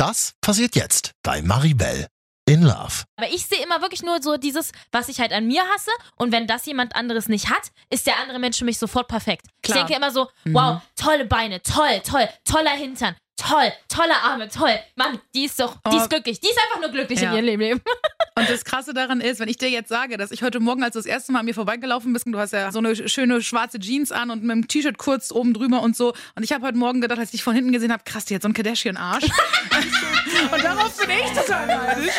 Das 0.00 0.32
passiert 0.40 0.76
jetzt 0.76 1.12
bei 1.22 1.42
Maribel 1.42 2.06
in 2.48 2.62
Love. 2.62 3.04
Aber 3.18 3.28
ich 3.30 3.44
sehe 3.44 3.62
immer 3.62 3.82
wirklich 3.82 4.02
nur 4.02 4.22
so 4.22 4.38
dieses, 4.38 4.72
was 4.92 5.10
ich 5.10 5.20
halt 5.20 5.30
an 5.30 5.46
mir 5.46 5.62
hasse. 5.62 5.90
Und 6.16 6.32
wenn 6.32 6.46
das 6.46 6.64
jemand 6.64 6.96
anderes 6.96 7.28
nicht 7.28 7.50
hat, 7.50 7.70
ist 7.90 8.06
der 8.06 8.18
andere 8.18 8.38
Mensch 8.38 8.56
für 8.56 8.64
mich 8.64 8.78
sofort 8.78 9.08
perfekt. 9.08 9.44
Klar. 9.62 9.76
Ich 9.76 9.84
denke 9.84 9.94
immer 10.02 10.10
so, 10.10 10.28
wow, 10.46 10.80
tolle 10.96 11.26
Beine, 11.26 11.60
toll, 11.60 12.00
toll, 12.02 12.26
toller 12.50 12.70
Hintern, 12.70 13.14
toll, 13.36 13.70
tolle 13.88 14.16
Arme, 14.22 14.48
toll. 14.48 14.74
Mann, 14.96 15.20
die 15.34 15.44
ist 15.44 15.60
doch, 15.60 15.76
die 15.92 15.98
ist 15.98 16.08
glücklich. 16.08 16.40
Die 16.40 16.48
ist 16.48 16.58
einfach 16.64 16.80
nur 16.80 16.90
glücklich 16.92 17.20
Ja. 17.20 17.32
in 17.32 17.44
ihrem 17.44 17.60
Leben. 17.60 17.82
Und 18.36 18.48
das 18.48 18.64
Krasse 18.64 18.94
daran 18.94 19.20
ist, 19.20 19.40
wenn 19.40 19.48
ich 19.48 19.58
dir 19.58 19.70
jetzt 19.70 19.88
sage, 19.88 20.16
dass 20.16 20.30
ich 20.30 20.42
heute 20.42 20.60
Morgen, 20.60 20.82
als 20.82 20.92
du 20.94 20.98
das 20.98 21.06
erste 21.06 21.32
Mal 21.32 21.40
an 21.40 21.44
mir 21.44 21.54
vorbeigelaufen 21.54 22.12
bist, 22.12 22.26
und 22.26 22.32
du 22.32 22.38
hast 22.38 22.52
ja 22.52 22.70
so 22.72 22.78
eine 22.78 23.08
schöne 23.08 23.42
schwarze 23.42 23.78
Jeans 23.78 24.12
an 24.12 24.30
und 24.30 24.42
mit 24.42 24.50
dem 24.50 24.68
T-Shirt 24.68 24.98
kurz 24.98 25.32
oben 25.32 25.52
drüber 25.52 25.82
und 25.82 25.96
so. 25.96 26.14
Und 26.36 26.42
ich 26.42 26.52
habe 26.52 26.66
heute 26.66 26.78
Morgen 26.78 27.00
gedacht, 27.00 27.18
als 27.18 27.28
ich 27.28 27.32
dich 27.32 27.42
von 27.42 27.54
hinten 27.54 27.72
gesehen 27.72 27.92
habe, 27.92 28.02
krass, 28.04 28.24
die 28.24 28.34
hat 28.34 28.42
so 28.42 28.46
einen 28.46 28.54
Kardashian-Arsch. 28.54 29.24
und 30.52 30.64
darauf 30.64 30.96
bin 30.96 31.10
ich 31.10 31.38
total 31.38 31.66
neidisch. 31.66 32.14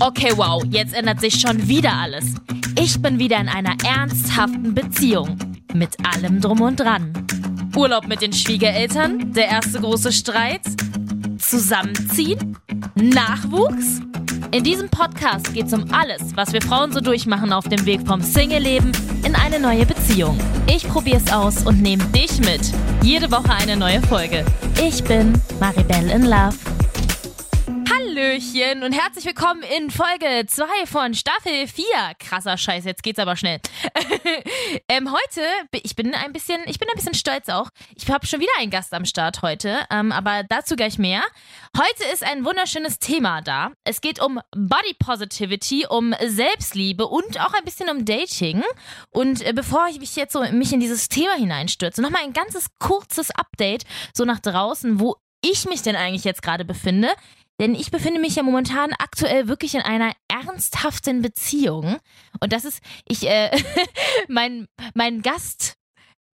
Okay, 0.00 0.32
wow, 0.36 0.62
jetzt 0.70 0.94
ändert 0.94 1.20
sich 1.20 1.40
schon 1.40 1.68
wieder 1.68 1.92
alles. 1.92 2.34
Ich 2.78 3.00
bin 3.00 3.18
wieder 3.18 3.38
in 3.38 3.48
einer 3.48 3.76
ernsthaften 3.84 4.74
Beziehung. 4.74 5.38
Mit 5.72 5.96
allem 6.04 6.40
drum 6.40 6.60
und 6.60 6.78
dran. 6.78 7.12
Urlaub 7.76 8.06
mit 8.06 8.22
den 8.22 8.32
Schwiegereltern, 8.32 9.32
der 9.32 9.48
erste 9.48 9.80
große 9.80 10.12
Streit, 10.12 10.62
Zusammenziehen, 11.46 12.56
Nachwuchs. 12.94 14.00
In 14.50 14.64
diesem 14.64 14.88
Podcast 14.88 15.52
geht 15.52 15.66
es 15.66 15.72
um 15.72 15.84
alles, 15.92 16.34
was 16.34 16.52
wir 16.52 16.62
Frauen 16.62 16.92
so 16.92 17.00
durchmachen 17.00 17.52
auf 17.52 17.68
dem 17.68 17.84
Weg 17.84 18.06
vom 18.06 18.20
Single-Leben 18.22 18.92
in 19.24 19.34
eine 19.34 19.60
neue 19.60 19.84
Beziehung. 19.84 20.38
Ich 20.66 20.88
probier's 20.88 21.30
aus 21.30 21.66
und 21.66 21.82
nehme 21.82 22.04
dich 22.06 22.38
mit. 22.40 22.72
Jede 23.02 23.30
Woche 23.30 23.52
eine 23.54 23.76
neue 23.76 24.00
Folge. 24.02 24.44
Ich 24.82 25.04
bin 25.04 25.32
Maribel 25.60 26.10
in 26.10 26.24
Love. 26.24 26.56
Hallöchen 28.14 28.84
und 28.84 28.92
herzlich 28.92 29.24
willkommen 29.24 29.62
in 29.76 29.90
Folge 29.90 30.46
2 30.46 30.86
von 30.86 31.14
Staffel 31.14 31.66
4. 31.66 31.84
Krasser 32.20 32.56
Scheiß, 32.56 32.84
jetzt 32.84 33.02
geht's 33.02 33.18
aber 33.18 33.34
schnell. 33.34 33.58
ähm, 34.88 35.10
heute, 35.10 35.40
ich 35.82 35.96
bin 35.96 36.14
ein 36.14 36.32
bisschen, 36.32 36.60
ich 36.66 36.78
bin 36.78 36.88
ein 36.88 36.94
bisschen 36.94 37.14
stolz 37.14 37.48
auch. 37.48 37.70
Ich 37.96 38.08
habe 38.08 38.26
schon 38.26 38.40
wieder 38.40 38.52
einen 38.58 38.70
Gast 38.70 38.94
am 38.94 39.04
Start 39.04 39.42
heute, 39.42 39.80
ähm, 39.90 40.12
aber 40.12 40.44
dazu 40.48 40.76
gleich 40.76 40.98
mehr. 40.98 41.22
Heute 41.76 42.12
ist 42.12 42.22
ein 42.22 42.44
wunderschönes 42.44 43.00
Thema 43.00 43.40
da. 43.40 43.72
Es 43.82 44.00
geht 44.00 44.20
um 44.20 44.40
Body 44.52 44.94
Positivity, 44.98 45.86
um 45.88 46.14
Selbstliebe 46.24 47.06
und 47.08 47.40
auch 47.40 47.54
ein 47.54 47.64
bisschen 47.64 47.88
um 47.88 48.04
Dating. 48.04 48.62
Und 49.10 49.44
äh, 49.44 49.52
bevor 49.52 49.88
ich 49.88 49.98
mich 49.98 50.14
jetzt 50.14 50.34
so 50.34 50.40
mich 50.52 50.72
in 50.72 50.80
dieses 50.80 51.08
Thema 51.08 51.34
hineinstürze, 51.34 52.00
nochmal 52.00 52.22
ein 52.22 52.32
ganzes 52.32 52.66
kurzes 52.78 53.30
Update 53.32 53.84
so 54.12 54.24
nach 54.24 54.40
draußen, 54.40 55.00
wo 55.00 55.16
ich 55.44 55.66
mich 55.66 55.82
denn 55.82 55.96
eigentlich 55.96 56.24
jetzt 56.24 56.42
gerade 56.42 56.64
befinde. 56.64 57.08
Denn 57.60 57.74
ich 57.74 57.90
befinde 57.90 58.20
mich 58.20 58.36
ja 58.36 58.42
momentan 58.42 58.92
aktuell 58.94 59.46
wirklich 59.46 59.74
in 59.74 59.82
einer 59.82 60.12
ernsthaften 60.28 61.22
Beziehung. 61.22 61.98
Und 62.40 62.52
das 62.52 62.64
ist, 62.64 62.80
ich, 63.06 63.28
äh, 63.28 63.50
mein, 64.28 64.66
mein 64.94 65.22
Gast 65.22 65.76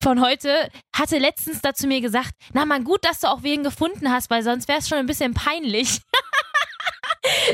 von 0.02 0.22
heute 0.22 0.70
hatte 0.96 1.18
letztens 1.18 1.62
dazu 1.62 1.88
mir 1.88 2.02
gesagt, 2.02 2.32
na 2.54 2.66
man 2.66 2.84
gut, 2.84 3.04
dass 3.04 3.22
du 3.22 3.28
auch 3.28 3.42
wen 3.42 3.64
gefunden 3.64 4.12
hast, 4.12 4.30
weil 4.30 4.44
sonst 4.44 4.68
wäre 4.68 4.80
es 4.80 4.88
schon 4.88 5.00
ein 5.00 5.08
bisschen 5.08 5.34
peinlich. 5.34 6.02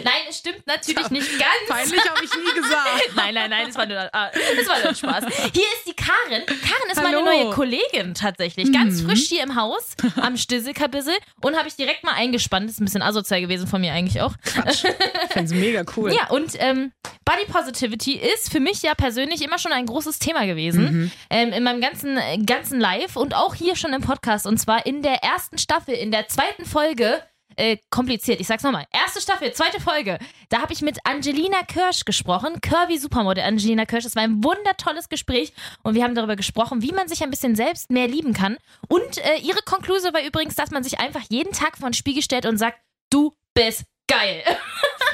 Nein, 0.04 0.14
es 0.30 0.38
stimmt 0.40 0.66
natürlich 0.68 1.10
nicht 1.10 1.30
ganz. 1.40 1.52
Peinlich 1.68 2.10
habe 2.10 2.24
ich 2.24 2.32
nie 2.36 2.54
gesagt. 2.62 2.90
Nein, 3.16 3.34
nein, 3.34 3.50
nein, 3.50 3.68
das 3.68 3.76
war 3.78 3.86
nur, 3.86 4.10
ah, 4.14 4.30
das 4.34 4.68
war 4.68 4.80
nur 4.80 4.90
ein 4.90 4.96
Spaß. 4.96 5.26
Hier 5.54 5.64
ist 5.64 5.88
die 5.88 5.94
Karin. 5.96 6.46
Karin 6.46 6.90
ist 6.92 7.02
meine 7.02 7.18
Hallo. 7.18 7.26
neue 7.26 7.50
Kollegin 7.52 8.14
tatsächlich. 8.14 8.72
Ganz 8.72 9.02
Mhm. 9.02 9.10
frisch 9.10 9.28
hier 9.30 9.44
im 9.44 9.56
Haus, 9.56 9.96
am 10.18 10.38
Stisselkabissel. 10.38 11.14
Und 11.42 11.58
habe 11.58 11.68
ich 11.68 11.76
direkt 11.76 12.04
mal 12.04 12.14
eingespannt. 12.14 12.66
Das 12.68 12.76
ist 12.76 12.82
ein 12.82 12.86
bisschen 12.86 13.02
asozial 13.02 13.42
gewesen 13.42 13.68
von 13.68 13.82
mir 13.82 13.94
eigentlich 13.94 14.22
auch. 14.22 14.34
Quatsch. 14.44 14.84
Ich 14.86 15.32
finde 15.34 15.56
mega 15.56 15.84
cool. 15.98 16.14
Ja, 16.14 16.30
und 16.30 16.52
ähm, 16.60 16.92
Body 17.26 17.46
Positivity 17.52 18.14
ist 18.16 18.52
für 18.52 18.60
mich 18.60 18.82
ja 18.82 18.94
persönlich 18.96 19.42
immer 19.42 19.58
schon 19.60 19.72
ein 19.72 19.86
großes 19.86 20.20
Thema 20.20 20.46
gewesen. 20.46 20.84
Mhm. 20.84 21.12
Ähm, 21.30 21.54
in 21.54 21.64
meinem 21.64 21.82
ganzen, 21.82 22.18
äh, 22.18 22.38
ganzen 22.40 22.80
Live 22.80 23.16
und 23.16 23.36
auch 23.36 23.56
hier 23.56 23.76
schon 23.76 23.94
im 23.94 24.02
Podcast. 24.02 24.46
Und 24.46 24.58
zwar 24.58 24.86
in 24.86 25.02
der 25.02 25.24
ersten 25.24 25.58
Staffel, 25.58 25.94
in 25.96 26.12
der 26.12 26.28
zweiten 26.28 26.66
Folge. 26.66 27.22
Äh, 27.56 27.78
kompliziert, 27.90 28.40
ich 28.40 28.48
sag's 28.48 28.64
nochmal. 28.64 28.86
Erste 28.92 29.22
Staffel, 29.22 29.54
zweite 29.54 29.80
Folge. 29.80 30.20
Da 30.50 30.62
habe 30.62 30.74
ich 30.74 30.82
mit 30.82 31.00
Angelina 31.06 31.64
Kirsch 31.64 32.06
gesprochen. 32.06 32.62
Curvy 32.62 32.98
Supermodel 32.98 33.44
Angelina 33.44 33.86
Kirsch. 33.86 34.04
Das 34.04 34.16
war 34.16 34.24
ein 34.24 34.44
wundertolles 34.44 35.10
Gespräch. 35.10 35.54
Und 35.84 35.96
wir 35.96 36.04
haben 36.04 36.16
darüber 36.16 36.36
gesprochen, 36.36 36.82
wie 36.82 36.92
man 36.92 37.08
sich 37.08 37.24
ein 37.24 37.30
bisschen 37.30 37.56
selbst 37.56 37.92
mehr 37.92 38.08
lieben 38.08 38.34
kann. 38.34 38.58
Und 38.88 39.18
äh, 39.20 39.38
ihre 39.38 39.62
Konklusion 39.66 40.14
war 40.14 40.24
übrigens, 40.24 40.56
dass 40.56 40.72
man 40.72 40.84
sich 40.84 41.00
einfach 41.00 41.24
jeden 41.30 41.54
Tag 41.54 41.78
vor 41.78 41.90
den 41.90 41.94
Spiegel 41.94 42.24
stellt 42.24 42.46
und 42.46 42.58
sagt, 42.58 42.80
du 43.10 43.34
bist 43.54 43.84
geil. 44.08 44.44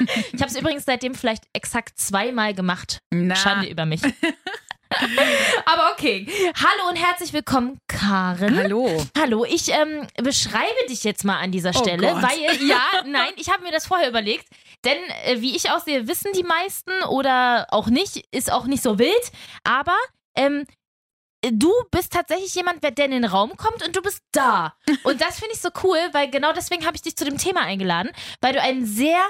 ich 0.32 0.40
habe 0.40 0.50
es 0.50 0.56
übrigens 0.56 0.84
seitdem 0.84 1.14
vielleicht 1.14 1.44
exakt 1.52 1.98
zweimal 1.98 2.54
gemacht. 2.54 3.00
Na, 3.10 3.36
Schande 3.36 3.68
über 3.68 3.86
mich. 3.86 4.00
Aber 5.66 5.92
okay. 5.92 6.26
Hallo 6.56 6.88
und 6.90 6.96
herzlich 6.96 7.32
willkommen, 7.32 7.78
Karen. 7.86 8.56
hallo. 8.56 9.06
Hallo, 9.16 9.44
ich 9.44 9.68
ähm, 9.68 10.06
beschreibe 10.22 10.66
dich 10.88 11.04
jetzt 11.04 11.24
mal 11.24 11.38
an 11.38 11.52
dieser 11.52 11.70
Oh 11.74 11.78
Stelle, 11.78 12.12
Gott. 12.12 12.22
weil, 12.22 12.68
ja, 12.68 12.82
nein, 13.06 13.32
ich 13.36 13.50
habe 13.50 13.62
mir 13.62 13.70
das 13.72 13.86
vorher 13.86 14.08
überlegt, 14.08 14.46
denn 14.84 14.98
äh, 15.24 15.40
wie 15.40 15.54
ich 15.56 15.70
aussehe, 15.70 16.08
wissen 16.08 16.32
die 16.32 16.42
meisten 16.42 16.90
oder 17.08 17.66
auch 17.70 17.86
nicht, 17.86 18.26
ist 18.32 18.50
auch 18.52 18.66
nicht 18.66 18.82
so 18.82 18.98
wild, 18.98 19.32
aber 19.64 19.96
ähm, 20.36 20.66
du 21.42 21.72
bist 21.90 22.12
tatsächlich 22.12 22.54
jemand, 22.54 22.82
der 22.82 23.04
in 23.04 23.12
den 23.12 23.24
Raum 23.24 23.56
kommt 23.56 23.86
und 23.86 23.94
du 23.96 24.02
bist 24.02 24.22
da. 24.32 24.74
Und 25.04 25.20
das 25.20 25.38
finde 25.38 25.54
ich 25.54 25.60
so 25.60 25.70
cool, 25.84 25.98
weil 26.12 26.30
genau 26.30 26.52
deswegen 26.52 26.84
habe 26.84 26.96
ich 26.96 27.02
dich 27.02 27.16
zu 27.16 27.24
dem 27.24 27.38
Thema 27.38 27.62
eingeladen, 27.62 28.10
weil 28.40 28.52
du 28.52 28.60
ein 28.60 28.84
sehr, 28.84 29.18
äh, 29.18 29.22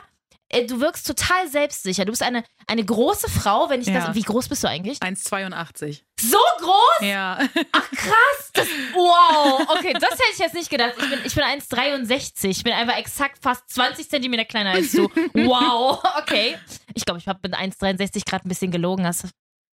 du 0.52 0.80
wirkst 0.80 1.06
total 1.06 1.48
selbstsicher. 1.48 2.04
Du 2.04 2.10
bist 2.12 2.22
eine, 2.22 2.44
eine 2.66 2.84
große 2.84 3.28
Frau, 3.30 3.68
wenn 3.70 3.80
ich 3.80 3.86
Ja. 3.88 4.06
das, 4.06 4.14
wie 4.14 4.22
groß 4.22 4.48
bist 4.48 4.64
du 4.64 4.68
eigentlich? 4.68 4.98
1,82. 4.98 6.02
So 6.20 6.38
groß? 6.58 7.08
Ja. 7.08 7.38
Ach 7.72 7.90
krass, 7.90 8.50
das, 8.52 8.66
wow, 8.92 9.60
okay, 9.70 9.92
das 9.94 10.10
hätte 10.10 10.22
ich 10.32 10.38
jetzt 10.38 10.54
nicht 10.54 10.68
gedacht. 10.70 10.94
Ich 10.98 11.08
bin, 11.08 11.18
ich 11.24 11.34
bin 11.34 11.44
1,63, 11.44 12.48
ich 12.48 12.62
bin 12.64 12.72
einfach 12.72 12.96
exakt 12.98 13.42
fast 13.42 13.68
20 13.70 14.08
Zentimeter 14.10 14.44
kleiner 14.44 14.70
als 14.72 14.92
du. 14.92 15.08
Wow, 15.34 16.02
okay. 16.18 16.58
Ich 16.94 17.04
glaube, 17.04 17.18
ich 17.20 17.28
habe 17.28 17.38
mit 17.42 17.54
1,63 17.54 18.24
gerade 18.28 18.46
ein 18.46 18.48
bisschen 18.48 18.70
gelogen. 18.70 19.04
Das, 19.04 19.22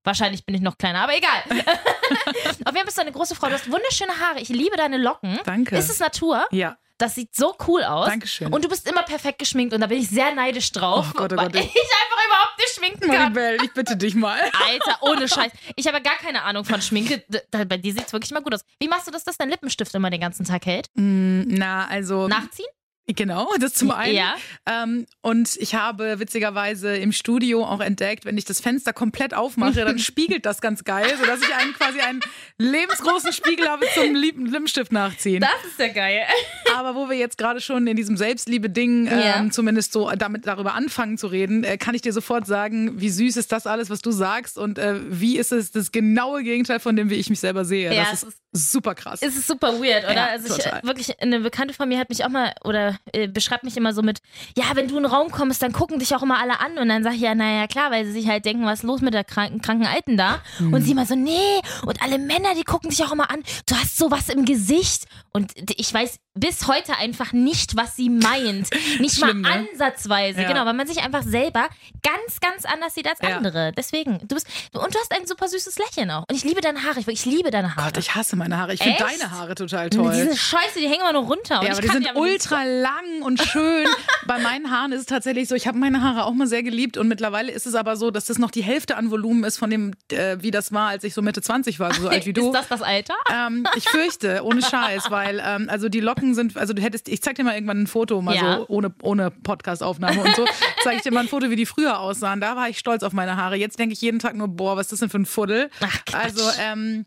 wahrscheinlich 0.04 0.44
bin 0.46 0.54
ich 0.54 0.60
noch 0.60 0.78
kleiner, 0.78 1.00
aber 1.00 1.16
egal. 1.16 1.42
Auf 1.50 1.54
jeden 1.56 2.64
Fall 2.76 2.84
bist 2.84 2.96
du 2.96 3.00
eine 3.02 3.12
große 3.12 3.34
Frau. 3.34 3.48
Du 3.48 3.54
hast 3.54 3.70
wunderschöne 3.70 4.12
Haare. 4.20 4.40
Ich 4.40 4.48
liebe 4.50 4.76
deine 4.76 4.98
Locken. 4.98 5.40
Danke. 5.44 5.76
Ist 5.76 5.90
es 5.90 5.98
Natur? 5.98 6.44
Ja. 6.52 6.76
Das 6.98 7.14
sieht 7.14 7.34
so 7.36 7.54
cool 7.66 7.82
aus. 7.84 8.06
Dankeschön. 8.08 8.52
Und 8.52 8.64
du 8.64 8.68
bist 8.68 8.88
immer 8.88 9.02
perfekt 9.02 9.38
geschminkt 9.38 9.74
und 9.74 9.80
da 9.82 9.86
bin 9.86 9.98
ich 9.98 10.08
sehr 10.08 10.34
neidisch 10.34 10.72
drauf, 10.72 11.06
Oh 11.10 11.18
Gott, 11.18 11.32
oh 11.32 11.36
weil 11.36 11.46
Gott. 11.50 11.56
ich 11.56 11.66
einfach 11.66 12.26
überhaupt 12.26 12.58
nicht 12.58 12.74
schminken 12.74 13.10
kann. 13.10 13.32
Maribel, 13.34 13.58
ich 13.64 13.72
bitte 13.74 13.96
dich 13.96 14.14
mal. 14.14 14.40
Alter, 14.68 14.98
ohne 15.02 15.28
Scheiß. 15.28 15.52
Ich 15.76 15.86
habe 15.86 16.00
gar 16.00 16.16
keine 16.16 16.42
Ahnung 16.42 16.64
von 16.64 16.80
Schminke. 16.80 17.22
Bei 17.50 17.64
dir 17.76 17.92
sieht 17.92 18.06
es 18.06 18.12
wirklich 18.12 18.30
mal 18.32 18.42
gut 18.42 18.54
aus. 18.54 18.60
Wie 18.80 18.88
machst 18.88 19.06
du 19.06 19.10
das, 19.10 19.24
dass 19.24 19.36
dein 19.36 19.50
Lippenstift 19.50 19.94
immer 19.94 20.08
den 20.10 20.20
ganzen 20.20 20.46
Tag 20.46 20.64
hält? 20.64 20.88
Mm, 20.94 21.42
Na, 21.48 21.86
also. 21.86 22.28
Nachziehen? 22.28 22.66
Genau, 23.08 23.48
das 23.60 23.74
zum 23.74 23.92
einen. 23.92 24.16
Ja. 24.16 24.34
Ähm, 24.66 25.06
und 25.22 25.56
ich 25.58 25.76
habe 25.76 26.18
witzigerweise 26.18 26.96
im 26.96 27.12
Studio 27.12 27.64
auch 27.64 27.80
entdeckt, 27.80 28.24
wenn 28.24 28.36
ich 28.36 28.44
das 28.44 28.60
Fenster 28.60 28.92
komplett 28.92 29.32
aufmache, 29.32 29.84
dann 29.84 29.98
spiegelt 30.00 30.44
das 30.44 30.60
ganz 30.60 30.82
geil, 30.82 31.06
sodass 31.20 31.40
ich 31.40 31.54
einen 31.54 31.72
quasi 31.74 32.00
einen 32.00 32.20
lebensgroßen 32.58 33.32
Spiegel 33.32 33.68
habe 33.68 33.86
zum 33.94 34.14
Lieb- 34.14 34.36
Lippenstift 34.38 34.90
nachziehen. 34.90 35.40
Das 35.40 35.50
ist 35.70 35.78
ja 35.78 35.88
geil. 35.88 36.22
Aber 36.74 36.96
wo 36.96 37.08
wir 37.08 37.16
jetzt 37.16 37.38
gerade 37.38 37.60
schon 37.60 37.86
in 37.86 37.96
diesem 37.96 38.16
Selbstliebe-Ding 38.16 39.06
ähm, 39.06 39.18
Ja. 39.20 39.46
zumindest 39.50 39.92
so 39.92 40.10
damit 40.10 40.46
darüber 40.46 40.74
anfangen 40.74 41.16
zu 41.16 41.28
reden, 41.28 41.62
äh, 41.62 41.78
kann 41.78 41.94
ich 41.94 42.02
dir 42.02 42.12
sofort 42.12 42.46
sagen, 42.46 43.00
wie 43.00 43.10
süß 43.10 43.36
ist 43.36 43.52
das 43.52 43.68
alles, 43.68 43.88
was 43.88 44.00
du 44.00 44.10
sagst 44.10 44.58
und 44.58 44.78
äh, 44.78 44.96
wie 45.08 45.38
ist 45.38 45.52
es 45.52 45.70
das 45.70 45.92
genaue 45.92 46.42
Gegenteil 46.42 46.80
von 46.80 46.96
dem, 46.96 47.08
wie 47.08 47.14
ich 47.14 47.30
mich 47.30 47.38
selber 47.38 47.64
sehe. 47.64 47.94
Ja, 47.94 48.04
das 48.10 48.24
es 48.24 48.28
ist 48.62 48.72
super 48.72 48.94
krass. 48.96 49.20
Es 49.22 49.36
ist 49.36 49.46
super 49.46 49.74
weird, 49.80 50.04
oder? 50.04 50.14
Ja, 50.14 50.26
also 50.26 50.56
ich 50.56 50.66
äh, 50.66 50.80
wirklich, 50.82 51.20
eine 51.20 51.40
Bekannte 51.40 51.72
von 51.72 51.88
mir 51.88 51.98
hat 51.98 52.08
mich 52.08 52.24
auch 52.24 52.30
mal 52.30 52.52
oder 52.64 52.95
äh, 53.12 53.28
beschreibt 53.28 53.64
mich 53.64 53.76
immer 53.76 53.92
so 53.92 54.02
mit, 54.02 54.20
ja, 54.56 54.64
wenn 54.74 54.88
du 54.88 54.96
in 54.96 55.04
den 55.04 55.12
Raum 55.12 55.30
kommst, 55.30 55.62
dann 55.62 55.72
gucken 55.72 55.98
dich 55.98 56.14
auch 56.14 56.22
immer 56.22 56.38
alle 56.38 56.60
an 56.60 56.78
und 56.78 56.88
dann 56.88 57.02
sag 57.02 57.14
ich 57.14 57.20
ja, 57.20 57.34
naja, 57.34 57.66
klar, 57.66 57.90
weil 57.90 58.04
sie 58.04 58.12
sich 58.12 58.28
halt 58.28 58.44
denken, 58.44 58.64
was 58.64 58.80
ist 58.80 58.84
los 58.84 59.00
mit 59.00 59.14
der 59.14 59.24
kranken, 59.24 59.60
kranken 59.60 59.86
Alten 59.86 60.16
da? 60.16 60.40
Hm. 60.58 60.72
Und 60.72 60.82
sie 60.82 60.92
immer 60.92 61.06
so, 61.06 61.14
nee, 61.14 61.60
und 61.84 62.02
alle 62.02 62.18
Männer, 62.18 62.54
die 62.56 62.64
gucken 62.64 62.90
dich 62.90 63.02
auch 63.04 63.12
immer 63.12 63.30
an, 63.30 63.42
du 63.66 63.74
hast 63.74 63.96
sowas 63.96 64.28
im 64.28 64.44
Gesicht 64.44 65.06
und 65.32 65.52
ich 65.76 65.92
weiß 65.92 66.18
bis 66.36 66.66
heute 66.68 66.96
einfach 66.98 67.32
nicht, 67.32 67.76
was 67.76 67.96
sie 67.96 68.10
meint. 68.10 68.68
Nicht 69.00 69.16
Schlimm, 69.18 69.40
mal 69.40 69.62
ne? 69.62 69.68
ansatzweise, 69.72 70.42
Ja. 70.42 70.48
genau, 70.48 70.64
weil 70.66 70.74
man 70.74 70.86
sich 70.86 70.98
einfach 71.02 71.22
selber 71.22 71.68
ganz, 72.02 72.40
ganz 72.40 72.64
anders 72.64 72.94
sieht 72.94 73.08
als 73.08 73.18
Ja. 73.22 73.36
andere. 73.36 73.72
Deswegen, 73.76 74.18
du 74.26 74.34
bist, 74.34 74.46
und 74.72 74.94
du 74.94 74.98
hast 74.98 75.12
ein 75.12 75.26
super 75.26 75.48
süßes 75.48 75.78
Lächeln 75.78 76.10
auch. 76.10 76.24
Und 76.28 76.34
ich 76.36 76.44
liebe 76.44 76.60
deine 76.60 76.82
Haare, 76.82 77.00
ich, 77.00 77.08
ich 77.08 77.24
liebe 77.24 77.50
deine 77.50 77.74
Haare. 77.74 77.86
Gott, 77.88 77.98
ich 77.98 78.14
hasse 78.14 78.36
meine 78.36 78.56
Haare. 78.58 78.74
Ich 78.74 78.82
finde 78.82 78.98
deine 78.98 79.30
Haare 79.30 79.54
total 79.54 79.90
toll. 79.90 80.12
Die 80.12 80.20
sind 80.20 80.36
scheiße, 80.36 80.78
die 80.78 80.86
hängen 80.88 81.00
immer 81.00 81.12
nur 81.12 81.24
runter. 81.24 81.60
Ja, 81.62 81.72
aber 81.72 81.80
die 81.80 81.88
sind 81.88 82.00
nicht- 82.00 82.14
ultra 82.16 82.64
lang 82.64 83.22
und 83.22 83.40
schön. 83.42 83.86
bei 84.26 84.38
meinen 84.38 84.70
Haaren 84.70 84.92
ist 84.92 85.00
es 85.00 85.06
tatsächlich 85.06 85.48
so, 85.48 85.54
ich 85.54 85.66
habe 85.66 85.78
meine 85.78 86.02
Haare 86.02 86.24
auch 86.24 86.32
mal 86.34 86.46
sehr 86.46 86.62
geliebt 86.62 86.96
und 86.96 87.08
mittlerweile 87.08 87.50
ist 87.52 87.66
es 87.66 87.74
aber 87.74 87.96
so, 87.96 88.10
dass 88.10 88.26
das 88.26 88.38
noch 88.38 88.50
die 88.50 88.62
Hälfte 88.62 88.96
an 88.96 89.10
Volumen 89.10 89.44
ist 89.44 89.56
von 89.58 89.70
dem, 89.70 89.94
äh, 90.12 90.36
wie 90.40 90.50
das 90.50 90.72
war, 90.72 90.88
als 90.88 91.04
ich 91.04 91.14
so 91.14 91.22
Mitte 91.22 91.40
20 91.42 91.80
war, 91.80 91.92
so 91.94 92.08
alt 92.10 92.26
wie 92.26 92.32
du. 92.32 92.46
Ist 92.48 92.54
das 92.54 92.68
das 92.68 92.82
Alter? 92.82 93.14
Ähm, 93.32 93.66
ich 93.76 93.88
fürchte, 93.88 94.42
ohne 94.44 94.62
Scheiß, 94.62 95.10
weil 95.10 95.42
ähm, 95.44 95.68
also 95.70 95.88
die 95.88 96.00
Locken 96.00 96.25
sind, 96.34 96.56
also 96.56 96.72
du 96.72 96.82
hättest, 96.82 97.08
ich 97.08 97.22
zeig 97.22 97.36
dir 97.36 97.44
mal 97.44 97.54
irgendwann 97.54 97.82
ein 97.82 97.86
Foto, 97.86 98.20
mal 98.22 98.34
Ja. 98.34 98.56
so 98.58 98.66
ohne, 98.68 98.94
ohne 99.02 99.30
Podcast-Aufnahme 99.30 100.22
und 100.22 100.34
so, 100.36 100.44
zeige 100.82 100.96
ich 100.96 101.02
dir 101.02 101.12
mal 101.12 101.20
ein 101.20 101.28
Foto, 101.28 101.50
wie 101.50 101.56
die 101.56 101.66
früher 101.66 102.00
aussahen. 102.00 102.40
Da 102.40 102.56
war 102.56 102.68
ich 102.68 102.78
stolz 102.78 103.02
auf 103.02 103.12
meine 103.12 103.36
Haare. 103.36 103.56
Jetzt 103.56 103.78
denke 103.78 103.92
ich 103.92 104.00
jeden 104.00 104.18
Tag 104.18 104.34
nur, 104.34 104.48
boah, 104.48 104.76
was 104.76 104.86
ist 104.86 104.92
das 104.92 105.00
denn 105.00 105.10
für 105.10 105.18
ein 105.18 105.26
Fuddel? 105.26 105.70
Ach. 105.80 105.98
Also, 106.12 106.42
ähm, 106.60 107.04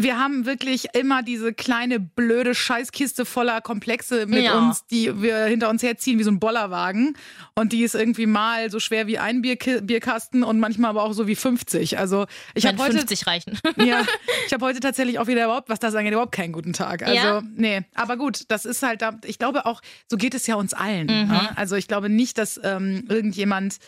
wir 0.00 0.18
haben 0.18 0.46
wirklich 0.46 0.86
immer 0.94 1.22
diese 1.24 1.52
kleine 1.52 1.98
blöde 1.98 2.54
Scheißkiste 2.54 3.24
voller 3.24 3.60
Komplexe 3.60 4.26
mit 4.26 4.44
Ja. 4.44 4.56
uns, 4.56 4.86
die 4.86 5.20
wir 5.20 5.44
hinter 5.46 5.68
uns 5.68 5.82
herziehen 5.82 6.18
wie 6.18 6.22
so 6.22 6.30
ein 6.30 6.38
Bollerwagen. 6.38 7.16
Und 7.56 7.72
die 7.72 7.82
ist 7.82 7.94
irgendwie 7.96 8.26
mal 8.26 8.70
so 8.70 8.78
schwer 8.78 9.08
wie 9.08 9.18
ein 9.18 9.42
Bierki 9.42 9.80
Bierkasten 9.82 10.44
und 10.44 10.60
manchmal 10.60 10.90
aber 10.90 11.02
auch 11.02 11.12
so 11.12 11.26
wie 11.26 11.34
50. 11.34 11.98
Also 11.98 12.26
ich 12.54 12.64
habe 12.64 12.78
heute 12.78 12.92
50 12.98 13.26
reichen. 13.26 13.58
ja, 13.76 14.02
ich 14.46 14.52
habe 14.52 14.64
heute 14.64 14.78
tatsächlich 14.80 15.18
auch 15.18 15.26
wieder 15.26 15.44
überhaupt, 15.44 15.68
was 15.68 15.80
das 15.80 15.94
angeht, 15.96 16.12
überhaupt 16.12 16.32
keinen 16.32 16.52
guten 16.52 16.72
Tag. 16.72 17.02
Also, 17.02 17.14
Ja? 17.16 17.42
nee, 17.56 17.82
aber 17.94 18.16
gut, 18.16 18.42
das 18.48 18.64
ist 18.64 18.82
halt 18.84 19.02
da, 19.02 19.18
ich 19.24 19.38
glaube 19.40 19.66
auch, 19.66 19.82
so 20.08 20.16
geht 20.16 20.34
es 20.34 20.46
ja 20.46 20.54
uns 20.54 20.74
allen. 20.74 21.06
Mhm. 21.06 21.32
Ja? 21.34 21.50
Also 21.56 21.74
ich 21.74 21.88
glaube 21.88 22.08
nicht, 22.08 22.38
dass 22.38 22.60
ähm, 22.62 23.04
irgendjemand 23.08 23.78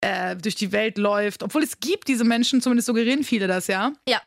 äh, 0.00 0.34
durch 0.36 0.54
die 0.54 0.72
Welt 0.72 0.96
läuft, 0.96 1.42
obwohl 1.42 1.62
es 1.62 1.78
gibt 1.80 2.08
diese 2.08 2.24
Menschen, 2.24 2.62
zumindest 2.62 2.86
suggerieren 2.86 3.22
viele 3.22 3.46
das 3.48 3.66
ja. 3.66 3.92
Ja. 4.08 4.20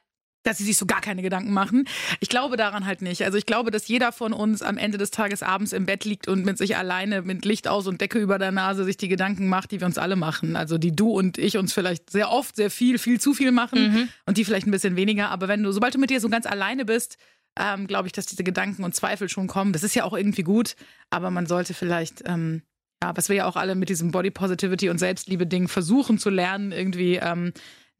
Dass 0.43 0.57
sie 0.57 0.63
sich 0.63 0.77
so 0.77 0.87
gar 0.87 1.01
keine 1.01 1.21
Gedanken 1.21 1.53
machen. 1.53 1.87
Ich 2.19 2.27
glaube 2.29 2.57
daran 2.57 2.85
halt 2.87 3.01
nicht. 3.03 3.23
Also 3.23 3.37
ich 3.37 3.45
glaube, 3.45 3.69
dass 3.69 3.87
jeder 3.87 4.11
von 4.11 4.33
uns 4.33 4.63
am 4.63 4.77
Ende 4.77 4.97
des 4.97 5.11
Tages 5.11 5.43
abends 5.43 5.71
im 5.71 5.85
Bett 5.85 6.03
liegt 6.03 6.27
und 6.27 6.43
mit 6.45 6.57
sich 6.57 6.75
alleine 6.77 7.21
mit 7.21 7.45
Licht 7.45 7.67
aus 7.67 7.85
und 7.85 8.01
Decke 8.01 8.17
über 8.17 8.39
der 8.39 8.51
Nase 8.51 8.83
sich 8.83 8.97
die 8.97 9.07
Gedanken 9.07 9.49
macht, 9.49 9.71
die 9.71 9.79
wir 9.79 9.85
uns 9.85 9.99
alle 9.99 10.15
machen. 10.15 10.55
Also 10.55 10.79
die 10.79 10.95
du 10.95 11.11
und 11.11 11.37
ich 11.37 11.57
uns 11.57 11.73
vielleicht 11.73 12.09
sehr 12.09 12.31
oft 12.31 12.55
sehr 12.55 12.71
viel, 12.71 12.97
viel 12.97 13.19
zu 13.19 13.33
viel 13.35 13.51
machen 13.51 13.91
Mhm. 13.93 14.09
und 14.25 14.37
die 14.37 14.45
vielleicht 14.45 14.65
ein 14.67 14.71
bisschen 14.71 14.95
weniger. 14.95 15.29
Aber 15.29 15.47
wenn 15.47 15.61
du, 15.61 15.71
sobald 15.71 15.93
du 15.93 15.99
mit 15.99 16.09
dir 16.09 16.19
so 16.19 16.29
ganz 16.29 16.45
alleine 16.47 16.85
bist, 16.85 17.17
ähm, 17.59 17.85
glaube 17.85 18.07
ich, 18.07 18.13
dass 18.13 18.25
diese 18.25 18.43
Gedanken 18.43 18.83
und 18.83 18.95
Zweifel 18.95 19.29
schon 19.29 19.47
kommen. 19.47 19.73
Das 19.73 19.83
ist 19.83 19.93
ja 19.93 20.05
auch 20.05 20.13
irgendwie 20.13 20.43
gut, 20.43 20.75
aber 21.09 21.29
man 21.31 21.45
sollte 21.45 21.73
vielleicht, 21.73 22.23
ähm, 22.25 22.61
ja, 23.03 23.11
was 23.15 23.29
wir 23.29 23.35
ja 23.35 23.45
auch 23.45 23.57
alle 23.57 23.75
mit 23.75 23.89
diesem 23.89 24.11
Body 24.11 24.31
Positivity 24.31 24.89
und 24.89 24.99
Selbstliebe-Ding 24.99 25.67
versuchen 25.67 26.17
zu 26.17 26.29
lernen, 26.29 26.71
irgendwie 26.71 27.15
ähm, 27.17 27.51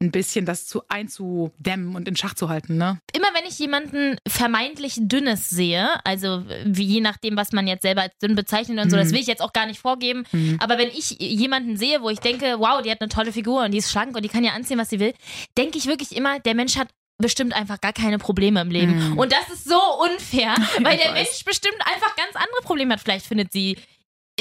ein 0.02 0.10
bisschen 0.10 0.44
das 0.46 0.66
zu 0.66 0.82
einzudämmen 0.88 1.94
und 1.96 2.08
in 2.08 2.16
Schach 2.16 2.34
zu 2.34 2.48
halten, 2.48 2.76
ne? 2.76 2.98
Immer 3.14 3.28
wenn 3.34 3.46
ich 3.48 3.58
jemanden 3.58 4.16
vermeintlich 4.26 4.94
dünnes 4.98 5.48
sehe, 5.48 5.88
also 6.04 6.44
wie 6.64 6.84
je 6.84 7.00
nachdem, 7.00 7.36
was 7.36 7.52
man 7.52 7.66
jetzt 7.66 7.82
selber 7.82 8.02
als 8.02 8.16
dünn 8.18 8.34
bezeichnet 8.34 8.78
und 8.78 8.90
so, 8.90 8.96
Mhm. 8.96 9.00
das 9.00 9.12
will 9.12 9.20
ich 9.20 9.26
jetzt 9.26 9.42
auch 9.42 9.52
gar 9.52 9.66
nicht 9.66 9.80
vorgeben. 9.80 10.24
Mhm. 10.32 10.58
Aber 10.60 10.78
wenn 10.78 10.88
ich 10.88 11.16
jemanden 11.20 11.76
sehe, 11.76 12.02
wo 12.02 12.10
ich 12.10 12.20
denke, 12.20 12.56
wow, 12.58 12.82
die 12.82 12.90
hat 12.90 13.00
eine 13.00 13.08
tolle 13.08 13.32
Figur 13.32 13.64
und 13.64 13.70
die 13.72 13.78
ist 13.78 13.90
schlank 13.90 14.14
und 14.16 14.22
die 14.24 14.28
kann 14.28 14.44
ja 14.44 14.52
anziehen, 14.52 14.78
was 14.78 14.90
sie 14.90 15.00
will, 15.00 15.14
denke 15.56 15.78
ich 15.78 15.86
wirklich 15.86 16.14
immer, 16.16 16.40
der 16.40 16.54
Mensch 16.54 16.76
hat 16.76 16.88
bestimmt 17.18 17.54
einfach 17.54 17.80
gar 17.80 17.92
keine 17.92 18.18
Probleme 18.18 18.60
im 18.60 18.70
Leben. 18.70 19.10
Mhm. 19.12 19.18
Und 19.18 19.30
das 19.32 19.48
ist 19.54 19.68
so 19.68 19.78
unfair, 20.04 20.54
weil 20.82 20.96
der. 20.96 21.12
Mensch 21.12 21.44
bestimmt 21.44 21.76
einfach 21.84 22.16
ganz 22.16 22.34
andere 22.34 22.62
Probleme 22.64 22.94
hat. 22.94 23.00
Vielleicht 23.00 23.26
findet 23.26 23.52
sie 23.52 23.76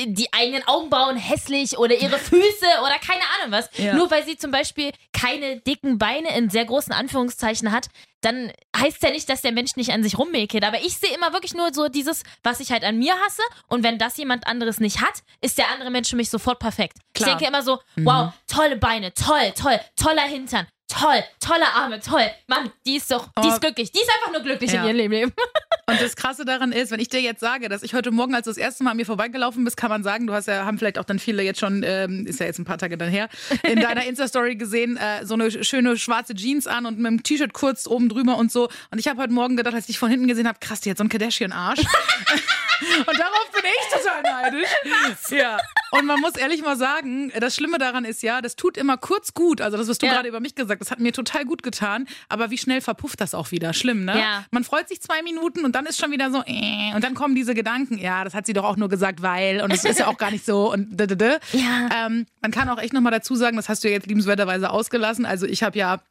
die 0.07 0.31
eigenen 0.33 0.67
Augenbrauen 0.67 1.15
hässlich 1.17 1.77
oder 1.77 1.95
ihre 1.95 2.17
Füße 2.19 2.65
oder 2.81 2.97
keine 2.99 3.21
Ahnung 3.39 3.51
was. 3.51 3.69
Ja. 3.77 3.93
Nur 3.93 4.09
weil 4.11 4.25
sie 4.25 4.37
zum 4.37 4.51
Beispiel 4.51 4.91
keine 5.13 5.57
dicken 5.61 5.97
Beine 5.97 6.35
in 6.37 6.49
sehr 6.49 6.65
großen 6.65 6.93
Anführungszeichen 6.93 7.71
hat, 7.71 7.87
dann 8.21 8.51
heißt 8.77 9.01
ja 9.01 9.09
nicht, 9.09 9.27
dass 9.29 9.41
der 9.41 9.51
Mensch 9.51 9.75
nicht 9.75 9.91
an 9.91 10.03
sich 10.03 10.17
rummäkelt. 10.17 10.63
Aber 10.63 10.79
ich 10.81 10.97
sehe 10.97 11.13
immer 11.15 11.33
wirklich 11.33 11.53
nur 11.55 11.73
so 11.73 11.87
dieses, 11.89 12.23
was 12.43 12.59
ich 12.59 12.71
halt 12.71 12.83
an 12.83 12.97
mir 12.99 13.13
hasse. 13.25 13.41
Und 13.67 13.83
wenn 13.83 13.97
das 13.97 14.17
jemand 14.17 14.45
anderes 14.47 14.79
nicht 14.79 15.01
hat, 15.01 15.23
ist 15.41 15.57
der 15.57 15.69
andere 15.71 15.89
Mensch 15.89 16.09
für 16.09 16.15
mich 16.15 16.29
sofort 16.29 16.59
perfekt. 16.59 16.97
Klar. 17.13 17.29
Ich 17.29 17.35
denke 17.35 17.47
immer 17.47 17.63
so, 17.63 17.79
Mhm. 17.95 18.05
wow, 18.05 18.31
tolle 18.47 18.77
Beine, 18.77 19.13
toll, 19.13 19.51
toll, 19.59 19.79
toller 19.95 20.21
Hintern. 20.23 20.67
Toll, 20.91 21.23
tolle 21.39 21.65
Arme, 21.73 21.99
toll. 22.01 22.29
Mann, 22.47 22.71
die 22.85 22.97
ist 22.97 23.09
doch, 23.11 23.27
die 23.41 23.47
Oh. 23.47 23.49
ist 23.53 23.61
glücklich. 23.61 23.91
Die 23.91 23.99
ist 23.99 24.09
einfach 24.19 24.33
nur 24.33 24.41
glücklich 24.41 24.71
Ja. 24.71 24.81
in 24.81 24.87
ihrem 24.97 25.11
Leben. 25.11 25.33
Und 25.87 26.01
das 26.01 26.15
Krasse 26.15 26.45
daran 26.45 26.71
ist, 26.71 26.91
wenn 26.91 26.99
ich 26.99 27.09
dir 27.09 27.21
jetzt 27.21 27.39
sage, 27.41 27.67
dass 27.69 27.83
ich 27.83 27.93
heute 27.93 28.11
Morgen, 28.11 28.33
als 28.35 28.45
du 28.45 28.49
das 28.51 28.57
erste 28.57 28.83
Mal 28.83 28.91
an 28.91 28.97
mir 28.97 29.05
vorbeigelaufen 29.05 29.63
bist, 29.63 29.75
kann 29.77 29.89
man 29.89 30.03
sagen, 30.03 30.27
du 30.27 30.33
hast 30.33 30.47
ja, 30.47 30.65
haben 30.65 30.77
vielleicht 30.77 30.97
auch 30.99 31.03
dann 31.03 31.19
viele 31.19 31.43
jetzt 31.43 31.59
schon, 31.59 31.83
ähm, 31.85 32.25
ist 32.27 32.39
ja 32.39 32.45
jetzt 32.45 32.59
ein 32.59 32.65
paar 32.65 32.77
Tage 32.77 32.97
dann 32.97 33.09
her, 33.09 33.29
in 33.63 33.79
deiner 33.81 34.05
Insta-Story 34.05 34.55
gesehen, 34.55 34.95
äh, 34.97 35.25
so 35.25 35.33
eine 35.33 35.63
schöne 35.63 35.97
schwarze 35.97 36.33
Jeans 36.35 36.67
an 36.67 36.85
und 36.85 36.97
mit 36.97 37.07
einem 37.07 37.23
T-Shirt 37.23 37.53
kurz 37.53 37.87
oben 37.87 38.07
drüber 38.09 38.37
und 38.37 38.51
so. 38.51 38.69
Und 38.91 38.99
ich 38.99 39.07
habe 39.07 39.21
heute 39.21 39.33
Morgen 39.33 39.57
gedacht, 39.57 39.73
als 39.73 39.83
ich 39.83 39.87
dich 39.87 39.99
von 39.99 40.09
hinten 40.09 40.27
gesehen 40.27 40.47
habe, 40.47 40.59
krass, 40.59 40.81
die 40.81 40.89
hat 40.89 40.97
so 40.97 41.03
einen 41.03 41.09
Kardashian-Arsch. 41.09 41.79
und 43.05 43.19
darauf 43.19 43.51
bin 43.53 43.63
ich 43.65 43.97
total 43.97 44.21
neidisch. 44.23 44.69
Ja. 45.29 45.57
Und 45.91 46.05
man 46.05 46.19
muss 46.21 46.35
ehrlich 46.35 46.61
mal 46.63 46.77
sagen, 46.77 47.31
das 47.39 47.55
Schlimme 47.55 47.77
daran 47.77 48.05
ist 48.05 48.23
ja, 48.23 48.41
das 48.41 48.55
tut 48.55 48.77
immer 48.77 48.97
kurz 48.97 49.33
gut. 49.33 49.61
Also 49.61 49.77
das, 49.77 49.87
was 49.87 49.97
du 49.97 50.05
Ja. 50.05 50.13
gerade 50.13 50.27
über 50.29 50.39
mich 50.39 50.55
gesagt 50.55 50.79
hast, 50.81 50.87
das 50.87 50.91
hat 50.91 50.99
mir 50.99 51.11
total 51.13 51.45
gut 51.45 51.63
getan. 51.63 52.07
Aber 52.29 52.49
wie 52.49 52.57
schnell 52.57 52.81
verpufft 52.81 53.21
das 53.21 53.33
auch 53.35 53.51
wieder? 53.51 53.73
Schlimm, 53.73 54.05
ne? 54.05 54.17
Ja. 54.19 54.45
Man 54.51 54.63
freut 54.63 54.87
sich 54.89 55.01
zwei 55.01 55.21
Minuten 55.21 55.65
und 55.65 55.75
dann 55.75 55.85
ist 55.85 55.99
schon 55.99 56.11
wieder 56.11 56.31
so, 56.31 56.43
äh, 56.45 56.93
und 56.95 57.03
dann 57.03 57.13
kommen 57.13 57.35
diese 57.35 57.53
Gedanken, 57.53 57.97
ja, 57.97 58.23
das 58.23 58.33
hat 58.33 58.45
sie 58.45 58.53
doch 58.53 58.63
auch 58.63 58.77
nur 58.77 58.89
gesagt, 58.89 59.21
weil, 59.21 59.61
und 59.61 59.71
es 59.73 59.83
ist 59.85 59.99
ja 59.99 60.07
auch 60.07 60.17
gar 60.17 60.31
nicht 60.31 60.45
so 60.45 60.71
und 60.71 60.97
d 60.99 61.03
-d 61.05 61.15
-d. 61.15 61.39
Ja. 61.53 62.07
Ähm, 62.07 62.25
man 62.41 62.51
kann 62.51 62.69
auch 62.69 62.77
echt 62.79 62.93
nochmal 62.93 63.11
dazu 63.11 63.35
sagen, 63.35 63.57
das 63.57 63.67
hast 63.69 63.83
du 63.83 63.89
ja 63.89 63.93
jetzt 63.95 64.07
liebenswerterweise 64.07 64.69
ausgelassen. 64.69 65.25
Also 65.25 65.45
ich 65.45 65.61
habe 65.63 65.77
ja 65.77 66.01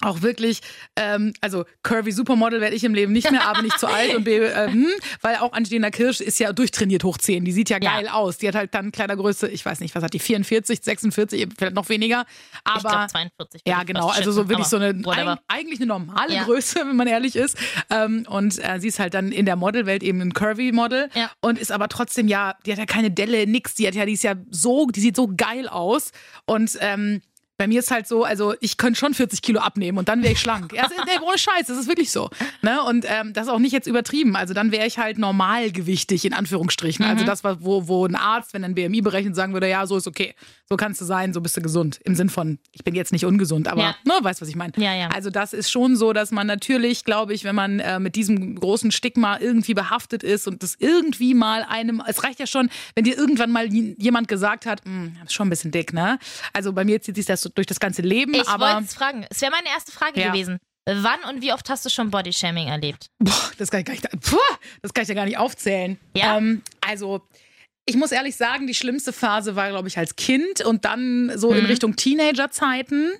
auch 0.00 0.22
wirklich, 0.22 0.60
ähm, 0.96 1.32
also 1.40 1.64
curvy 1.82 2.12
Supermodel 2.12 2.60
werde 2.60 2.76
ich 2.76 2.84
im 2.84 2.94
Leben 2.94 3.12
nicht 3.12 3.30
mehr, 3.30 3.46
aber 3.46 3.62
nicht 3.62 3.78
zu 3.78 3.86
alt 3.88 4.14
und 4.14 4.24
B, 4.24 4.36
äh, 4.38 4.70
hm, 4.70 4.86
weil 5.22 5.36
auch 5.36 5.52
Angelina 5.52 5.90
Kirsch 5.90 6.20
ist 6.20 6.38
ja 6.38 6.52
durchtrainiert 6.52 7.04
hoch 7.04 7.18
10. 7.18 7.44
Die 7.44 7.52
sieht 7.52 7.70
ja 7.70 7.78
Ja. 7.80 7.96
geil 7.96 8.08
aus. 8.08 8.38
Die 8.38 8.48
hat 8.48 8.54
halt 8.54 8.74
dann 8.74 8.92
Kleidergröße, 8.92 9.48
ich 9.48 9.64
weiß 9.64 9.80
nicht, 9.80 9.94
was 9.94 10.02
hat 10.02 10.12
die, 10.14 10.18
44, 10.18 10.80
46, 10.82 11.48
vielleicht 11.56 11.74
noch 11.74 11.88
weniger. 11.88 12.24
Aber 12.64 12.76
ich 12.78 12.82
glaube 12.82 13.06
42. 13.08 13.62
ja, 13.66 13.82
genau. 13.84 14.08
Also 14.08 14.32
so 14.32 14.48
wirklich 14.48 14.66
so 14.68 14.76
eine 14.76 14.90
eig- 14.92 15.38
eigentlich 15.48 15.80
eine 15.80 15.86
normale 15.86 16.34
Ja. 16.34 16.44
Größe, 16.44 16.80
wenn 16.80 16.96
man 16.96 17.06
ehrlich 17.06 17.36
ist. 17.36 17.56
Ähm, 17.90 18.26
und 18.28 18.58
äh, 18.62 18.78
sie 18.80 18.88
ist 18.88 18.98
halt 18.98 19.14
dann 19.14 19.32
in 19.32 19.46
der 19.46 19.56
Modelwelt 19.56 20.02
eben 20.02 20.20
ein 20.20 20.32
Curvy-Model 20.32 21.08
Ja. 21.14 21.30
und 21.40 21.58
ist 21.58 21.72
aber 21.72 21.88
trotzdem 21.88 22.28
ja, 22.28 22.54
die 22.66 22.72
hat 22.72 22.78
ja 22.78 22.86
keine 22.86 23.10
Delle, 23.10 23.46
nix. 23.46 23.74
Die 23.74 23.86
hat 23.86 23.94
ja, 23.94 24.04
die 24.06 24.12
ist 24.12 24.22
ja 24.24 24.34
so, 24.50 24.86
die 24.86 25.00
sieht 25.00 25.16
so 25.16 25.30
geil 25.36 25.68
aus 25.68 26.10
und 26.46 26.76
ähm, 26.80 27.20
bei 27.58 27.66
mir 27.66 27.80
ist 27.80 27.90
halt 27.90 28.06
so, 28.06 28.22
also 28.24 28.54
ich 28.60 28.76
könnte 28.76 28.98
schon 29.00 29.14
40 29.14 29.42
Kilo 29.42 29.58
abnehmen 29.60 29.98
und 29.98 30.08
dann 30.08 30.22
wäre 30.22 30.32
ich 30.32 30.40
schlank. 30.40 30.72
Ja, 30.72 30.86
nee, 31.06 31.20
ohne 31.20 31.36
Scheiß, 31.36 31.66
das 31.66 31.76
ist 31.76 31.88
wirklich 31.88 32.10
so. 32.12 32.30
Ne? 32.62 32.80
Und 32.84 33.04
ähm, 33.08 33.32
das 33.32 33.48
ist 33.48 33.52
auch 33.52 33.58
nicht 33.58 33.72
jetzt 33.72 33.88
übertrieben. 33.88 34.36
Also 34.36 34.54
dann 34.54 34.70
wäre 34.70 34.86
ich 34.86 34.98
halt 34.98 35.18
normalgewichtig, 35.18 36.24
in 36.24 36.32
Anführungsstrichen. 36.34 37.04
Also 37.04 37.24
Mhm. 37.24 37.26
das, 37.26 37.42
war, 37.44 37.62
wo, 37.64 37.88
wo 37.88 38.06
ein 38.06 38.14
Arzt, 38.14 38.54
wenn 38.54 38.62
er 38.62 38.68
ein 38.68 38.74
BMI 38.76 39.00
berechnet, 39.00 39.34
sagen 39.34 39.52
würde, 39.54 39.68
ja, 39.68 39.86
so 39.86 39.96
ist 39.96 40.06
okay. 40.06 40.34
So 40.68 40.76
kannst 40.76 41.00
du 41.00 41.04
sein, 41.04 41.32
so 41.32 41.40
bist 41.40 41.56
du 41.56 41.60
gesund. 41.62 41.98
Im 42.04 42.14
Sinn 42.14 42.28
von, 42.28 42.58
ich 42.72 42.84
bin 42.84 42.94
jetzt 42.94 43.10
nicht 43.12 43.24
ungesund, 43.24 43.66
aber 43.68 43.80
Ja. 43.82 43.96
ne, 44.04 44.12
weißt, 44.20 44.40
was 44.40 44.48
ich 44.48 44.56
meine. 44.56 44.72
Ja, 44.76 44.94
ja. 44.94 45.08
Also 45.08 45.30
das 45.30 45.52
ist 45.52 45.70
schon 45.70 45.96
so, 45.96 46.12
dass 46.12 46.30
man 46.30 46.46
natürlich, 46.46 47.04
glaube 47.04 47.32
ich, 47.34 47.42
wenn 47.44 47.54
man 47.56 47.80
äh, 47.80 47.98
mit 47.98 48.14
diesem 48.14 48.54
großen 48.54 48.92
Stigma 48.92 49.38
irgendwie 49.40 49.74
behaftet 49.74 50.22
ist 50.22 50.46
und 50.46 50.62
das 50.62 50.76
irgendwie 50.78 51.34
mal 51.34 51.64
einem, 51.68 52.02
es 52.06 52.22
reicht 52.22 52.38
ja 52.38 52.46
schon, 52.46 52.70
wenn 52.94 53.04
dir 53.04 53.16
irgendwann 53.18 53.50
mal 53.50 53.66
jemand 53.66 54.28
gesagt 54.28 54.64
hat, 54.66 54.84
"Hm, 54.84 55.16
ist 55.24 55.32
schon 55.32 55.48
ein 55.48 55.50
bisschen 55.50 55.70
dick, 55.72 55.92
ne? 55.92 56.18
Also 56.52 56.72
bei 56.72 56.84
mir 56.84 57.00
zieht 57.02 57.16
sich 57.16 57.26
das 57.26 57.40
so 57.42 57.47
durch 57.54 57.66
das 57.66 57.80
ganze 57.80 58.02
Leben, 58.02 58.34
Ich 58.34 58.46
wollte 58.46 58.84
es 58.84 58.94
fragen. 58.94 59.26
Es 59.30 59.40
wäre 59.40 59.50
meine 59.52 59.68
erste 59.68 59.92
Frage 59.92 60.20
Ja. 60.20 60.28
gewesen. 60.32 60.58
Wann 60.90 61.22
und 61.28 61.42
wie 61.42 61.52
oft 61.52 61.68
hast 61.68 61.84
du 61.84 61.90
schon 61.90 62.10
Bodyshaming 62.10 62.68
erlebt? 62.68 63.08
boah, 63.18 63.50
das 63.58 63.70
kann 63.70 63.80
ich 63.80 63.86
gar 63.86 63.92
nicht, 63.92 64.08
puh, 64.22 64.36
das 64.82 64.94
kann 64.94 65.02
ich 65.02 65.08
ja 65.08 65.14
gar 65.14 65.26
nicht 65.26 65.36
aufzählen. 65.38 65.98
Ja? 66.14 66.38
Ähm, 66.38 66.62
also 66.80 67.26
ich 67.84 67.96
muss 67.96 68.10
ehrlich 68.12 68.36
sagen, 68.36 68.66
die 68.66 68.74
schlimmste 68.74 69.12
Phase 69.12 69.54
war, 69.56 69.68
glaube 69.68 69.88
ich, 69.88 69.98
als 69.98 70.16
Kind 70.16 70.62
und 70.62 70.84
dann 70.86 71.32
so 71.36 71.52
in 71.52 71.60
Mhm. 71.64 71.66
Richtung 71.66 71.96
Teenagerzeiten. 71.96 73.12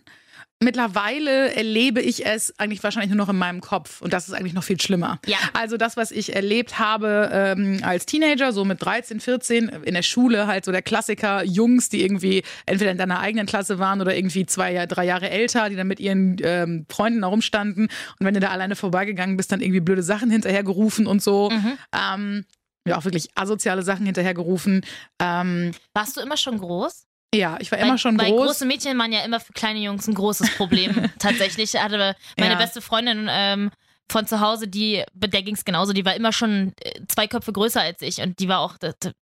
Mittlerweile 0.60 1.54
erlebe 1.54 2.00
ich 2.00 2.26
es 2.26 2.52
eigentlich 2.58 2.82
wahrscheinlich 2.82 3.10
nur 3.10 3.18
noch 3.18 3.28
in 3.28 3.38
meinem 3.38 3.60
Kopf 3.60 4.02
und 4.02 4.12
das 4.12 4.26
ist 4.26 4.34
eigentlich 4.34 4.54
noch 4.54 4.64
viel 4.64 4.80
schlimmer. 4.80 5.20
Ja. 5.26 5.36
Also 5.52 5.76
das, 5.76 5.96
was 5.96 6.10
ich 6.10 6.34
erlebt 6.34 6.80
habe 6.80 7.30
ähm, 7.32 7.78
als 7.82 8.06
Teenager, 8.06 8.52
so 8.52 8.64
mit 8.64 8.82
13, 8.82 9.20
14, 9.20 9.68
in 9.68 9.94
der 9.94 10.02
Schule 10.02 10.48
halt 10.48 10.64
so 10.64 10.72
der 10.72 10.82
Klassiker, 10.82 11.44
Jungs, 11.44 11.90
die 11.90 12.02
irgendwie 12.02 12.42
entweder 12.66 12.90
in 12.90 12.98
deiner 12.98 13.20
eigenen 13.20 13.46
Klasse 13.46 13.78
waren 13.78 14.00
oder 14.00 14.16
irgendwie 14.16 14.46
zwei, 14.46 14.84
drei 14.86 15.04
Jahre 15.04 15.30
älter, 15.30 15.68
die 15.68 15.76
dann 15.76 15.86
mit 15.86 16.00
ihren 16.00 16.36
ähm, 16.42 16.86
Freunden 16.88 17.22
herumstanden 17.22 17.84
und 18.18 18.26
wenn 18.26 18.34
du 18.34 18.40
da 18.40 18.48
alleine 18.48 18.74
vorbeigegangen 18.74 19.36
bist, 19.36 19.52
dann 19.52 19.60
irgendwie 19.60 19.80
blöde 19.80 20.02
Sachen 20.02 20.28
hinterhergerufen 20.28 21.06
und 21.06 21.22
so. 21.22 21.50
Mhm. 21.50 21.78
Ähm, 21.92 22.44
ja, 22.86 22.96
auch 22.96 23.04
wirklich 23.04 23.28
asoziale 23.34 23.82
Sachen 23.82 24.06
hinterhergerufen. 24.06 24.84
Ähm, 25.20 25.72
Warst 25.94 26.16
du 26.16 26.20
immer 26.20 26.36
schon 26.36 26.58
groß? 26.58 27.07
Ja, 27.34 27.56
ich 27.60 27.70
war 27.70 27.78
immer 27.78 27.90
weil, 27.90 27.98
schon 27.98 28.18
weil 28.18 28.30
groß. 28.30 28.46
große 28.46 28.66
Mädchen 28.66 28.98
waren 28.98 29.12
ja 29.12 29.20
immer 29.24 29.40
für 29.40 29.52
kleine 29.52 29.80
Jungs 29.80 30.06
ein 30.06 30.14
großes 30.14 30.56
Problem. 30.56 31.10
Tatsächlich 31.18 31.74
hatte 31.74 32.16
meine 32.38 32.52
Ja. 32.54 32.58
beste 32.58 32.80
Freundin, 32.80 33.28
ähm, 33.30 33.70
von 34.10 34.26
zu 34.26 34.40
Hause, 34.40 34.68
die, 34.68 35.04
der 35.14 35.42
ging 35.42 35.54
es 35.54 35.64
genauso, 35.64 35.92
die 35.92 36.04
war 36.04 36.14
immer 36.14 36.32
schon 36.32 36.72
äh, 36.80 37.00
zwei 37.08 37.26
Köpfe 37.26 37.52
größer 37.52 37.80
als 37.80 38.00
ich 38.02 38.20
und 38.20 38.38
die 38.38 38.48
war 38.48 38.60
auch, 38.60 38.76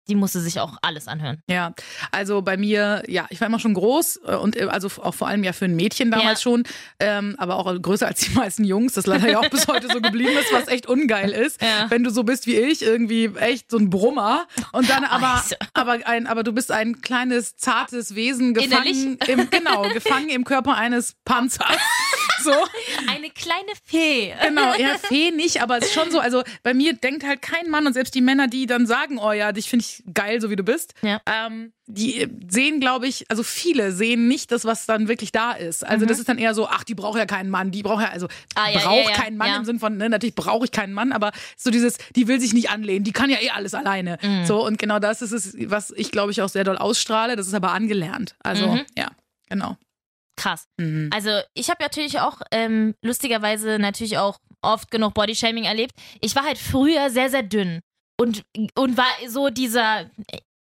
die 0.09 0.15
musste 0.15 0.41
sich 0.41 0.61
auch 0.61 0.77
alles 0.83 1.09
anhören. 1.09 1.43
Ja, 1.49 1.75
also 2.13 2.43
bei 2.43 2.57
mir, 2.57 3.03
ja, 3.09 3.27
ich 3.31 3.41
war 3.41 3.49
immer 3.49 3.59
schon 3.59 3.75
groß 3.75 4.21
äh, 4.27 4.35
und 4.37 4.57
äh, 4.57 4.65
also 4.65 4.89
auch 5.03 5.15
vor 5.15 5.29
allem 5.29 5.43
ja 5.43 5.53
für 5.53 5.65
ein 5.65 5.77
Mädchen 5.77 6.11
damals 6.11 6.41
ja. 6.41 6.51
schon, 6.51 6.65
ähm, 7.01 7.35
aber 7.39 7.57
auch 7.57 7.75
größer 7.81 8.07
als 8.07 8.21
die 8.21 8.33
meisten 8.33 8.65
Jungs, 8.65 8.93
das 8.95 9.07
leider 9.07 9.31
ja 9.31 9.41
auch 9.41 9.49
bis 9.49 9.67
heute 9.69 9.89
so 9.89 10.01
geblieben 10.01 10.37
ist, 10.39 10.53
was 10.53 10.69
echt 10.69 10.87
ungeil 10.87 11.31
ist, 11.31 11.63
ja. 11.63 11.91
wenn 11.91 12.05
du 12.05 12.11
so 12.11 12.25
bist 12.25 12.47
wie 12.47 12.57
ich, 12.57 12.83
irgendwie 12.83 13.31
echt 13.37 13.71
so 13.71 13.79
ein 13.79 13.89
Brummer 13.89 14.47
und 14.73 14.91
dann 14.91 15.05
aber, 15.05 15.35
also. 15.37 15.57
aber 15.73 15.99
ein, 16.05 16.27
aber 16.27 16.43
du 16.43 16.53
bist 16.53 16.71
ein 16.71 17.01
kleines 17.01 17.57
zartes 17.57 18.15
Wesen 18.15 18.53
gefangen 18.53 19.19
im, 19.27 19.51
genau, 19.51 19.83
gefangen 19.89 20.29
im 20.29 20.45
Körper 20.45 20.77
eines 20.77 21.15
Panzers. 21.25 21.69
So. 22.45 22.53
Eine 23.09 23.31
kleine 23.31 23.73
Fee. 23.85 24.35
Genau, 24.43 24.75
ja, 24.75 24.99
Fee 24.99 25.31
nicht, 25.31 25.63
aber 25.63 25.79
es 25.79 25.87
ist 25.87 25.95
schon 25.95 26.11
so, 26.11 26.19
also 26.21 26.43
bei 26.63 26.75
mir 26.75 26.93
denkt 26.95 27.25
halt 27.25 27.43
kein 27.43 27.71
Mann 27.71 27.87
und 27.87 27.95
selbst 27.95 28.15
die 28.15 28.21
Männer, 28.21 28.47
die 28.47 28.67
dann 28.67 28.87
sagen, 28.87 29.19
oh 29.19 29.33
ja, 29.33 29.53
dich 29.53 29.69
finde 29.69 29.85
ich 29.85 30.05
geil, 30.13 30.41
so 30.41 30.51
wie 30.51 30.57
du 30.57 30.63
bist, 30.63 30.95
ja. 31.03 31.21
ähm, 31.27 31.73
die 31.87 32.29
sehen, 32.49 32.81
glaube 32.81 33.07
ich, 33.07 33.31
also 33.31 33.43
viele 33.43 33.93
sehen 33.93 34.27
nicht 34.27 34.53
das, 34.53 34.65
was 34.65 34.87
dann 34.87 35.09
wirklich 35.09 35.33
da 35.33 35.53
ist. 35.53 35.85
Also 35.85 36.05
mhm. 36.05 36.09
das 36.09 36.19
ist 36.19 36.29
dann 36.29 36.39
eher 36.39 36.55
so, 36.55 36.67
ach, 36.67 36.85
die 36.85 36.95
braucht 36.95 37.19
ja 37.19 37.27
keinen 37.27 37.51
Mann, 37.51 37.71
die 37.71 37.83
braucht 37.83 38.03
ja, 38.03 38.09
also 38.09 38.29
ah, 38.55 38.71
ja, 38.71 38.81
braucht 38.81 39.11
ja, 39.11 39.17
keinen 39.17 39.37
Mann 39.37 39.61
im 39.61 39.65
Sinn 39.65 39.79
von, 39.79 39.97
ne, 39.97 40.09
natürlich 40.09 40.35
brauche 40.35 40.65
ich 40.65 40.71
keinen 40.71 40.93
Mann, 40.93 41.13
aber 41.13 41.33
so 41.57 41.71
dieses, 41.71 41.99
die 42.15 42.29
will 42.29 42.41
sich 42.41 42.55
nicht 42.55 42.71
anlehnen, 42.71 43.05
die 43.05 43.13
kann 43.13 43.31
ja 43.31 43.39
eh 43.41 43.51
alles 43.51 43.75
alleine. 43.75 44.19
Mhm. 44.23 44.45
So, 44.47 44.65
und 44.65 44.79
genau 44.79 44.99
das 44.99 45.23
ist 45.23 45.33
es, 45.33 45.55
was 45.71 45.93
ich, 45.97 46.11
glaube 46.11 46.33
ich, 46.33 46.43
auch 46.43 46.49
sehr 46.49 46.65
doll 46.65 46.79
ausstrahle. 46.79 47.37
Das 47.37 47.47
ist 47.47 47.55
aber 47.55 47.73
angelernt. 47.73 48.35
Also, 48.43 48.69
mhm. 48.69 48.83
ja, 48.97 49.09
genau. 49.49 49.77
Krass. 50.37 50.67
Mhm. 50.79 51.11
Also 51.13 51.31
ich 51.55 51.71
habe 51.71 51.83
natürlich 51.83 52.21
auch 52.21 52.41
ähm, 52.51 52.95
lustigerweise 53.03 53.79
natürlich 53.79 54.19
auch 54.19 54.39
oft 54.63 54.91
genug 54.91 55.15
Bodyshaming 55.15 55.65
erlebt. 55.65 55.95
Ich 56.21 56.35
war 56.35 56.45
halt 56.45 56.59
früher 56.59 57.11
sehr, 57.11 57.31
sehr 57.31 57.43
dünn 57.43 57.81
und, 58.19 58.45
und 58.75 58.97
war 58.97 59.07
so 59.29 59.51
dieser, 59.51 60.11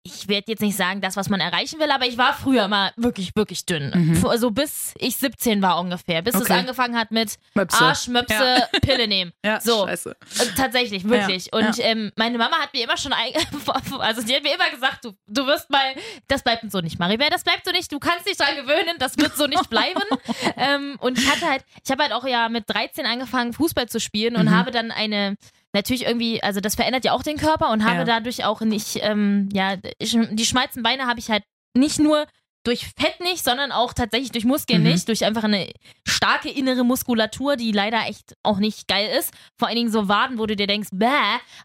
ich 0.10 0.28
werde 0.28 0.52
jetzt 0.52 0.62
nicht 0.62 0.76
sagen, 0.76 1.02
das, 1.02 1.16
was 1.16 1.30
man 1.30 1.40
erreichen 1.40 1.80
will, 1.80 1.92
aber 1.92 2.06
ich 2.06 2.18
war 2.18 2.34
früher 2.34 2.68
mal 2.68 2.92
wirklich, 2.96 3.36
wirklich 3.36 3.66
dünn. 3.66 3.92
Mhm. 3.94 4.26
Also 4.26 4.52
bis 4.52 4.94
ich 4.98 5.18
17 5.18 5.62
war 5.62 5.80
ungefähr. 5.80 6.22
Bis 6.22 6.36
okay. 6.36 6.46
es 6.46 6.52
angefangen 6.52 6.98
hat 6.98 7.12
mit 7.12 7.36
Möpse. 7.54 7.84
Arsch, 7.84 8.08
Möpse, 8.08 8.34
ja. 8.34 8.68
Pille 8.82 9.08
nehmen. 9.08 9.32
ja, 9.44 9.60
so. 9.60 9.88
Scheiße. 9.88 10.16
Tatsächlich, 10.56 11.08
wirklich. 11.08 11.50
Ja. 11.52 11.60
Und 11.60 11.80
ähm, 11.80 12.12
meine 12.16 12.38
Mama 12.38 12.58
hat 12.58 12.74
mir 12.74 12.84
immer 12.84 12.98
schon, 12.98 13.14
also 14.00 14.22
die 14.22 14.36
hat 14.36 14.44
mir 14.44 14.56
immer 14.56 14.70
gesagt, 14.70 15.06
du, 15.06 15.14
du 15.28 15.46
wirst 15.46 15.70
mal, 15.70 15.96
das 16.28 16.44
bleibt 16.44 16.70
so 16.72 16.82
nicht, 16.82 17.00
Maribel, 17.00 17.28
das 17.30 17.44
bleibt 17.44 17.66
so 17.66 17.72
nicht, 17.72 17.92
du 17.92 18.00
kannst 18.00 18.28
dich 18.28 18.38
dran 18.38 18.56
gewöhnen, 18.56 18.96
das 19.00 19.18
wird 19.18 19.36
so 19.36 19.48
nicht 19.48 19.70
bleiben. 19.70 20.02
ähm, 20.58 20.98
und 21.00 21.18
ich 21.18 21.30
hatte 21.30 21.48
halt, 21.48 21.64
ich 21.84 21.92
habe 21.92 22.04
halt 22.04 22.14
auch 22.14 22.26
ja 22.26 22.50
mit 22.50 22.70
13 22.70 23.06
angefangen, 23.06 23.54
Fußball 23.54 23.88
zu 23.88 24.00
spielen 24.00 24.36
und 24.36 24.46
mhm. 24.46 24.56
habe 24.56 24.72
dann 24.72 24.92
eine 24.92 25.38
natürlich 25.74 26.06
irgendwie, 26.06 26.42
also 26.42 26.60
das 26.60 26.76
verändert 26.76 27.06
ja 27.06 27.14
auch 27.14 27.24
den 27.24 27.38
Körper 27.38 27.72
und 27.72 27.84
habe 27.84 28.00
ja. 28.00 28.04
dadurch 28.06 28.46
auch 28.46 28.62
nicht, 28.62 29.00
ähm, 29.02 29.50
ja, 29.54 29.76
die 29.78 30.46
schmalzen 30.46 30.84
Beine 30.84 31.06
habe 31.06 31.20
ich 31.20 31.30
halt 31.30 31.44
nicht 31.76 32.00
nur 32.00 32.26
durch 32.66 32.88
Fett 33.00 33.20
nicht, 33.22 33.44
sondern 33.44 33.72
auch 33.72 33.94
tatsächlich 33.94 34.32
durch 34.32 34.46
Muskeln 34.46 34.84
mhm. 34.84 34.90
nicht, 34.90 35.08
durch 35.08 35.24
einfach 35.24 35.44
eine 35.44 35.72
starke 36.08 36.50
innere 36.50 36.84
Muskulatur, 36.84 37.56
die 37.56 37.72
leider 37.72 38.06
echt 38.08 38.36
auch 38.44 38.58
nicht 38.58 38.88
geil 38.88 39.10
ist. 39.18 39.34
Vor 39.58 39.68
allen 39.68 39.78
Dingen 39.78 39.92
so 39.92 40.08
Waden, 40.08 40.38
wo 40.38 40.46
du 40.46 40.56
dir 40.56 40.68
denkst, 40.68 40.90
bäh, 40.92 41.08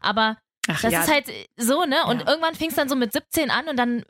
aber 0.00 0.36
Ach, 0.68 0.80
das 0.80 0.92
ja. 0.92 1.02
ist 1.02 1.12
halt 1.12 1.26
so, 1.56 1.84
ne? 1.84 2.06
Und 2.06 2.22
ja. 2.22 2.28
irgendwann 2.28 2.54
fing 2.54 2.70
es 2.70 2.76
dann 2.76 2.88
so 2.88 2.96
mit 2.96 3.12
17 3.12 3.50
an 3.50 3.68
und 3.68 3.76
dann 3.76 4.04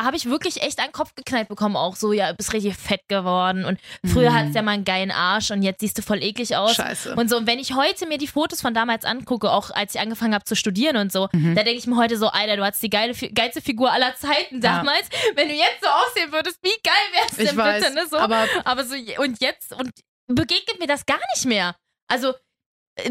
habe 0.00 0.16
ich 0.16 0.26
wirklich 0.26 0.62
echt 0.62 0.78
einen 0.78 0.92
Kopf 0.92 1.14
geknallt 1.14 1.48
bekommen, 1.48 1.76
auch 1.76 1.96
so, 1.96 2.12
ja, 2.12 2.30
du 2.30 2.36
bist 2.36 2.52
richtig 2.52 2.76
fett 2.76 3.02
geworden 3.08 3.64
und 3.64 3.80
früher 4.04 4.30
mhm. 4.30 4.34
hattest 4.34 4.54
ja 4.54 4.62
mal 4.62 4.72
einen 4.72 4.84
geilen 4.84 5.10
Arsch 5.10 5.50
und 5.50 5.62
jetzt 5.62 5.80
siehst 5.80 5.98
du 5.98 6.02
voll 6.02 6.22
eklig 6.22 6.56
aus. 6.56 6.76
Scheiße. 6.76 7.14
Und 7.16 7.28
so, 7.28 7.36
und 7.36 7.46
wenn 7.46 7.58
ich 7.58 7.74
heute 7.74 8.06
mir 8.06 8.18
die 8.18 8.26
Fotos 8.26 8.60
von 8.60 8.74
damals 8.74 9.04
angucke, 9.04 9.50
auch 9.50 9.70
als 9.70 9.94
ich 9.94 10.00
angefangen 10.00 10.34
habe 10.34 10.44
zu 10.44 10.56
studieren 10.56 10.96
und 10.96 11.12
so, 11.12 11.28
mhm. 11.32 11.54
da 11.54 11.62
denke 11.62 11.78
ich 11.78 11.86
mir 11.86 11.96
heute 11.96 12.16
so, 12.16 12.28
Alter, 12.28 12.56
du 12.56 12.64
hattest 12.64 12.82
die 12.82 12.90
geile, 12.90 13.12
geilste 13.14 13.60
Figur 13.60 13.92
aller 13.92 14.14
Zeiten 14.14 14.60
damals. 14.60 15.08
Ja. 15.12 15.36
Wenn 15.36 15.48
du 15.48 15.54
jetzt 15.54 15.80
so 15.82 15.88
aussehen 15.88 16.32
würdest, 16.32 16.58
wie 16.62 16.68
geil 16.82 16.94
wärst 17.12 17.40
du 17.40 17.44
denn 17.44 17.56
weiß, 17.56 17.82
bitte, 17.82 17.94
ne? 17.94 18.06
So, 18.08 18.18
aber, 18.18 18.46
aber 18.64 18.84
so, 18.84 18.94
und 19.18 19.40
jetzt, 19.40 19.72
und 19.72 19.90
begegnet 20.28 20.78
mir 20.78 20.86
das 20.86 21.06
gar 21.06 21.20
nicht 21.34 21.46
mehr. 21.46 21.74
Also, 22.08 22.34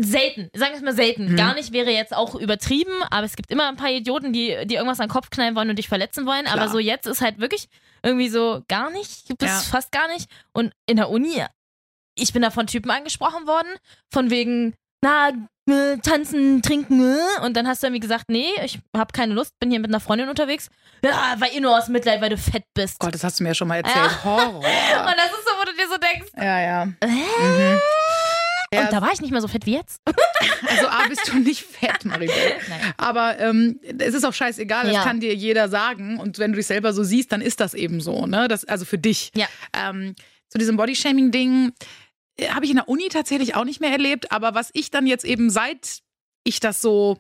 Selten, 0.02 0.50
sagen 0.54 0.74
wir 0.74 0.78
es 0.78 0.84
mal 0.84 0.94
selten. 0.94 1.32
Mhm. 1.32 1.36
Gar 1.38 1.56
nicht 1.56 1.72
wäre 1.72 1.92
jetzt 1.92 2.16
auch 2.16 2.36
übertrieben, 2.36 2.92
aber 3.10 3.26
es 3.26 3.36
gibt 3.36 3.52
immer 3.52 3.68
ein 3.68 3.78
paar 3.78 3.90
Idioten, 3.90 4.34
die, 4.34 4.58
die 4.66 4.76
irgendwas 4.76 5.00
an 5.00 5.08
den 5.08 5.14
Kopf 5.14 5.30
knallen 5.30 5.56
wollen 5.56 5.70
und 5.70 5.78
dich 5.78 5.88
verletzen 5.88 6.26
wollen. 6.26 6.46
Klar. 6.46 6.60
Aber 6.60 6.70
so 6.70 6.80
jetzt 6.80 7.08
ist 7.08 7.22
halt 7.22 7.40
wirklich 7.40 7.70
irgendwie 8.04 8.30
so 8.30 8.64
gar 8.68 8.90
nicht, 8.90 9.28
gibt 9.28 9.44
es 9.44 9.50
ja. 9.50 9.60
fast 9.60 9.92
gar 9.92 10.08
nicht. 10.08 10.30
Und 10.54 10.74
in 10.88 10.98
der 10.98 11.10
Uni, 11.10 11.44
ich 12.16 12.34
bin 12.34 12.42
da 12.42 12.52
von 12.52 12.68
Typen 12.68 12.92
angesprochen 12.92 13.48
worden, 13.48 13.70
von 14.12 14.30
wegen, 14.30 14.74
na, 15.02 15.30
äh, 15.70 15.98
tanzen, 15.98 16.62
trinken, 16.62 17.02
äh. 17.02 17.46
und 17.46 17.56
dann 17.56 17.68
hast 17.68 17.84
du 17.84 17.88
irgendwie 17.88 18.00
gesagt, 18.00 18.26
nee, 18.30 18.50
ich 18.64 18.80
habe 18.96 19.12
keine 19.12 19.34
Lust, 19.34 19.58
bin 19.60 19.70
hier 19.70 19.80
mit 19.80 19.90
einer 19.90 20.00
Freundin 20.00 20.30
unterwegs. 20.30 20.70
Ja, 21.04 21.36
weil 21.38 21.54
ihr 21.54 21.62
nur 21.62 21.78
aus 21.78 21.88
Mitleid, 21.88 22.22
weil 22.22 22.30
du 22.30 22.38
fett 22.38 22.64
bist. 22.74 23.00
Gott, 23.00 23.14
das 23.14 23.24
hast 23.24 23.40
du 23.40 23.44
mir 23.44 23.50
ja 23.50 23.56
schon 23.56 23.68
mal 23.68 23.78
erzählt. 23.78 23.96
Ja. 23.96 24.24
Horror. 24.24 24.58
und 24.58 24.64
das 24.64 25.32
ist 25.32 25.46
so, 25.46 25.52
wo 25.60 25.66
du 25.66 25.74
dir 25.74 25.88
so 25.88 25.98
denkst. 25.98 26.32
Ja, 26.36 26.60
ja. 26.62 26.84
Äh? 27.02 27.08
Mhm. 27.08 27.80
Ja. 28.74 28.82
Und 28.82 28.94
da 28.94 29.02
war 29.02 29.12
ich 29.14 29.22
nicht 29.22 29.32
mehr 29.32 29.42
so 29.42 29.48
fett 29.48 29.66
wie 29.66 29.74
jetzt. 29.74 30.02
Also 30.68 30.88
A, 30.88 31.08
bist 31.08 31.28
du 31.28 31.38
nicht 31.38 31.62
fett, 31.62 32.04
Maribel. 32.04 32.36
Nein. 32.70 32.94
Aber 32.98 33.40
ähm, 33.40 33.80
es 34.00 34.16
ist 34.16 34.26
auch 34.26 34.34
scheißegal, 34.34 34.86
das 34.86 34.96
ja. 34.96 35.04
kann 35.04 35.20
dir 35.20 35.34
jeder 35.36 35.70
sagen. 35.70 36.20
Und 36.20 36.40
wenn 36.40 36.52
du 36.52 36.58
dich 36.58 36.66
selber 36.66 36.94
so 36.94 37.04
siehst, 37.04 37.32
dann 37.32 37.42
ist 37.42 37.60
das 37.60 37.76
eben 37.76 38.02
so. 38.02 38.26
Ne? 38.26 38.48
Das, 38.48 38.66
also 38.66 38.84
für 38.84 38.98
dich. 38.98 39.32
Ja. 39.36 39.46
Ähm, 39.74 40.16
zu 40.50 40.58
diesem 40.58 40.76
Bodyshaming-Ding 40.76 41.74
äh, 42.38 42.48
habe 42.50 42.66
ich 42.66 42.72
in 42.72 42.78
der 42.78 42.90
Uni 42.90 43.08
tatsächlich 43.10 43.56
auch 43.56 43.66
nicht 43.66 43.82
mehr 43.82 43.92
erlebt. 43.92 44.32
Aber 44.32 44.56
was 44.56 44.72
ich 44.74 44.90
dann 44.90 45.06
jetzt 45.06 45.26
eben, 45.26 45.52
seit 45.52 46.00
ich 46.44 46.60
das 46.60 46.82
so 46.82 47.20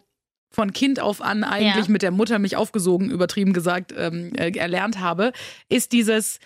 von 0.49 0.73
Kind 0.73 0.99
auf 0.99 1.21
an 1.21 1.43
eigentlich 1.43 1.85
ja. 1.85 1.91
mit 1.91 2.01
der 2.01 2.11
Mutter 2.11 2.39
mich 2.39 2.55
aufgesogen, 2.55 3.11
übertrieben 3.11 3.53
gesagt, 3.53 3.93
ähm, 3.95 4.33
äh, 4.35 4.51
erlernt 4.57 4.99
habe, 4.99 5.31
ist 5.69 5.91
dieses 5.91 6.39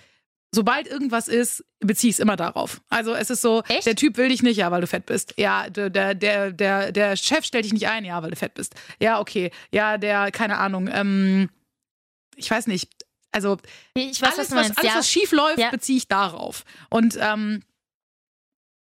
sobald 0.54 0.88
irgendwas 0.88 1.28
ist, 1.28 1.64
beziehe 1.80 2.10
ich 2.10 2.16
es 2.16 2.20
immer 2.20 2.36
darauf. 2.36 2.82
Also 2.90 3.14
es 3.14 3.30
ist 3.30 3.42
so, 3.42 3.64
Echt? 3.68 3.86
der 3.86 3.96
Typ 3.96 4.18
will 4.18 4.30
dich 4.30 4.44
nicht, 4.44 4.58
ja, 4.58 4.70
weil 4.72 4.82
du 4.82 4.88
fett 4.88 5.06
bist. 5.06 5.34
Ja, 5.38 5.70
der, 5.70 5.90
der, 5.90 6.52
der, 6.52 6.92
der 6.92 7.16
Chef 7.16 7.46
stellt 7.46 7.66
dich 7.66 7.74
nicht 7.74 7.88
ein, 7.88 8.06
ja, 8.06 8.22
weil 8.22 8.32
du 8.32 8.36
fett 8.36 8.54
bist. 8.54 8.76
Ja, 9.00 9.20
okay. 9.20 9.52
Ja, 9.72 9.98
der, 9.98 10.32
keine 10.32 10.58
Ahnung, 10.58 10.90
ähm, 10.92 11.50
ich 12.36 12.52
weiß 12.52 12.68
nicht. 12.68 12.90
Also 13.34 13.58
weiß, 13.96 14.22
alles, 14.24 14.38
was, 14.38 14.52
was, 14.52 14.78
alles, 14.78 14.92
ja. 14.92 14.96
was 14.98 15.10
schief 15.10 15.32
läuft, 15.32 15.60
ja. 15.60 15.70
beziehe 15.70 15.98
ich 15.98 16.10
darauf. 16.10 16.66
Und 16.90 17.18
ähm, 17.20 17.64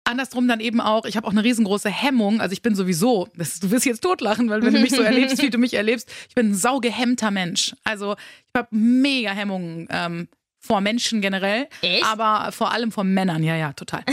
andersrum 0.03 0.47
dann 0.47 0.59
eben 0.59 0.79
auch, 0.79 1.05
ich 1.05 1.17
habe 1.17 1.25
auch 1.25 1.31
eine 1.31 1.43
riesengroße 1.43 1.89
Hemmung, 1.89 2.41
also 2.41 2.53
ich 2.53 2.61
bin 2.61 2.75
sowieso, 2.75 3.27
das, 3.35 3.59
du 3.59 3.71
wirst 3.71 3.87
jetzt 3.87 4.03
totlachen, 4.03 4.49
weil 4.51 4.61
wenn 4.61 4.73
du 4.75 4.81
mich 4.81 4.91
so 4.91 5.01
erlebst, 5.01 5.41
wie 5.41 5.49
du 5.49 5.57
mich 5.57 5.73
erlebst, 5.73 6.11
ich 6.29 6.35
bin 6.35 6.51
ein 6.51 6.55
saugehemmter 6.55 7.31
Mensch. 7.31 7.75
Also 7.83 8.13
ich 8.13 8.53
habe 8.55 8.67
mega 8.69 9.31
Hemmungen 9.31 9.87
ähm, 9.89 10.27
vor 10.65 10.81
Menschen 10.81 11.21
generell. 11.21 11.67
Echt? 11.81 12.05
Aber 12.05 12.51
vor 12.51 12.71
allem 12.71 12.91
vor 12.91 13.03
Männern, 13.03 13.43
ja, 13.43 13.55
ja, 13.55 13.73
total. 13.73 14.03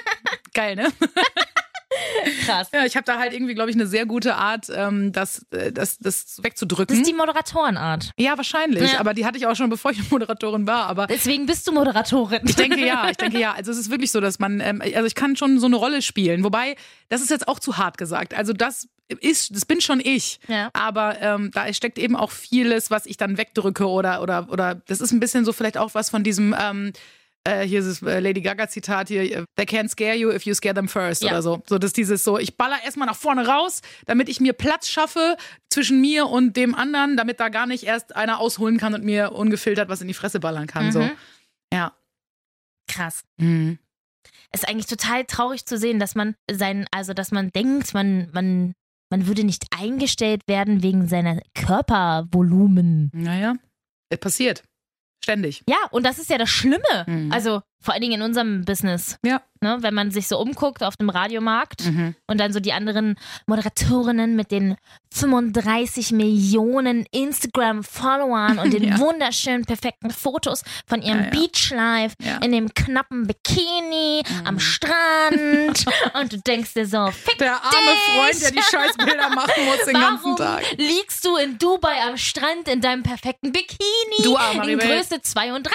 Geil, 0.54 0.76
ne? 0.76 0.88
Krass. 2.44 2.68
Ja, 2.72 2.84
ich 2.84 2.96
habe 2.96 3.04
da 3.04 3.18
halt 3.18 3.32
irgendwie, 3.32 3.54
glaube 3.54 3.70
ich, 3.70 3.76
eine 3.76 3.86
sehr 3.86 4.06
gute 4.06 4.34
Art, 4.36 4.66
ähm, 4.74 5.12
das, 5.12 5.44
äh, 5.50 5.72
das, 5.72 5.98
das 5.98 6.40
wegzudrücken. 6.42 6.88
Das 6.88 6.98
ist 6.98 7.08
die 7.08 7.16
Moderatorenart. 7.16 8.10
Ja, 8.16 8.36
wahrscheinlich. 8.36 8.92
Ja. 8.92 9.00
Aber 9.00 9.14
die 9.14 9.24
hatte 9.24 9.38
ich 9.38 9.46
auch 9.46 9.56
schon, 9.56 9.70
bevor 9.70 9.90
ich 9.90 9.98
Moderatorin 10.10 10.66
war. 10.66 10.86
Aber 10.86 11.06
Deswegen 11.06 11.46
bist 11.46 11.66
du 11.66 11.72
Moderatorin. 11.72 12.40
Ich 12.44 12.56
denke 12.56 12.84
ja, 12.84 13.08
ich 13.10 13.16
denke 13.16 13.38
ja. 13.40 13.52
Also 13.52 13.70
es 13.70 13.78
ist 13.78 13.90
wirklich 13.90 14.10
so, 14.10 14.20
dass 14.20 14.38
man, 14.38 14.60
ähm, 14.60 14.82
also 14.82 15.04
ich 15.06 15.14
kann 15.14 15.36
schon 15.36 15.58
so 15.58 15.66
eine 15.66 15.76
Rolle 15.76 16.02
spielen. 16.02 16.44
Wobei, 16.44 16.76
das 17.08 17.20
ist 17.22 17.30
jetzt 17.30 17.48
auch 17.48 17.58
zu 17.58 17.76
hart 17.76 17.98
gesagt. 17.98 18.34
Also 18.34 18.52
das 18.52 18.88
ist, 19.20 19.54
das 19.54 19.64
bin 19.64 19.80
schon 19.80 20.00
ich. 20.00 20.40
Ja. 20.48 20.70
Aber 20.72 21.20
ähm, 21.20 21.50
da 21.52 21.72
steckt 21.72 21.98
eben 21.98 22.16
auch 22.16 22.30
vieles, 22.30 22.90
was 22.90 23.06
ich 23.06 23.16
dann 23.16 23.38
wegdrücke 23.38 23.88
oder, 23.88 24.22
oder, 24.22 24.48
oder 24.50 24.74
das 24.86 25.00
ist 25.00 25.12
ein 25.12 25.20
bisschen 25.20 25.44
so 25.44 25.52
vielleicht 25.52 25.78
auch 25.78 25.94
was 25.94 26.10
von 26.10 26.22
diesem, 26.24 26.54
ähm, 26.58 26.92
äh, 27.44 27.66
hier 27.66 27.80
ist 27.80 28.02
das 28.02 28.02
äh, 28.02 28.20
Lady 28.20 28.42
Gaga 28.42 28.68
Zitat 28.68 29.08
hier, 29.08 29.22
äh, 29.22 29.44
they 29.56 29.64
can't 29.64 29.88
scare 29.88 30.14
you 30.14 30.30
if 30.30 30.44
you 30.44 30.54
scare 30.54 30.74
them 30.74 30.88
first 30.88 31.22
ja. 31.22 31.30
oder 31.30 31.42
so. 31.42 31.62
So, 31.66 31.78
dass 31.78 31.92
dieses 31.92 32.22
so, 32.22 32.38
ich 32.38 32.56
baller 32.56 32.76
erstmal 32.84 33.06
nach 33.06 33.16
vorne 33.16 33.46
raus, 33.46 33.80
damit 34.06 34.28
ich 34.28 34.40
mir 34.40 34.52
Platz 34.52 34.88
schaffe 34.88 35.36
zwischen 35.70 36.00
mir 36.00 36.26
und 36.26 36.56
dem 36.56 36.74
anderen, 36.74 37.16
damit 37.16 37.40
da 37.40 37.48
gar 37.48 37.66
nicht 37.66 37.84
erst 37.84 38.14
einer 38.14 38.40
ausholen 38.40 38.78
kann 38.78 38.94
und 38.94 39.04
mir 39.04 39.32
ungefiltert 39.32 39.88
was 39.88 40.02
in 40.02 40.08
die 40.08 40.14
Fresse 40.14 40.40
ballern 40.40 40.66
kann. 40.66 40.86
Mhm. 40.86 40.92
So. 40.92 41.10
Ja. 41.72 41.94
Krass. 42.88 43.22
Mhm. 43.38 43.78
Es 44.52 44.62
ist 44.62 44.68
eigentlich 44.68 44.86
total 44.86 45.24
traurig 45.24 45.64
zu 45.64 45.78
sehen, 45.78 45.98
dass 45.98 46.14
man 46.14 46.34
sein, 46.50 46.86
also 46.90 47.14
dass 47.14 47.30
man 47.30 47.50
denkt, 47.50 47.94
man, 47.94 48.28
man 48.32 48.74
man 49.10 49.26
würde 49.26 49.44
nicht 49.44 49.66
eingestellt 49.76 50.42
werden 50.46 50.82
wegen 50.82 51.08
seiner 51.08 51.40
Körpervolumen. 51.54 53.10
Naja, 53.12 53.54
es 54.08 54.18
passiert. 54.18 54.62
Ständig. 55.22 55.62
Ja, 55.68 55.76
und 55.90 56.04
das 56.04 56.18
ist 56.18 56.30
ja 56.30 56.38
das 56.38 56.48
Schlimme. 56.48 57.04
Mhm. 57.06 57.30
Also, 57.30 57.60
vor 57.82 57.94
allen 57.94 58.02
Dingen 58.02 58.14
in 58.20 58.22
unserem 58.22 58.64
Business. 58.64 59.16
Ja. 59.24 59.40
Ne? 59.62 59.76
Wenn 59.80 59.92
man 59.94 60.10
sich 60.10 60.26
so 60.26 60.38
umguckt 60.38 60.82
auf 60.82 60.96
dem 60.96 61.10
Radiomarkt 61.10 61.84
Mhm. 61.84 62.14
und 62.26 62.38
dann 62.40 62.52
so 62.52 62.60
die 62.60 62.72
anderen 62.72 63.16
Moderatorinnen 63.46 64.34
mit 64.34 64.50
den 64.50 64.76
35 65.12 66.12
Millionen 66.12 67.04
Instagram-Followern 67.10 68.58
und 68.58 68.72
den 68.72 68.84
Ja. 68.90 68.98
wunderschönen, 68.98 69.64
perfekten 69.64 70.10
Fotos 70.10 70.62
von 70.86 71.02
ihrem 71.02 71.18
Ja, 71.18 71.24
ja. 71.24 71.30
Beachlife 71.30 72.14
in 72.42 72.52
dem 72.52 72.72
knappen 72.74 73.26
Bikini 73.26 74.22
am 74.44 74.54
Mhm. 74.54 74.60
Strand 74.60 75.84
und 76.20 76.32
du 76.32 76.38
denkst 76.38 76.74
dir 76.74 76.86
so, 76.86 77.10
fick 77.10 77.38
Der 77.38 77.52
arme 77.54 77.70
dich. 77.72 78.14
Freund, 78.14 78.42
der 78.42 78.50
die 78.52 78.62
Scheißbilder 78.62 79.30
machen 79.30 79.64
muss 79.66 79.84
den 79.84 79.94
Warum 79.94 80.16
ganzen 80.24 80.36
Tag. 80.36 80.64
liegst 80.78 81.24
du 81.24 81.36
in 81.36 81.58
Dubai 81.58 82.02
am 82.08 82.16
Strand 82.16 82.68
in 82.68 82.80
deinem 82.80 83.02
perfekten 83.02 83.52
Bikini 83.52 83.78
Du, 84.22 84.36
aber 84.36 84.66
in 84.68 84.78
Größe 84.78 85.20
32? 85.20 85.72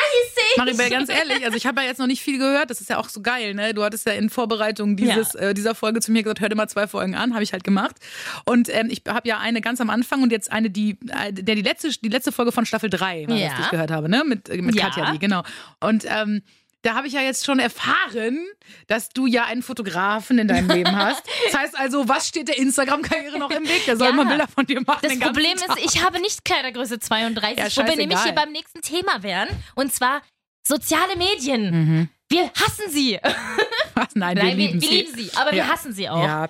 Maribel, 0.58 0.90
ganz 0.90 1.10
ehrlich, 1.10 1.44
also 1.46 1.56
ich 1.58 1.66
habe 1.66 1.82
ja 1.82 1.88
jetzt 1.88 1.95
noch 2.00 2.08
nicht 2.08 2.22
viel 2.22 2.38
gehört. 2.38 2.70
Das 2.70 2.82
ist 2.82 2.90
ja 2.90 2.98
auch 2.98 3.10
so 3.10 3.22
geil, 3.22 3.54
ne? 3.54 3.74
Du 3.74 3.84
hattest 3.84 4.06
ja 4.06 4.14
in 4.14 4.30
Vorbereitung 4.30 4.96
dieses, 4.98 5.36
äh, 5.36 5.54
dieser 5.54 5.76
Folge 5.76 6.00
zu 6.02 6.12
mir 6.12 6.24
gesagt, 6.24 6.42
hör 6.42 6.50
dir 6.50 6.56
mal 6.56 6.68
zwei 6.68 6.88
Folgen 6.88 7.16
an, 7.16 7.34
habe 7.34 7.44
ich 7.44 7.54
halt 7.54 7.64
gemacht. 7.64 7.96
Und 8.46 8.70
ähm, 8.74 8.88
ich 8.90 9.02
habe 9.08 9.28
ja 9.28 9.40
eine 9.40 9.62
ganz 9.62 9.82
am 9.82 9.90
Anfang 9.90 10.24
und 10.24 10.32
jetzt 10.32 10.52
eine, 10.52 10.70
die, 10.70 10.98
äh, 11.10 11.32
der 11.34 11.56
die 11.56 11.62
letzte, 11.62 11.90
die 11.90 12.10
letzte 12.10 12.32
Folge 12.32 12.52
von 12.52 12.66
Staffel 12.66 12.90
3, 12.90 13.28
war 13.28 13.36
Ja. 13.38 13.48
das, 13.48 13.56
die 13.58 13.62
ich 13.64 13.70
gehört 13.72 13.92
habe, 13.92 14.10
ne? 14.10 14.24
Mit, 14.26 14.50
äh, 14.50 14.62
mit 14.62 14.76
Ja. 14.76 14.86
Katja, 14.90 15.12
die, 15.12 15.20
genau. 15.20 15.44
Und 15.80 16.06
ähm, 16.08 16.42
da 16.82 16.94
habe 16.94 17.08
ich 17.08 17.14
ja 17.14 17.22
jetzt 17.22 17.46
schon 17.46 17.58
erfahren, 17.58 18.38
dass 18.86 19.10
du 19.10 19.26
ja 19.26 19.46
einen 19.46 19.64
Fotografen 19.64 20.38
in 20.38 20.48
deinem 20.48 20.70
Leben 20.70 20.96
hast. 20.96 21.24
Das 21.52 21.60
heißt 21.60 21.80
also, 21.80 22.08
was 22.08 22.28
steht 22.28 22.48
der 22.48 22.60
Instagram-Karriere 22.60 23.40
noch 23.40 23.50
im 23.50 23.68
Weg? 23.68 23.86
Der 23.86 23.98
soll 23.98 24.08
Ja. 24.10 24.14
mal 24.14 24.26
Bilder 24.28 24.48
von 24.48 24.66
dir 24.68 24.82
machen. 24.82 25.00
Das 25.02 25.18
Problem 25.20 25.58
Tag. 25.58 25.80
ist, 25.80 25.96
ich 25.96 26.04
habe 26.04 26.20
nicht 26.22 26.46
Kleidergröße 26.46 27.00
32, 27.00 27.58
Ja, 27.58 27.84
wo 27.84 27.88
wir 27.90 27.96
nämlich 27.98 28.22
hier 28.22 28.34
beim 28.34 28.52
nächsten 28.52 28.82
Thema 28.82 29.24
wären. 29.24 29.48
Und 29.74 29.94
zwar 29.94 30.22
soziale 30.68 31.16
Medien. 31.16 31.72
Mhm. 31.72 32.10
Wir 32.30 32.52
hassen 32.54 32.90
sie. 32.90 33.20
Nein, 34.16 34.36
wir 34.38 34.44
Nein, 34.44 34.58
lieben 34.58 34.82
wir, 34.82 34.90
sie. 34.90 34.96
wir 34.96 35.04
lieben 35.04 35.16
sie, 35.16 35.32
aber 35.38 35.52
wir 35.52 35.60
Ja. 35.60 35.68
hassen 35.70 35.94
sie 35.94 36.10
auch. 36.10 36.24
Ja. 36.24 36.48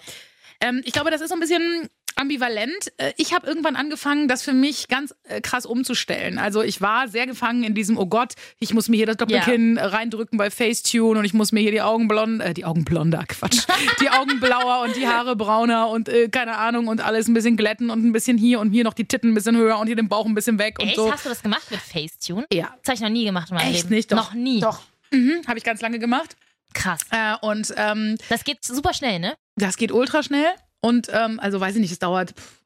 Ähm, 0.62 0.82
ich 0.86 0.94
glaube, 0.94 1.12
das 1.12 1.22
ist 1.22 1.30
so 1.30 1.36
ein 1.36 1.40
bisschen 1.42 1.90
ambivalent. 2.16 2.92
Äh, 2.98 3.14
Ich 3.18 3.34
habe 3.34 3.48
irgendwann 3.48 3.76
angefangen, 3.76 4.28
das 4.28 4.42
für 4.44 4.54
mich 4.54 4.88
ganz 4.88 5.14
äh, 5.24 5.42
krass 5.42 5.66
umzustellen. 5.66 6.38
Also 6.40 6.62
ich 6.62 6.82
war 6.82 7.08
sehr 7.08 7.28
gefangen 7.28 7.64
in 7.64 7.76
diesem, 7.76 7.98
oh 7.98 8.06
Gott, 8.06 8.34
ich 8.60 8.74
muss 8.74 8.90
mir 8.90 8.98
hier 8.98 9.06
das 9.06 9.18
Doppelkinn 9.18 9.78
äh, 9.78 9.84
reindrücken 9.86 10.38
bei 10.38 10.50
Facetune 10.50 11.20
und 11.20 11.26
ich 11.26 11.34
muss 11.34 11.52
mir 11.52 11.62
hier 11.62 11.72
die 11.72 11.82
Augen 11.82 12.08
blond, 12.08 12.42
äh, 12.42 12.54
die 12.54 12.66
Augen 12.66 12.86
blonder, 12.86 13.24
Quatsch, 13.28 13.66
die 14.02 14.10
Augen 14.10 14.40
blauer 14.40 14.82
und 14.84 14.96
die 14.96 15.08
Haare 15.08 15.36
brauner 15.36 15.90
und 15.90 16.10
äh, 16.10 16.30
keine 16.30 16.58
Ahnung 16.58 16.88
und 16.88 17.02
alles 17.02 17.28
ein 17.28 17.34
bisschen 17.34 17.58
glätten 17.58 17.90
und 17.90 18.04
ein 18.06 18.12
bisschen 18.12 18.38
hier 18.38 18.60
und 18.60 18.72
hier 18.72 18.84
noch 18.84 18.94
die 18.94 19.06
Titten 19.06 19.32
ein 19.32 19.34
bisschen 19.36 19.56
höher 19.58 19.78
und 19.80 19.88
hier 19.88 19.96
den 19.96 20.10
Bauch 20.10 20.26
ein 20.26 20.36
bisschen 20.36 20.60
weg 20.60 20.80
und 20.80 20.88
Echt? 20.88 20.96
so. 20.96 21.12
Hast 21.12 21.26
du 21.26 21.30
das 21.30 21.42
gemacht 21.44 21.70
mit 21.72 21.80
Facetune? 21.80 22.46
Ja. 22.52 22.74
Das 22.84 22.88
habe 22.90 22.96
ich 22.96 23.02
noch 23.02 23.10
nie 23.10 23.26
gemacht 23.26 23.50
in 23.50 23.56
meinem 23.58 23.72
Echt 23.72 23.84
Leben. 23.84 23.96
nicht? 23.96 24.12
Doch. 24.12 24.18
Noch 24.18 24.34
nie. 24.34 24.60
Doch. 24.62 24.82
Mhm, 25.12 25.42
habe 25.48 25.58
ich 25.58 25.64
ganz 25.64 25.82
lange 25.82 26.00
gemacht. 26.00 26.36
Krass. 26.74 27.00
Äh, 27.12 27.36
und 27.42 27.74
ähm, 27.78 28.18
Das 28.30 28.44
geht 28.44 28.64
super 28.66 28.94
schnell, 28.94 29.20
ne? 29.20 29.36
Das 29.56 29.78
geht 29.78 29.92
ultra 29.94 30.24
schnell 30.24 30.46
und 30.86 31.08
ähm, 31.12 31.40
also 31.40 31.60
weiß 31.60 31.76
ich 31.76 31.82
nicht, 31.82 31.92
es 31.92 32.00
dauert 32.00 32.32
pff, 32.38 32.62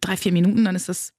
drei, 0.00 0.16
vier 0.16 0.32
Minuten, 0.32 0.64
dann 0.64 0.74
ist 0.76 0.88
das 0.88 1.12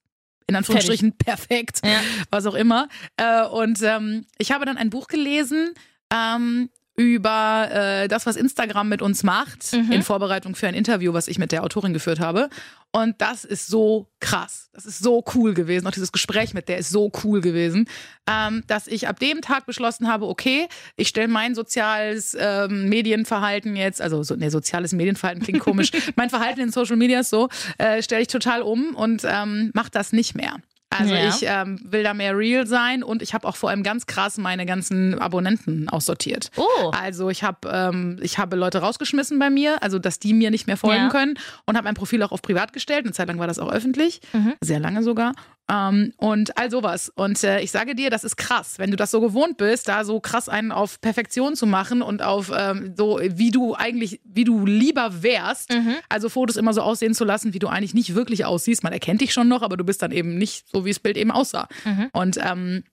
in 0.48 0.55
Anführungsstrichen 0.55 1.13
perfekt, 1.17 1.81
Ja. 1.86 2.01
was 2.31 2.46
auch 2.48 2.55
immer. 2.55 2.88
Äh, 3.17 3.46
und 3.46 3.81
ähm, 3.84 4.25
ich 4.38 4.51
habe 4.51 4.65
dann 4.65 4.77
ein 4.77 4.89
Buch 4.89 5.08
gelesen 5.08 5.74
ähm, 6.12 6.69
über 7.00 7.70
äh, 7.72 8.08
das, 8.10 8.25
was 8.25 8.36
Instagram 8.36 8.89
mit 8.89 9.01
uns 9.01 9.24
macht, 9.24 9.72
Mhm. 9.72 9.91
in 9.94 10.03
Vorbereitung 10.03 10.53
für 10.53 10.68
ein 10.68 10.74
Interview, 10.74 11.13
was 11.13 11.29
ich 11.29 11.39
mit 11.39 11.53
der 11.53 11.63
Autorin 11.63 11.94
geführt 11.94 12.20
habe. 12.20 12.50
Und 12.91 13.22
das 13.22 13.46
ist 13.46 13.68
so 13.68 14.08
krass. 14.20 14.70
Das 14.74 14.86
ist 14.86 15.00
so 15.00 15.24
cool 15.36 15.53
gewesen. 15.53 15.88
Auch 15.88 15.91
dieses 15.91 16.12
Gespräch 16.12 16.53
mit 16.53 16.68
der 16.68 16.79
ist 16.79 16.89
so 16.89 17.10
cool 17.24 17.39
gewesen, 17.39 17.88
ähm, 18.29 18.63
dass 18.68 18.88
ich 18.88 19.08
ab 19.08 19.18
dem 19.20 19.39
Tag 19.41 19.65
beschlossen 19.65 20.08
habe, 20.12 20.27
okay, 20.27 20.68
ich 20.98 21.08
stelle 21.08 21.27
mein 21.29 21.56
soziales 21.56 22.36
ähm, 22.38 22.89
Medienverhalten 22.89 23.75
jetzt, 23.77 24.01
also 24.01 24.24
so, 24.24 24.36
nee, 24.36 24.50
soziales 24.50 24.91
Medienverhalten 24.91 25.41
klingt 25.44 25.60
komisch, 25.62 25.91
mein 26.18 26.29
Verhalten 26.29 26.60
in 26.60 26.72
Social 26.72 26.98
Media 26.98 27.22
ist 27.22 27.29
so, 27.29 27.48
äh, 27.77 28.01
stelle 28.03 28.24
ich 28.24 28.27
total 28.27 28.62
um 28.62 28.94
und 28.96 29.22
ähm, 29.24 29.72
mache 29.74 29.91
das 29.91 30.12
nicht 30.12 30.36
mehr. 30.36 30.56
Also 30.91 31.13
Ja. 31.13 31.27
ich 31.29 31.41
ähm, 31.43 31.79
will 31.84 32.03
da 32.03 32.13
mehr 32.15 32.36
real 32.36 32.65
sein 32.65 33.03
und 33.03 33.22
ich 33.22 33.34
habe 33.36 33.48
auch 33.48 33.55
vor 33.55 33.69
allem 33.69 33.84
ganz 33.84 34.08
krass 34.08 34.38
meine 34.38 34.65
ganzen 34.65 35.19
Abonnenten 35.19 35.88
aussortiert. 35.88 36.50
Oh. 36.58 36.89
Also 36.91 37.29
ich 37.29 37.43
habe 37.43 37.69
ähm, 37.72 38.17
ich 38.22 38.39
habe 38.39 38.55
Leute 38.55 38.79
rausgeschmissen 38.79 39.38
bei 39.38 39.50
mir, 39.51 39.84
also 39.84 40.00
dass 40.00 40.17
die 40.17 40.34
mir 40.34 40.50
nicht 40.50 40.65
mehr 40.65 40.77
folgen 40.77 41.03
Ja. 41.03 41.10
können 41.10 41.36
und 41.65 41.77
habe 41.77 41.86
mein 41.86 41.93
Profil 41.96 42.24
auch 42.24 42.31
auf 42.31 42.41
privat 42.41 42.74
gestellt. 42.74 43.05
Eine 43.05 43.13
Zeit 43.13 43.27
lang 43.27 43.38
war 43.39 43.48
das 43.48 43.60
auch 43.60 43.72
öffentlich, 43.72 44.19
Mhm. 44.34 44.53
sehr 44.62 44.79
lange 44.79 45.03
sogar. 45.03 45.34
Ähm, 45.70 46.14
und 46.18 46.58
all 46.58 46.72
sowas. 46.72 47.12
Und 47.16 47.44
äh, 47.44 47.62
ich 47.62 47.72
sage 47.72 47.96
dir, 47.96 48.10
das 48.10 48.24
ist 48.24 48.38
krass, 48.38 48.80
wenn 48.80 48.92
du 48.92 48.98
das 48.98 49.12
so 49.12 49.22
gewohnt 49.22 49.58
bist, 49.58 49.88
da 49.88 50.04
so 50.04 50.20
krass 50.20 50.50
einen 50.50 50.72
auf 50.72 51.00
Perfektion 51.00 51.56
zu 51.56 51.68
machen 51.68 52.02
und 52.02 52.24
auf 52.24 52.52
ähm, 52.56 52.94
so, 52.98 53.20
wie 53.22 53.52
du 53.52 53.76
eigentlich, 53.76 54.20
wie 54.24 54.44
du 54.44 54.66
lieber 54.66 55.22
wärst. 55.22 55.72
Mhm. 55.72 55.96
Also 56.10 56.30
Fotos 56.30 56.56
immer 56.56 56.74
so 56.74 56.82
aussehen 56.82 57.14
zu 57.14 57.24
lassen, 57.24 57.54
wie 57.54 57.60
du 57.60 57.68
eigentlich 57.68 57.94
nicht 57.94 58.16
wirklich 58.16 58.46
aussiehst. 58.46 58.84
Man 58.84 58.94
erkennt 58.94 59.22
dich 59.22 59.32
schon 59.32 59.48
noch, 59.48 59.62
aber 59.62 59.78
du 59.78 59.84
bist 59.84 60.02
dann 60.02 60.12
eben 60.12 60.38
nicht 60.38 60.68
so, 60.70 60.86
wie 60.86 60.90
das 60.90 61.00
Bild 61.00 61.18
eben 61.18 61.32
aussah. 61.32 61.68
Mhm. 61.86 62.10
Und 62.14 62.40
ähm, 62.42 62.84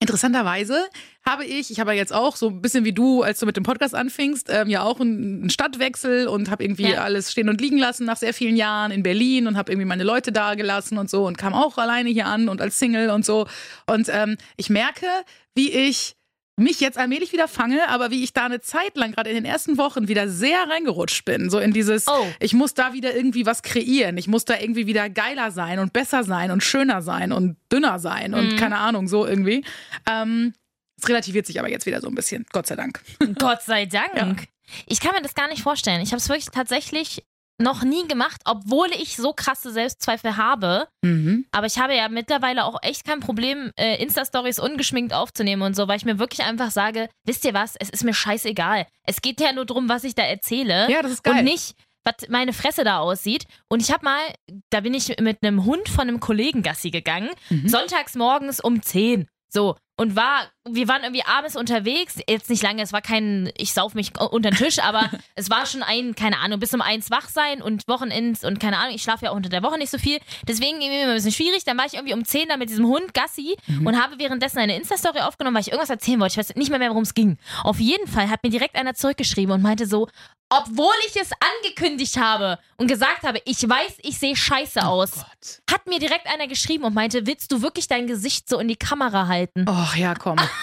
interessanterweise 0.00 0.88
habe 1.24 1.44
ich, 1.44 1.70
ich 1.70 1.78
habe 1.78 1.92
ja 1.92 1.98
jetzt 1.98 2.12
auch 2.12 2.34
so 2.36 2.48
ein 2.48 2.60
bisschen 2.62 2.84
wie 2.84 2.92
du, 2.92 3.22
als 3.22 3.38
du 3.38 3.46
mit 3.46 3.56
dem 3.56 3.62
Podcast 3.64 3.94
anfingst, 3.94 4.48
ähm, 4.50 4.68
ja 4.68 4.82
auch 4.82 4.98
einen 5.00 5.40
einen 5.42 5.50
Stadtwechsel 5.50 6.26
und 6.26 6.50
habe 6.50 6.64
irgendwie 6.64 6.90
Ja. 6.90 7.02
alles 7.02 7.30
stehen 7.30 7.48
und 7.48 7.60
liegen 7.60 7.78
lassen 7.78 8.06
nach 8.06 8.16
sehr 8.16 8.34
vielen 8.34 8.56
Jahren 8.56 8.90
in 8.90 9.02
Berlin 9.02 9.46
und 9.46 9.56
habe 9.56 9.70
irgendwie 9.70 9.86
meine 9.86 10.04
Leute 10.04 10.32
da 10.32 10.54
gelassen 10.54 10.98
und 10.98 11.08
so 11.10 11.26
und 11.26 11.38
kam 11.38 11.52
auch 11.52 11.78
alleine 11.78 12.08
hier 12.10 12.26
an 12.26 12.48
und 12.48 12.60
als 12.60 12.78
Single 12.78 13.10
und 13.10 13.24
so. 13.24 13.46
Und 13.86 14.08
ähm, 14.10 14.36
ich 14.56 14.70
merke, 14.70 15.06
wie 15.54 15.70
ich 15.70 16.16
mich 16.60 16.80
jetzt 16.80 16.98
allmählich 16.98 17.32
wieder 17.32 17.48
fange, 17.48 17.88
aber 17.88 18.10
wie 18.10 18.22
ich 18.22 18.32
da 18.32 18.46
eine 18.46 18.60
Zeit 18.60 18.96
lang, 18.96 19.12
gerade 19.12 19.30
in 19.30 19.36
den 19.36 19.44
ersten 19.44 19.78
Wochen, 19.78 20.06
wieder 20.08 20.28
sehr 20.28 20.58
reingerutscht 20.68 21.24
bin. 21.24 21.50
So 21.50 21.58
in 21.58 21.72
dieses, 21.72 22.06
Oh. 22.06 22.26
ich 22.38 22.52
muss 22.54 22.74
da 22.74 22.92
wieder 22.92 23.14
irgendwie 23.14 23.46
was 23.46 23.62
kreieren. 23.62 24.16
Ich 24.18 24.28
muss 24.28 24.44
da 24.44 24.58
irgendwie 24.58 24.86
wieder 24.86 25.10
geiler 25.10 25.50
sein 25.50 25.78
und 25.78 25.92
besser 25.92 26.22
sein 26.24 26.50
und 26.50 26.62
schöner 26.62 27.02
sein 27.02 27.32
und 27.32 27.56
dünner 27.72 27.98
sein 27.98 28.34
und 28.34 28.52
Mhm. 28.52 28.56
keine 28.56 28.78
Ahnung, 28.78 29.08
so 29.08 29.26
irgendwie. 29.26 29.64
Ähm, 30.08 30.54
es 31.00 31.08
relativiert 31.08 31.46
sich 31.46 31.58
aber 31.58 31.70
jetzt 31.70 31.86
wieder 31.86 32.00
so 32.00 32.08
ein 32.08 32.14
bisschen, 32.14 32.44
Gott 32.52 32.66
sei 32.66 32.76
Dank. 32.76 33.00
Gott 33.38 33.62
sei 33.62 33.86
Dank. 33.86 34.16
Ja. 34.16 34.36
Ich 34.86 35.00
kann 35.00 35.12
mir 35.14 35.22
das 35.22 35.34
gar 35.34 35.48
nicht 35.48 35.62
vorstellen. 35.62 36.00
Ich 36.02 36.10
habe 36.10 36.18
es 36.18 36.28
wirklich 36.28 36.46
tatsächlich 36.46 37.24
noch 37.60 37.82
nie 37.84 38.06
gemacht, 38.08 38.40
obwohl 38.44 38.88
ich 38.92 39.16
so 39.16 39.32
krasse 39.32 39.70
Selbstzweifel 39.70 40.36
habe. 40.36 40.88
Mhm. 41.02 41.46
Aber 41.52 41.66
ich 41.66 41.78
habe 41.78 41.94
ja 41.94 42.08
mittlerweile 42.08 42.64
auch 42.64 42.78
echt 42.82 43.04
kein 43.04 43.20
Problem, 43.20 43.70
äh, 43.76 44.02
Insta-Stories 44.02 44.58
ungeschminkt 44.58 45.12
aufzunehmen 45.12 45.62
und 45.62 45.76
so, 45.76 45.86
weil 45.86 45.96
ich 45.98 46.04
mir 46.04 46.18
wirklich 46.18 46.44
einfach 46.46 46.70
sage, 46.70 47.08
wisst 47.24 47.44
ihr 47.44 47.54
was, 47.54 47.76
es 47.78 47.90
ist 47.90 48.04
mir 48.04 48.14
scheißegal. 48.14 48.86
Es 49.06 49.20
geht 49.22 49.40
ja 49.40 49.52
nur 49.52 49.66
darum, 49.66 49.88
was 49.88 50.04
ich 50.04 50.14
da 50.14 50.22
erzähle. 50.22 50.90
Ja, 50.90 51.02
das 51.02 51.12
ist 51.12 51.22
geil. 51.24 51.38
Und 51.38 51.44
nicht, 51.44 51.74
was 52.04 52.28
meine 52.28 52.52
Fresse 52.52 52.82
da 52.82 52.98
aussieht. 53.00 53.44
Und 53.68 53.82
ich 53.82 53.92
habe 53.92 54.04
mal, 54.04 54.20
da 54.70 54.80
bin 54.80 54.94
ich 54.94 55.18
mit 55.20 55.42
einem 55.42 55.64
Hund 55.66 55.88
von 55.88 56.02
einem 56.08 56.18
Kollegen 56.20 56.62
Gassi 56.62 56.90
gegangen, 56.90 57.28
Mhm. 57.50 57.68
sonntags 57.68 58.14
morgens 58.14 58.60
um 58.60 58.82
10. 58.82 59.28
So. 59.52 59.76
Und 59.98 60.16
war, 60.16 60.44
wir 60.68 60.88
waren 60.88 61.02
irgendwie 61.02 61.24
abends 61.24 61.56
unterwegs, 61.56 62.18
jetzt 62.28 62.50
nicht 62.50 62.62
lange, 62.62 62.82
es 62.82 62.92
war 62.92 63.00
kein, 63.00 63.50
ich 63.56 63.72
sauf 63.72 63.94
mich 63.94 64.12
unter 64.20 64.50
den 64.50 64.58
Tisch, 64.58 64.78
aber 64.78 65.10
es 65.34 65.48
war 65.48 65.64
schon 65.64 65.82
ein, 65.82 66.14
keine 66.14 66.38
Ahnung, 66.38 66.60
bis 66.60 66.74
um 66.74 66.82
eins 66.82 67.10
wach 67.10 67.28
sein 67.28 67.62
und 67.62 67.82
Wochenends 67.88 68.44
und 68.44 68.60
keine 68.60 68.78
Ahnung, 68.78 68.94
ich 68.94 69.02
schlafe 69.02 69.24
ja 69.24 69.30
auch 69.30 69.36
unter 69.36 69.48
der 69.48 69.62
Woche 69.62 69.78
nicht 69.78 69.90
so 69.90 69.96
viel. 69.96 70.18
Deswegen 70.46 70.78
mir 70.78 71.02
immer 71.02 71.12
ein 71.12 71.16
bisschen 71.16 71.32
schwierig. 71.32 71.64
Dann 71.64 71.78
war 71.78 71.86
ich 71.86 71.94
irgendwie 71.94 72.12
um 72.12 72.24
10 72.24 72.48
da 72.48 72.56
mit 72.56 72.68
diesem 72.68 72.86
Hund 72.86 73.14
Gassi 73.14 73.56
und 73.84 74.00
habe 74.00 74.18
währenddessen 74.18 74.58
eine 74.58 74.76
Insta-Story 74.76 75.20
aufgenommen, 75.20 75.54
weil 75.54 75.62
ich 75.62 75.68
irgendwas 75.68 75.90
erzählen 75.90 76.20
wollte. 76.20 76.32
Ich 76.32 76.38
weiß 76.38 76.56
nicht 76.56 76.70
mehr, 76.70 76.78
mehr 76.78 76.90
worum 76.90 77.02
es 77.04 77.14
ging. 77.14 77.38
Auf 77.64 77.80
jeden 77.80 78.06
Fall 78.06 78.28
hat 78.28 78.42
mir 78.42 78.50
direkt 78.50 78.76
einer 78.76 78.94
zurückgeschrieben 78.94 79.54
und 79.54 79.62
meinte 79.62 79.86
so, 79.86 80.08
obwohl 80.50 80.94
ich 81.06 81.16
es 81.16 81.30
angekündigt 81.62 82.16
habe 82.18 82.58
und 82.76 82.88
gesagt 82.88 83.22
habe, 83.22 83.40
ich 83.44 83.66
weiß, 83.66 83.98
ich 84.02 84.18
sehe 84.18 84.34
scheiße 84.34 84.84
aus, 84.84 85.12
Gott. 85.12 85.62
hat 85.70 85.86
mir 85.86 86.00
direkt 86.00 86.26
einer 86.26 86.48
geschrieben 86.48 86.84
und 86.84 86.94
meinte, 86.94 87.26
willst 87.26 87.52
du 87.52 87.62
wirklich 87.62 87.86
dein 87.86 88.08
Gesicht 88.08 88.48
so 88.48 88.58
in 88.58 88.66
die 88.66 88.76
Kamera 88.76 89.28
halten? 89.28 89.68
Och, 89.68 89.94
ja, 89.94 90.14
komm. 90.14 90.36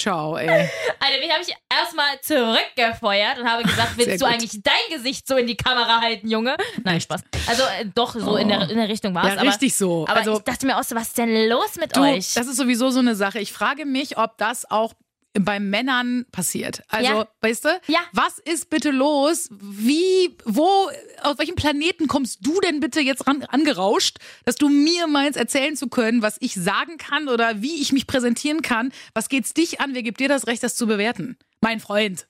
Ciao, 0.00 0.34
ey. 0.36 0.48
Alter, 0.98 1.18
mich 1.20 1.30
habe 1.30 1.42
ich 1.46 1.54
erstmal 1.70 2.18
zurückgefeuert 2.22 3.38
und 3.38 3.50
habe 3.50 3.64
gesagt, 3.64 3.92
willst 3.96 4.22
du 4.22 4.24
eigentlich 4.24 4.62
dein 4.62 4.96
Gesicht 4.96 5.28
so 5.28 5.36
in 5.36 5.46
die 5.46 5.56
Kamera 5.56 6.00
halten, 6.00 6.30
Junge? 6.30 6.56
Nein, 6.84 7.02
Spaß. 7.02 7.20
Also 7.46 7.62
äh, 7.64 7.84
doch, 7.94 8.14
so 8.14 8.36
in, 8.36 8.48
der, 8.48 8.62
in 8.70 8.78
der 8.78 8.88
Richtung 8.88 9.14
war 9.14 9.24
es. 9.24 9.34
Ja, 9.34 9.42
richtig 9.42 9.76
so. 9.76 10.04
Aber, 10.04 10.10
aber 10.12 10.18
also, 10.20 10.36
ich 10.38 10.44
dachte 10.44 10.64
mir 10.66 10.78
auch 10.78 10.82
so, 10.84 10.96
was 10.96 11.08
ist 11.08 11.18
denn 11.18 11.48
los 11.50 11.76
mit 11.78 11.94
Du, 11.94 12.00
euch? 12.00 12.32
das 12.32 12.46
ist 12.46 12.56
sowieso 12.56 12.88
so 12.88 13.00
eine 13.00 13.14
Sache. 13.14 13.40
Ich 13.40 13.52
frage 13.52 13.84
mich, 13.84 14.16
ob 14.16 14.38
das 14.38 14.70
auch 14.70 14.94
bei 15.34 15.60
Männern 15.60 16.26
passiert. 16.32 16.82
Also, 16.88 17.10
Ja. 17.12 17.28
weißt 17.40 17.64
du? 17.64 17.80
Ja. 17.86 18.00
Was 18.12 18.38
ist 18.38 18.68
bitte 18.70 18.90
los? 18.90 19.48
Wie, 19.50 20.36
wo, 20.44 20.90
auf 21.22 21.38
welchem 21.38 21.54
Planeten 21.54 22.08
kommst 22.08 22.44
du 22.44 22.60
denn 22.60 22.80
bitte 22.80 23.00
jetzt 23.00 23.26
ran, 23.26 23.44
angerauscht, 23.44 24.18
dass 24.44 24.56
du 24.56 24.68
mir 24.68 25.06
meinst, 25.06 25.38
erzählen 25.38 25.76
zu 25.76 25.88
können, 25.88 26.22
was 26.22 26.36
ich 26.40 26.54
sagen 26.54 26.96
kann 26.98 27.28
oder 27.28 27.62
wie 27.62 27.80
ich 27.80 27.92
mich 27.92 28.06
präsentieren 28.06 28.62
kann? 28.62 28.92
Was 29.14 29.28
geht's 29.28 29.54
dich 29.54 29.80
an? 29.80 29.94
Wer 29.94 30.02
gibt 30.02 30.20
dir 30.20 30.28
das 30.28 30.46
Recht, 30.46 30.62
das 30.62 30.74
zu 30.76 30.86
bewerten? 30.86 31.36
Mein 31.60 31.78
Freund. 31.80 32.26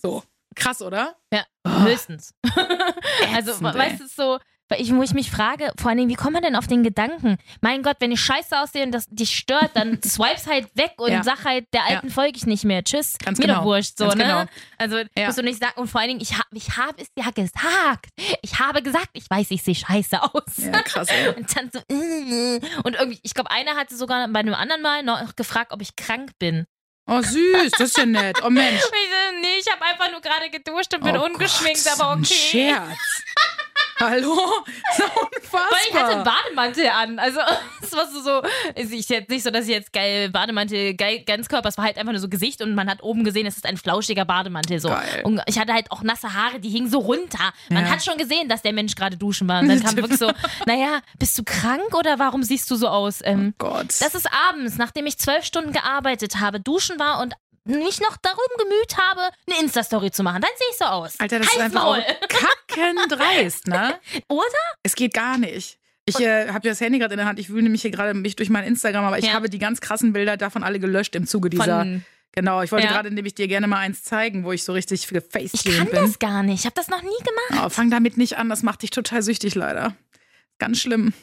So. 0.00 0.22
Krass, 0.54 0.80
oder? 0.82 1.16
ja, 1.32 1.44
höchstens. 1.66 2.32
also, 3.34 3.60
weißt 3.60 4.00
du, 4.00 4.06
so, 4.06 4.38
Weil 4.70 4.80
ich, 4.80 4.94
wo 4.94 5.02
ich 5.02 5.12
mich 5.12 5.30
frage, 5.30 5.70
vor 5.78 5.90
allen 5.90 5.98
Dingen, 5.98 6.08
wie 6.08 6.14
kommt 6.14 6.32
man 6.32 6.42
denn 6.42 6.56
auf 6.56 6.66
den 6.66 6.82
Gedanken? 6.82 7.36
Mein 7.60 7.82
Gott, 7.82 7.96
wenn 8.00 8.10
ich 8.12 8.20
scheiße 8.20 8.58
aussehe 8.58 8.82
und 8.84 8.92
das 8.92 9.06
dich 9.10 9.36
stört, 9.36 9.72
dann 9.74 10.00
swipes 10.04 10.46
halt 10.46 10.74
weg 10.74 10.92
und 10.96 11.12
Ja. 11.12 11.22
sag 11.22 11.44
halt, 11.44 11.66
der 11.74 11.84
alten 11.84 12.08
folge 12.10 12.38
ich 12.38 12.46
nicht 12.46 12.64
mehr. 12.64 12.82
Tschüss. 12.82 13.18
Ganz 13.22 13.38
Mir 13.38 13.46
genau. 13.46 13.58
doch 13.58 13.64
wurscht, 13.66 13.98
so, 13.98 14.04
Ganz 14.06 14.16
ne? 14.16 14.24
genau. 14.24 14.44
Also, 14.78 14.98
Ja. 15.16 15.26
musst 15.26 15.36
du 15.38 15.42
nicht 15.42 15.60
sagen. 15.60 15.74
Und 15.76 15.88
vor 15.88 16.00
allen 16.00 16.08
Dingen, 16.08 16.20
ich, 16.22 16.38
hab, 16.38 16.46
ich 16.52 16.78
habe 16.78 16.94
es 17.02 17.08
ja 17.16 17.30
gesagt. 17.30 18.08
Ich 18.40 18.58
habe 18.58 18.82
gesagt, 18.82 19.10
ich 19.12 19.28
weiß, 19.28 19.50
ich 19.50 19.62
sehe 19.62 19.74
scheiße 19.74 20.22
aus. 20.22 20.42
Ja, 20.56 20.80
krass, 20.82 21.08
ey. 21.08 21.28
Und 21.36 21.54
dann 21.56 21.70
so, 21.70 21.80
äh. 21.94 22.60
und 22.84 22.94
irgendwie, 22.96 23.20
ich 23.22 23.34
glaube, 23.34 23.50
einer 23.50 23.74
hatte 23.76 23.96
sogar 23.96 24.26
bei 24.28 24.40
einem 24.40 24.54
anderen 24.54 24.80
Mal 24.80 25.02
noch 25.02 25.36
gefragt, 25.36 25.72
ob 25.72 25.82
ich 25.82 25.94
krank 25.96 26.30
bin. 26.38 26.64
Oh, 27.06 27.20
süß, 27.20 27.70
das 27.72 27.80
ist 27.90 27.98
ja 27.98 28.06
nett. 28.06 28.38
Oh, 28.42 28.48
Mensch. 28.48 28.80
Nee, 29.40 29.58
ich 29.60 29.70
habe 29.70 29.82
einfach 29.84 30.10
nur 30.10 30.20
gerade 30.22 30.48
geduscht 30.48 30.94
und 30.94 31.02
bin 31.04 31.16
oh 31.18 31.24
ungeschminkt, 31.24 31.84
Gott, 31.84 32.00
aber 32.00 32.12
Ein 32.12 32.20
okay. 32.20 32.32
Scherz. 32.34 32.98
Hallo? 34.10 34.34
Ja 34.98 35.06
unfassbar. 35.06 35.60
Weil 35.70 35.78
ich 35.88 35.94
hatte 35.94 36.14
einen 36.14 36.24
Bademantel 36.24 36.86
an. 36.88 37.18
Also, 37.18 37.40
es 37.82 37.92
war 37.96 38.06
so, 38.06 38.20
so 38.20 38.42
ist 38.76 38.92
ich 38.92 39.08
jetzt 39.08 39.28
nicht 39.28 39.42
so, 39.42 39.50
dass 39.50 39.64
ich 39.64 39.70
jetzt 39.72 39.92
geil 39.92 40.30
Bademantel, 40.30 40.94
geil 40.94 41.22
Ganzkörper, 41.26 41.68
es 41.68 41.76
war 41.78 41.84
halt 41.84 41.96
einfach 41.98 42.12
nur 42.12 42.20
so 42.20 42.28
Gesicht 42.28 42.62
und 42.62 42.74
man 42.74 42.88
hat 42.88 43.02
oben 43.02 43.24
gesehen, 43.24 43.46
es 43.46 43.56
ist 43.56 43.66
ein 43.66 43.76
flauschiger 43.76 44.24
Bademantel 44.24 44.78
so. 44.78 44.88
Geil. 44.88 45.22
Und 45.24 45.40
ich 45.46 45.58
hatte 45.58 45.72
halt 45.72 45.90
auch 45.90 46.02
nasse 46.02 46.32
Haare, 46.32 46.60
die 46.60 46.68
hingen 46.68 46.88
so 46.90 46.98
runter. 46.98 47.52
Man 47.70 47.84
Ja. 47.86 47.90
hat 47.90 48.04
schon 48.04 48.16
gesehen, 48.18 48.48
dass 48.48 48.62
der 48.62 48.72
Mensch 48.72 48.94
gerade 48.94 49.16
duschen 49.16 49.48
war. 49.48 49.60
Und 49.62 49.68
dann 49.68 49.82
kam 49.82 49.96
wirklich 49.96 50.18
so, 50.18 50.30
naja, 50.66 51.00
bist 51.18 51.36
du 51.38 51.42
krank 51.44 51.94
oder 51.98 52.18
warum 52.18 52.42
siehst 52.44 52.70
du 52.70 52.76
so 52.76 52.88
aus? 52.88 53.20
Ähm, 53.24 53.54
Gott. 53.58 53.88
das 54.00 54.14
ist 54.14 54.28
abends, 54.48 54.76
nachdem 54.76 55.06
ich 55.06 55.18
zwölf 55.18 55.44
Stunden 55.44 55.72
gearbeitet 55.72 56.40
habe, 56.40 56.60
duschen 56.60 56.98
war 57.00 57.20
und 57.20 57.34
mich 57.64 58.00
noch 58.00 58.16
darum 58.18 58.44
gemüht 58.58 58.96
habe, 58.98 59.22
eine 59.48 59.60
Insta-Story 59.60 60.10
zu 60.10 60.22
machen. 60.22 60.42
Dann 60.42 60.50
sehe 60.56 60.66
ich 60.70 60.76
so 60.76 60.84
aus. 60.84 61.18
Alter, 61.20 61.38
das 61.38 61.48
ist 61.48 61.58
Halt's 61.60 61.76
einfach 61.76 62.04
kackendreist, 62.28 63.66
ne? 63.68 63.98
Oder? 64.28 64.42
Es 64.82 64.94
geht 64.94 65.14
gar 65.14 65.38
nicht. 65.38 65.78
Ich 66.06 66.20
äh, 66.20 66.48
habe 66.50 66.68
das 66.68 66.80
Handy 66.80 66.98
gerade 66.98 67.14
in 67.14 67.18
der 67.18 67.26
Hand. 67.26 67.38
Ich 67.38 67.48
wühle 67.48 67.62
nämlich 67.62 67.82
hier 67.82 67.90
gerade 67.90 68.12
mich 68.12 68.36
durch 68.36 68.50
mein 68.50 68.64
Instagram, 68.64 69.04
aber 69.06 69.18
ich 69.18 69.24
Ja. 69.26 69.32
habe 69.32 69.48
die 69.48 69.58
ganz 69.58 69.80
krassen 69.80 70.12
Bilder 70.12 70.36
davon 70.36 70.62
alle 70.62 70.78
gelöscht 70.78 71.14
im 71.16 71.26
Zuge 71.26 71.48
dieser. 71.48 71.78
Von, 71.80 72.04
genau, 72.32 72.60
ich 72.62 72.70
wollte 72.72 72.86
Ja. 72.86 72.92
gerade 72.92 73.10
nämlich 73.10 73.34
dir 73.34 73.48
gerne 73.48 73.66
mal 73.66 73.78
eins 73.78 74.02
zeigen, 74.02 74.44
wo 74.44 74.52
ich 74.52 74.64
so 74.64 74.72
richtig 74.74 75.02
ich 75.10 75.64
kann 75.64 75.86
bin. 75.86 75.92
das 75.92 76.18
gar 76.18 76.42
nicht. 76.42 76.60
Ich 76.60 76.66
habe 76.66 76.74
das 76.74 76.88
noch 76.88 77.00
nie 77.00 77.08
gemacht. 77.08 77.64
Oh, 77.66 77.68
fang 77.70 77.90
damit 77.90 78.18
nicht 78.18 78.36
an, 78.36 78.50
das 78.50 78.62
macht 78.62 78.82
dich 78.82 78.90
total 78.90 79.22
süchtig 79.22 79.54
leider. 79.54 79.96
Ganz 80.58 80.78
schlimm. 80.78 81.14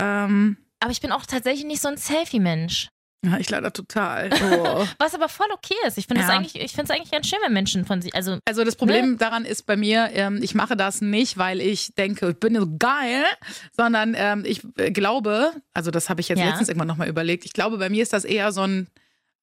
Ähm, 0.00 0.56
Aber 0.80 0.92
ich 0.92 1.00
bin 1.00 1.10
auch 1.12 1.26
tatsächlich 1.26 1.64
nicht 1.64 1.82
so 1.82 1.88
ein 1.88 1.96
Selfie-Mensch. 1.96 2.88
Ja, 3.24 3.38
ich 3.38 3.48
leider 3.50 3.72
total. 3.72 4.30
Oh. 4.42 4.86
Was 4.98 5.14
aber 5.14 5.28
voll 5.28 5.46
okay 5.52 5.74
ist. 5.86 5.98
Ich 5.98 6.06
finde 6.06 6.22
es 6.22 6.28
Ja. 6.28 6.34
eigentlich, 6.36 6.56
ich 6.56 6.72
finde 6.72 6.84
es 6.84 6.90
eigentlich 6.90 7.10
ganz 7.10 7.26
schön, 7.28 7.38
wenn 7.44 7.52
Menschen 7.52 7.84
von 7.84 8.00
sich, 8.02 8.14
also 8.14 8.38
Also 8.44 8.64
das 8.64 8.76
Problem 8.76 9.18
daran 9.18 9.44
ist 9.44 9.64
bei 9.66 9.76
mir, 9.76 10.10
ähm, 10.12 10.40
ich 10.42 10.54
mache 10.54 10.76
das 10.76 11.00
nicht, 11.00 11.38
weil 11.38 11.60
ich 11.60 11.94
denke, 11.94 12.30
ich 12.30 12.36
bin 12.38 12.54
so 12.54 12.66
geil, 12.78 13.24
sondern 13.72 14.14
ähm, 14.16 14.44
ich 14.46 14.62
äh, 14.76 14.90
glaube, 14.90 15.52
also 15.72 15.90
das 15.90 16.08
habe 16.10 16.20
ich 16.20 16.28
jetzt 16.28 16.38
Ja. 16.40 16.46
letztens 16.48 16.68
irgendwann 16.68 16.88
nochmal 16.88 17.08
überlegt, 17.08 17.44
ich 17.44 17.52
glaube, 17.52 17.78
bei 17.78 17.88
mir 17.90 18.02
ist 18.02 18.12
das 18.12 18.24
eher 18.24 18.52
so 18.52 18.62
ein, 18.62 18.88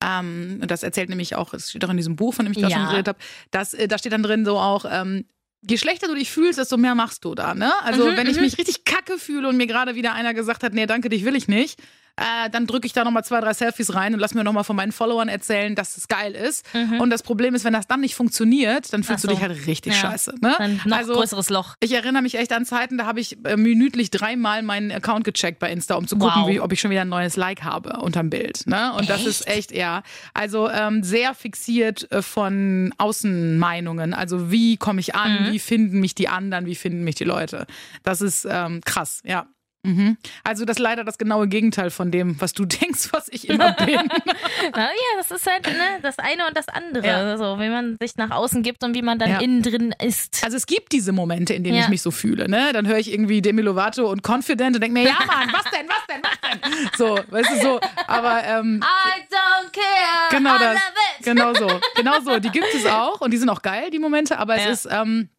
ähm, 0.03 0.59
und 0.61 0.71
das 0.71 0.83
erzählt 0.83 1.09
nämlich 1.09 1.35
auch, 1.35 1.53
es 1.53 1.69
steht 1.69 1.85
auch 1.85 1.89
in 1.89 1.97
diesem 1.97 2.15
Buch, 2.15 2.33
von 2.33 2.45
dem 2.45 2.51
ich 2.53 2.57
da 2.61 2.67
Ja. 2.67 2.77
schon 2.77 2.85
geredet 2.87 3.07
habe, 3.07 3.19
dass, 3.51 3.73
äh, 3.73 3.87
da 3.87 3.97
steht 3.97 4.13
dann 4.13 4.23
drin 4.23 4.45
so 4.45 4.57
auch, 4.57 4.85
ähm, 4.89 5.25
je 5.67 5.77
schlechter 5.77 6.07
du 6.07 6.15
dich 6.15 6.31
fühlst, 6.31 6.57
desto 6.57 6.75
mehr 6.77 6.95
machst 6.95 7.23
du 7.23 7.35
da, 7.35 7.53
ne? 7.53 7.71
Also 7.83 8.05
Mhm, 8.11 8.17
wenn 8.17 8.27
ich 8.27 8.37
mhm. 8.37 8.41
mich 8.43 8.57
richtig 8.57 8.83
kacke 8.83 9.19
fühle 9.19 9.47
und 9.47 9.57
mir 9.57 9.67
gerade 9.67 9.93
wieder 9.93 10.13
einer 10.13 10.33
gesagt 10.33 10.63
hat, 10.63 10.73
nee, 10.73 10.87
danke, 10.87 11.07
dich 11.09 11.23
will 11.23 11.35
ich 11.35 11.47
nicht, 11.47 11.79
äh, 12.17 12.49
dann 12.49 12.67
drücke 12.67 12.85
ich 12.85 12.93
da 12.93 13.03
nochmal 13.03 13.23
zwei, 13.23 13.39
drei 13.41 13.53
Selfies 13.53 13.93
rein 13.93 14.13
und 14.13 14.19
lass 14.19 14.33
mir 14.33 14.43
nochmal 14.43 14.63
von 14.63 14.75
meinen 14.75 14.91
Followern 14.91 15.27
erzählen, 15.29 15.75
dass 15.75 15.97
es 15.97 16.07
geil 16.07 16.33
ist. 16.33 16.65
Und 16.99 17.09
das 17.09 17.23
Problem 17.23 17.55
ist, 17.55 17.65
wenn 17.65 17.73
das 17.73 17.87
dann 17.87 18.01
nicht 18.01 18.15
funktioniert, 18.15 18.91
dann 18.93 19.03
fühlst 19.03 19.25
Ach 19.25 19.29
du 19.29 19.35
so. 19.35 19.39
dich 19.39 19.47
halt 19.49 19.67
richtig 19.67 19.93
Ja. 19.93 20.11
scheiße. 20.11 20.35
Ne? 20.41 20.55
dann 20.57 20.81
noch 20.85 20.97
also, 20.97 21.13
größeres 21.13 21.49
Loch. 21.49 21.75
ich 21.79 21.93
erinnere 21.93 22.21
mich 22.21 22.35
echt 22.37 22.51
an 22.53 22.65
Zeiten, 22.65 22.97
da 22.97 23.05
habe 23.05 23.19
ich 23.19 23.37
äh, 23.45 23.57
minütlich 23.57 24.11
dreimal 24.11 24.61
meinen 24.63 24.91
Account 24.91 25.23
gecheckt 25.25 25.59
bei 25.59 25.71
Insta, 25.71 25.95
um 25.95 26.07
zu 26.07 26.17
gucken, 26.17 26.41
Wow. 26.43 26.49
wie, 26.49 26.59
ob 26.59 26.71
ich 26.73 26.79
schon 26.79 26.91
wieder 26.91 27.01
ein 27.01 27.09
neues 27.09 27.35
Like 27.37 27.63
habe 27.63 27.97
unterm 28.01 28.29
Bild. 28.29 28.65
Ne? 28.67 28.93
Und 28.93 29.09
das 29.09 29.25
ist 29.25 29.47
echt, 29.47 29.71
ja, 29.71 30.03
also 30.33 30.69
ähm, 30.69 31.03
sehr 31.03 31.33
fixiert 31.33 32.11
äh, 32.11 32.21
von 32.21 32.93
Außenmeinungen. 32.97 34.13
Also 34.13 34.51
wie 34.51 34.77
komme 34.77 34.99
ich 34.99 35.15
an, 35.15 35.45
Mhm. 35.47 35.51
wie 35.53 35.59
finden 35.59 35.99
mich 35.99 36.15
die 36.15 36.27
anderen, 36.27 36.65
wie 36.65 36.75
finden 36.75 37.03
mich 37.03 37.15
die 37.15 37.23
Leute. 37.23 37.65
Das 38.03 38.21
ist 38.21 38.47
ähm, 38.49 38.81
krass, 38.85 39.21
ja. 39.25 39.47
Mhm. 39.83 40.17
Also 40.43 40.63
das 40.63 40.77
ist 40.77 40.79
leider 40.81 41.03
das 41.03 41.17
genaue 41.17 41.47
Gegenteil 41.47 41.89
von 41.89 42.11
dem, 42.11 42.39
was 42.39 42.53
du 42.53 42.65
denkst, 42.81 43.09
was 43.13 43.27
ich 43.29 43.49
immer 43.49 43.73
bin. 43.73 43.95
Na, 44.75 44.81
ja, 44.83 45.17
das 45.17 45.31
ist 45.31 45.47
halt 45.47 45.65
ne, 45.65 45.99
das 46.03 46.19
eine 46.19 46.45
und 46.47 46.55
das 46.55 46.67
andere. 46.67 47.05
Ja. 47.07 47.37
So, 47.37 47.59
wie 47.59 47.67
man 47.69 47.97
sich 47.99 48.15
nach 48.15 48.29
außen 48.29 48.61
gibt 48.61 48.83
und 48.83 48.93
wie 48.93 49.01
man 49.01 49.17
dann 49.17 49.29
Ja. 49.31 49.39
innen 49.39 49.63
drin 49.63 49.95
ist. 50.03 50.43
Also 50.43 50.57
es 50.57 50.67
gibt 50.67 50.91
diese 50.91 51.11
Momente, 51.13 51.55
in 51.55 51.63
denen 51.63 51.77
Ja. 51.77 51.83
ich 51.83 51.89
mich 51.89 52.01
so 52.03 52.11
fühle. 52.11 52.47
Ne? 52.47 52.73
Dann 52.73 52.85
höre 52.87 52.99
ich 52.99 53.11
irgendwie 53.11 53.41
Demi 53.41 53.63
Lovato 53.63 54.07
und 54.09 54.21
Confident 54.27 54.75
und 54.75 54.81
denke 54.81 54.93
mir, 54.93 55.05
ja 55.07 55.17
Mann, 55.25 55.51
was 55.51 55.63
denn, 55.71 55.87
was 55.89 56.05
denn, 56.07 56.21
was 56.21 56.39
denn? 56.41 56.89
So, 56.97 57.19
weißt 57.31 57.49
du 57.49 57.61
so. 57.61 57.79
Aber 58.05 58.43
ähm, 58.43 58.83
I 58.83 59.21
don't 59.33 59.71
care. 59.71 60.29
genau 60.29 60.55
I 60.57 60.59
das. 60.59 60.79
Genau 61.23 61.53
so. 61.55 61.79
Genau 61.95 62.19
so. 62.21 62.39
Die 62.39 62.49
gibt 62.49 62.67
es 62.75 62.85
auch 62.85 63.19
und 63.21 63.31
die 63.31 63.37
sind 63.37 63.49
auch 63.49 63.61
geil, 63.63 63.89
die 63.89 63.99
Momente, 63.99 64.37
aber 64.37 64.55
es 64.57 64.85
ist, 64.85 64.91
ähm, 64.91 65.29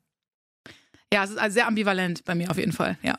ja, 1.12 1.22
es 1.24 1.30
ist 1.30 1.38
also 1.38 1.54
sehr 1.54 1.66
ambivalent 1.68 2.24
bei 2.24 2.34
mir 2.34 2.50
auf 2.50 2.56
jeden 2.58 2.72
Fall, 2.72 2.96
ja. 3.02 3.18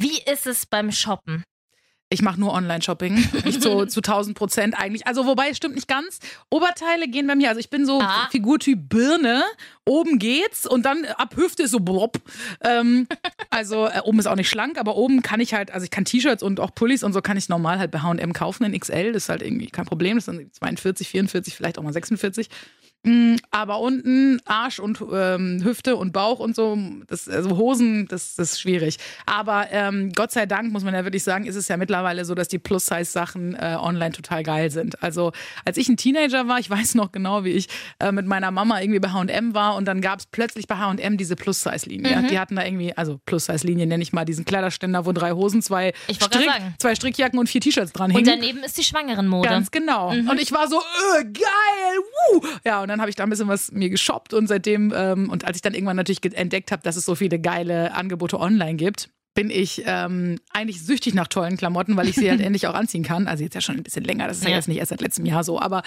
Wie 0.00 0.18
ist 0.32 0.46
es 0.46 0.64
beim 0.66 0.90
Shoppen? 0.90 1.44
Ich 2.12 2.22
mache 2.22 2.40
nur 2.40 2.52
Online-Shopping. 2.54 3.14
Nicht 3.44 3.62
so 3.62 3.84
zu 3.86 4.00
1000 4.00 4.36
Prozent 4.36 4.76
eigentlich. 4.76 5.06
Also, 5.06 5.26
wobei, 5.26 5.50
es 5.50 5.58
stimmt 5.58 5.76
nicht 5.76 5.86
ganz. 5.86 6.18
Oberteile 6.50 7.06
gehen 7.06 7.26
bei 7.28 7.36
mir. 7.36 7.50
Also, 7.50 7.60
ich 7.60 7.70
bin 7.70 7.86
so 7.86 8.00
Ah. 8.00 8.26
Figurtyp 8.32 8.88
Birne. 8.88 9.44
Oben 9.84 10.18
geht's 10.18 10.66
und 10.66 10.84
dann 10.86 11.04
ab 11.04 11.36
Hüfte 11.36 11.62
ist 11.64 11.70
so 11.70 11.78
blob. 11.78 12.18
Ähm, 12.64 13.06
also, 13.50 13.86
äh, 13.86 14.00
oben 14.02 14.18
ist 14.18 14.26
auch 14.26 14.34
nicht 14.34 14.48
schlank, 14.48 14.76
aber 14.78 14.96
oben 14.96 15.22
kann 15.22 15.38
ich 15.38 15.54
halt, 15.54 15.70
also 15.70 15.84
ich 15.84 15.90
kann 15.90 16.04
T-Shirts 16.04 16.42
und 16.42 16.58
auch 16.58 16.74
Pullis 16.74 17.04
und 17.04 17.12
so 17.12 17.20
kann 17.22 17.36
ich 17.36 17.48
normal 17.48 17.78
halt 17.78 17.92
bei 17.92 18.00
HM 18.00 18.32
kaufen 18.32 18.64
in 18.64 18.78
XL. 18.80 19.12
Das 19.12 19.24
ist 19.24 19.28
halt 19.28 19.42
irgendwie 19.42 19.68
kein 19.68 19.84
Problem. 19.84 20.16
Das 20.16 20.24
sind 20.24 20.52
42, 20.54 21.08
44, 21.10 21.54
vielleicht 21.54 21.78
auch 21.78 21.82
mal 21.84 21.92
46. 21.92 22.48
Mm, 23.02 23.36
Aber 23.50 23.80
unten 23.80 24.40
Arsch 24.44 24.78
und 24.78 25.02
ähm, 25.12 25.62
Hüfte 25.64 25.96
und 25.96 26.12
Bauch 26.12 26.38
und 26.38 26.54
so, 26.54 26.76
das, 27.06 27.28
also 27.28 27.56
Hosen, 27.56 28.06
das, 28.08 28.34
das 28.34 28.52
ist 28.52 28.60
schwierig. 28.60 28.98
Aber 29.24 29.68
ähm, 29.70 30.12
Gott 30.14 30.32
sei 30.32 30.44
Dank, 30.44 30.70
muss 30.70 30.84
man 30.84 30.92
ja 30.92 31.02
wirklich 31.04 31.22
sagen, 31.24 31.46
ist 31.46 31.56
es 31.56 31.68
ja 31.68 31.78
mittlerweile 31.78 32.24
so, 32.26 32.34
dass 32.34 32.48
die 32.48 32.58
Plus-Size-Sachen 32.58 33.54
äh, 33.54 33.76
online 33.80 34.12
total 34.12 34.42
geil 34.42 34.70
sind. 34.70 35.02
Also 35.02 35.32
als 35.64 35.78
ich 35.78 35.88
ein 35.88 35.96
Teenager 35.96 36.46
war, 36.46 36.58
ich 36.58 36.68
weiß 36.68 36.94
noch 36.94 37.10
genau, 37.10 37.42
wie 37.44 37.50
ich 37.52 37.68
äh, 38.00 38.12
mit 38.12 38.26
meiner 38.26 38.50
Mama 38.50 38.80
irgendwie 38.80 39.00
bei 39.00 39.10
H&M 39.10 39.54
war 39.54 39.76
und 39.76 39.86
dann 39.86 40.02
gab 40.02 40.18
es 40.18 40.26
plötzlich 40.26 40.66
bei 40.66 40.76
H&M 40.76 41.16
diese 41.16 41.36
Plus-Size-Linie. 41.36 42.24
Die 42.30 42.38
hatten 42.38 42.56
da 42.56 42.64
irgendwie, 42.66 42.94
also 42.96 43.18
Plus-Size-Linie 43.24 43.86
nenne 43.86 44.02
ich 44.02 44.12
mal, 44.12 44.26
diesen 44.26 44.44
Kleiderständer, 44.44 45.06
wo 45.06 45.12
drei 45.12 45.32
Hosen, 45.32 45.62
zwei, 45.62 45.94
Strick, 46.10 46.50
zwei 46.78 46.94
Strickjacken 46.94 47.38
und 47.38 47.48
vier 47.48 47.62
T-Shirts 47.62 47.92
dran 47.92 48.10
Und 48.10 48.18
hingen. 48.18 48.40
daneben 48.40 48.62
ist 48.62 48.76
die 48.76 48.84
Schwangerenmode. 48.84 49.48
Ganz 49.48 49.70
genau. 49.70 50.10
Und 50.10 50.38
ich 50.38 50.52
war 50.52 50.68
so, 50.68 50.76
äh, 50.78 51.24
geil, 51.24 51.98
wuh. 52.34 52.42
Ja, 52.64 52.82
und 52.82 52.89
dann 52.90 53.00
habe 53.00 53.08
ich 53.10 53.16
da 53.16 53.24
ein 53.24 53.30
bisschen 53.30 53.48
was 53.48 53.72
mir 53.72 53.88
geshoppt 53.90 54.34
und 54.34 54.46
seitdem, 54.46 54.92
ähm, 54.94 55.30
und 55.30 55.44
als 55.44 55.56
ich 55.56 55.62
dann 55.62 55.74
irgendwann 55.74 55.96
natürlich 55.96 56.20
entdeckt 56.34 56.72
habe, 56.72 56.82
dass 56.82 56.96
es 56.96 57.04
so 57.04 57.14
viele 57.14 57.38
geile 57.40 57.92
Angebote 57.94 58.38
online 58.38 58.74
gibt, 58.76 59.08
bin 59.34 59.48
ich 59.48 59.82
ähm, 59.86 60.38
eigentlich 60.52 60.82
süchtig 60.84 61.14
nach 61.14 61.28
tollen 61.28 61.56
Klamotten, 61.56 61.96
weil 61.96 62.08
ich 62.08 62.16
sie 62.16 62.28
halt 62.30 62.40
endlich 62.42 62.66
auch 62.66 62.74
anziehen 62.74 63.04
kann. 63.04 63.26
Also 63.28 63.44
jetzt 63.44 63.54
ja 63.54 63.60
schon 63.60 63.76
ein 63.76 63.82
bisschen 63.84 64.04
länger, 64.04 64.26
das 64.28 64.38
ist 64.38 64.44
ja, 64.44 64.50
Ja. 64.50 64.56
jetzt 64.56 64.68
nicht 64.68 64.78
erst 64.78 64.90
seit 64.90 65.00
letztem 65.00 65.24
Jahr 65.24 65.44
so, 65.44 65.60
aber 65.60 65.82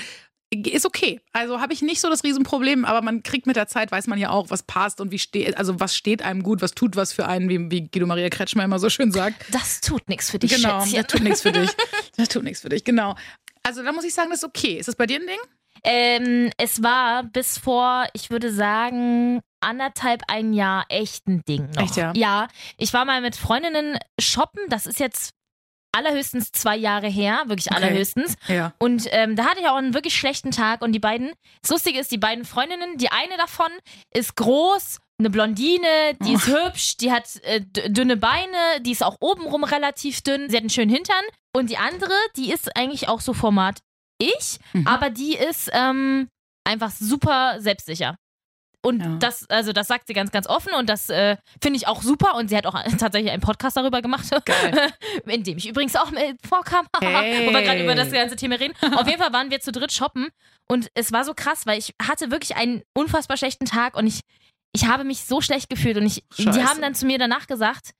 ist 0.55 0.85
okay. 0.85 1.19
Also 1.31 1.59
habe 1.61 1.73
ich 1.73 1.81
nicht 1.81 1.99
so 1.99 2.09
das 2.09 2.23
Riesenproblem, 2.23 2.85
aber 2.85 3.01
man 3.01 3.23
kriegt 3.23 3.47
mit 3.47 3.55
der 3.55 3.67
Zeit, 3.67 3.91
weiß 3.91 4.05
man 4.07 4.19
ja 4.19 4.29
auch, 4.29 4.51
was 4.51 4.61
passt 4.63 5.01
und 5.01 5.11
wie 5.11 5.17
steht, 5.17 5.57
also 5.57 5.79
was 5.79 5.95
steht 5.95 6.21
einem 6.21 6.43
gut, 6.43 6.61
was 6.61 6.73
tut 6.75 6.95
was 6.95 7.11
für 7.11 7.27
einen, 7.27 7.49
wie, 7.49 7.71
wie 7.71 7.89
Guido 7.89 8.05
Maria 8.05 8.29
Kretschmer 8.29 8.63
immer 8.63 8.77
so 8.77 8.89
schön 8.91 9.11
sagt. 9.11 9.43
Das 9.51 9.81
tut 9.81 10.07
nichts 10.07 10.29
für 10.29 10.37
dich, 10.37 10.55
Genau, 10.55 10.81
Schätzchen. 10.81 11.01
das 11.01 11.07
tut 11.07 11.21
nichts 11.23 11.41
für 11.41 11.51
dich. 11.51 11.69
Das 12.17 12.29
tut 12.29 12.43
nichts 12.43 12.61
für 12.61 12.69
dich, 12.69 12.83
genau. 12.83 13.15
Also 13.63 13.81
da 13.81 13.91
muss 13.91 14.03
ich 14.05 14.13
sagen, 14.13 14.29
das 14.29 14.39
ist 14.39 14.45
okay. 14.45 14.77
Ist 14.77 14.87
das 14.87 14.95
bei 14.95 15.07
dir 15.07 15.19
ein 15.19 15.25
Ding? 15.25 15.39
Ähm, 15.85 16.49
es 16.57 16.81
war 16.81 17.23
bis 17.23 17.57
vor, 17.57 18.05
ich 18.13 18.29
würde 18.29 18.51
sagen, 18.51 19.41
anderthalb 19.61 20.21
ein 20.27 20.53
Jahr 20.53 20.85
echt 20.89 21.27
ein 21.27 21.41
Ding 21.47 21.69
noch. 21.75 21.83
Echt, 21.83 21.95
ja? 21.97 22.13
Ja, 22.15 22.47
ich 22.77 22.93
war 22.93 23.05
mal 23.05 23.21
mit 23.21 23.35
Freundinnen 23.35 23.97
shoppen. 24.19 24.61
Das 24.69 24.85
ist 24.85 24.99
jetzt 24.99 25.31
allerhöchstens 25.95 26.51
zwei 26.51 26.75
Jahre 26.75 27.07
her, 27.07 27.43
wirklich 27.45 27.67
Okay. 27.71 27.75
allerhöchstens. 27.75 28.35
Ja. 28.47 28.73
Und 28.79 29.07
ähm, 29.11 29.35
da 29.35 29.45
hatte 29.45 29.59
ich 29.59 29.67
auch 29.67 29.75
einen 29.75 29.93
wirklich 29.93 30.15
schlechten 30.17 30.51
Tag. 30.51 30.81
Und 30.81 30.91
die 30.93 30.99
beiden, 30.99 31.31
das 31.61 31.71
Lustige 31.71 31.99
ist, 31.99 32.11
die 32.11 32.17
beiden 32.17 32.45
Freundinnen, 32.45 32.97
die 32.97 33.11
eine 33.11 33.37
davon 33.37 33.69
ist 34.13 34.35
groß, 34.35 34.97
eine 35.19 35.29
Blondine, 35.29 36.15
die 36.21 36.33
ist 36.33 36.47
hübsch, 36.47 36.97
die 36.97 37.11
hat 37.11 37.29
äh, 37.43 37.61
dünne 37.61 38.17
Beine, 38.17 38.81
die 38.81 38.91
ist 38.91 39.03
auch 39.03 39.17
obenrum 39.19 39.63
relativ 39.63 40.21
dünn, 40.21 40.49
sie 40.49 40.55
hat 40.55 40.63
einen 40.63 40.69
schönen 40.71 40.89
Hintern. 40.93 41.23
Und 41.55 41.69
die 41.69 41.77
andere, 41.77 42.13
die 42.35 42.51
ist 42.51 42.75
eigentlich 42.75 43.07
auch 43.07 43.21
so 43.21 43.33
Format 43.33 43.79
ich, 44.19 44.59
Mhm. 44.73 44.87
aber 44.87 45.09
die 45.09 45.35
ist 45.35 45.69
ähm, 45.73 46.27
einfach 46.67 46.91
super 46.91 47.59
selbstsicher. 47.59 48.15
Und 48.85 48.99
Ja. 48.99 49.15
das, 49.17 49.49
also 49.49 49.71
das 49.71 49.87
sagt 49.87 50.07
sie 50.07 50.13
ganz, 50.13 50.31
ganz 50.31 50.45
offen 50.45 50.73
und 50.73 50.89
das 50.89 51.09
äh, 51.09 51.37
finde 51.61 51.77
ich 51.77 51.87
auch 51.87 52.01
super. 52.01 52.35
Und 52.35 52.49
sie 52.49 52.57
hat 52.57 52.65
auch 52.65 52.73
tatsächlich 52.99 53.31
einen 53.31 53.41
Podcast 53.41 53.77
darüber 53.77 54.01
gemacht, 54.01 54.29
Geil. 54.45 54.91
in 55.25 55.43
dem 55.43 55.57
ich 55.57 55.69
übrigens 55.69 55.95
auch 55.95 56.11
mit 56.11 56.37
vorkam, 56.45 56.85
Hey. 56.99 57.47
wo 57.47 57.53
wir 57.53 57.61
gerade 57.61 57.81
über 57.83 57.95
das 57.95 58.11
ganze 58.11 58.35
Thema 58.35 58.55
reden. 58.55 58.73
Auf 58.95 59.07
jeden 59.07 59.21
Fall 59.21 59.31
waren 59.31 59.49
wir 59.51 59.61
zu 59.61 59.71
dritt 59.71 59.93
shoppen 59.93 60.29
und 60.69 60.89
es 60.95 61.13
war 61.13 61.23
so 61.23 61.33
krass, 61.33 61.65
weil 61.65 61.79
ich 61.79 61.93
hatte 62.05 62.29
wirklich 62.29 62.57
einen 62.57 62.81
unfassbar 62.93 63.37
schlechten 63.37 63.65
Tag 63.65 63.95
und 63.95 64.05
ich, 64.05 64.19
ich 64.75 64.85
habe 64.87 65.05
mich 65.05 65.23
so 65.23 65.39
schlecht 65.39 65.69
gefühlt 65.69 65.95
und 65.95 66.05
ich, 66.05 66.23
die 66.37 66.47
haben 66.63 66.81
dann 66.81 66.93
zu 66.95 67.05
mir 67.05 67.17
danach 67.17 67.47
gesagt, 67.47 67.91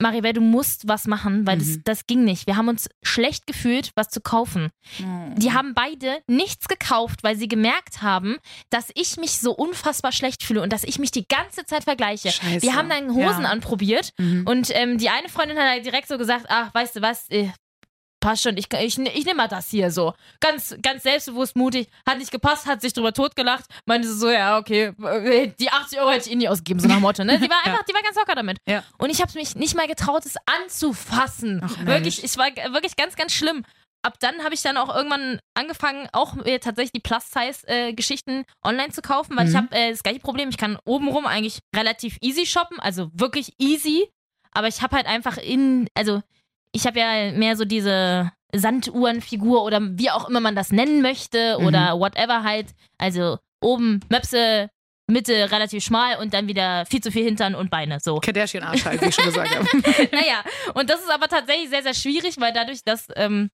Maribel, 0.00 0.32
du 0.32 0.40
musst 0.40 0.88
was 0.88 1.06
machen, 1.06 1.46
weil 1.46 1.58
das, 1.58 1.68
Mhm. 1.68 1.82
das 1.84 2.06
ging 2.06 2.24
nicht. 2.24 2.46
Wir 2.46 2.56
haben 2.56 2.68
uns 2.68 2.88
schlecht 3.02 3.46
gefühlt, 3.46 3.90
was 3.96 4.08
zu 4.08 4.20
kaufen. 4.20 4.70
Mhm. 4.98 5.34
Die 5.36 5.52
haben 5.52 5.74
beide 5.74 6.18
nichts 6.26 6.68
gekauft, 6.68 7.22
weil 7.22 7.36
sie 7.36 7.48
gemerkt 7.48 8.02
haben, 8.02 8.36
dass 8.70 8.90
ich 8.94 9.16
mich 9.16 9.40
so 9.40 9.52
unfassbar 9.52 10.12
schlecht 10.12 10.42
fühle 10.42 10.62
und 10.62 10.72
dass 10.72 10.84
ich 10.84 10.98
mich 10.98 11.10
die 11.10 11.26
ganze 11.26 11.64
Zeit 11.64 11.84
vergleiche. 11.84 12.30
Scheiße. 12.30 12.62
Wir 12.62 12.74
haben 12.74 12.88
dann 12.88 13.10
Hosen 13.14 13.42
Ja. 13.44 13.50
anprobiert 13.50 14.12
Mhm. 14.18 14.46
und 14.46 14.68
ähm, 14.74 14.98
die 14.98 15.08
eine 15.10 15.28
Freundin 15.28 15.58
hat 15.58 15.68
halt 15.68 15.84
direkt 15.86 16.08
so 16.08 16.18
gesagt, 16.18 16.46
ach, 16.48 16.72
weißt 16.74 16.96
du 16.96 17.02
was, 17.02 17.28
äh, 17.30 17.48
passt 18.20 18.42
schon, 18.42 18.56
ich, 18.56 18.66
ich, 18.72 18.98
ich 18.98 19.24
nehme 19.24 19.34
mal 19.34 19.48
das 19.48 19.68
hier 19.70 19.90
so. 19.90 20.14
Ganz, 20.40 20.76
ganz 20.82 21.02
selbstbewusst, 21.02 21.56
mutig, 21.56 21.88
hat 22.06 22.18
nicht 22.18 22.30
gepasst, 22.30 22.66
hat 22.66 22.80
sich 22.82 22.92
drüber 22.92 23.12
totgelacht, 23.12 23.64
meinte 23.86 24.12
so, 24.12 24.30
ja, 24.30 24.58
okay, 24.58 24.92
äh, 25.02 25.52
die 25.58 25.70
80 25.70 25.98
Euro 26.00 26.10
hätte 26.10 26.26
ich 26.28 26.32
eh 26.32 26.36
nie 26.36 26.48
ausgegeben, 26.48 26.80
so 26.80 26.86
nach 26.88 27.00
Motto, 27.00 27.24
ne? 27.24 27.38
Die 27.38 27.48
war 27.50 27.58
einfach, 27.64 27.82
die 27.84 27.94
war 27.94 28.02
ganz 28.02 28.16
locker 28.16 28.34
damit. 28.34 28.58
Ja. 28.68 28.84
Und 28.98 29.10
ich 29.10 29.20
habe 29.20 29.32
mich 29.34 29.56
nicht 29.56 29.74
mal 29.74 29.86
getraut, 29.88 30.24
es 30.26 30.36
anzufassen. 30.46 31.60
Ach, 31.64 31.86
wirklich, 31.86 32.22
es 32.22 32.36
war 32.38 32.46
wirklich 32.72 32.96
ganz, 32.96 33.16
ganz 33.16 33.32
schlimm. 33.32 33.64
Ab 34.02 34.14
dann 34.20 34.42
habe 34.44 34.54
ich 34.54 34.62
dann 34.62 34.78
auch 34.78 34.94
irgendwann 34.94 35.40
angefangen, 35.54 36.08
auch 36.12 36.32
mir 36.34 36.58
tatsächlich 36.60 36.92
die 36.92 37.00
Plus-Size-Geschichten 37.00 38.44
online 38.64 38.90
zu 38.92 39.02
kaufen, 39.02 39.36
weil 39.36 39.46
ich 39.46 39.52
Mhm. 39.52 39.58
habe 39.58 39.76
äh, 39.76 39.90
das 39.90 40.02
gleiche 40.02 40.20
Problem. 40.20 40.48
Ich 40.48 40.56
kann 40.56 40.78
obenrum 40.84 41.26
eigentlich 41.26 41.60
relativ 41.74 42.16
easy 42.22 42.46
shoppen, 42.46 42.80
also 42.80 43.10
wirklich 43.12 43.52
easy. 43.58 44.08
Aber 44.52 44.68
ich 44.68 44.82
habe 44.82 44.96
halt 44.96 45.06
einfach 45.06 45.36
in, 45.36 45.86
also 45.94 46.22
ich 46.72 46.86
habe 46.86 46.98
ja 47.00 47.32
mehr 47.32 47.56
so 47.56 47.64
diese 47.64 48.30
Sanduhrenfigur 48.54 49.62
oder 49.64 49.80
wie 49.82 50.10
auch 50.10 50.28
immer 50.28 50.40
man 50.40 50.54
das 50.56 50.72
nennen 50.72 51.02
möchte 51.02 51.56
Mhm. 51.58 51.66
oder 51.66 51.98
whatever 51.98 52.42
halt. 52.42 52.66
Also 52.98 53.38
oben 53.60 54.00
Möpse, 54.08 54.70
Mitte 55.06 55.50
relativ 55.50 55.84
schmal 55.84 56.18
und 56.18 56.32
dann 56.34 56.46
wieder 56.48 56.86
viel 56.86 57.00
zu 57.02 57.10
viel 57.10 57.24
Hintern 57.24 57.54
und 57.54 57.70
Beine. 57.70 57.98
So. 58.00 58.20
Kardashian-Arsch 58.20 58.84
halt, 58.84 59.00
wie 59.02 59.06
ich 59.06 59.14
schon 59.14 59.24
gesagt 59.24 59.50
habe. 59.56 59.66
naja, 60.12 60.42
und 60.74 60.88
das 60.88 61.00
ist 61.00 61.10
aber 61.10 61.28
tatsächlich 61.28 61.68
sehr, 61.68 61.82
sehr 61.82 61.94
schwierig, 61.94 62.40
weil 62.40 62.52
dadurch, 62.52 62.84
dass 62.84 63.08
ähm, 63.16 63.50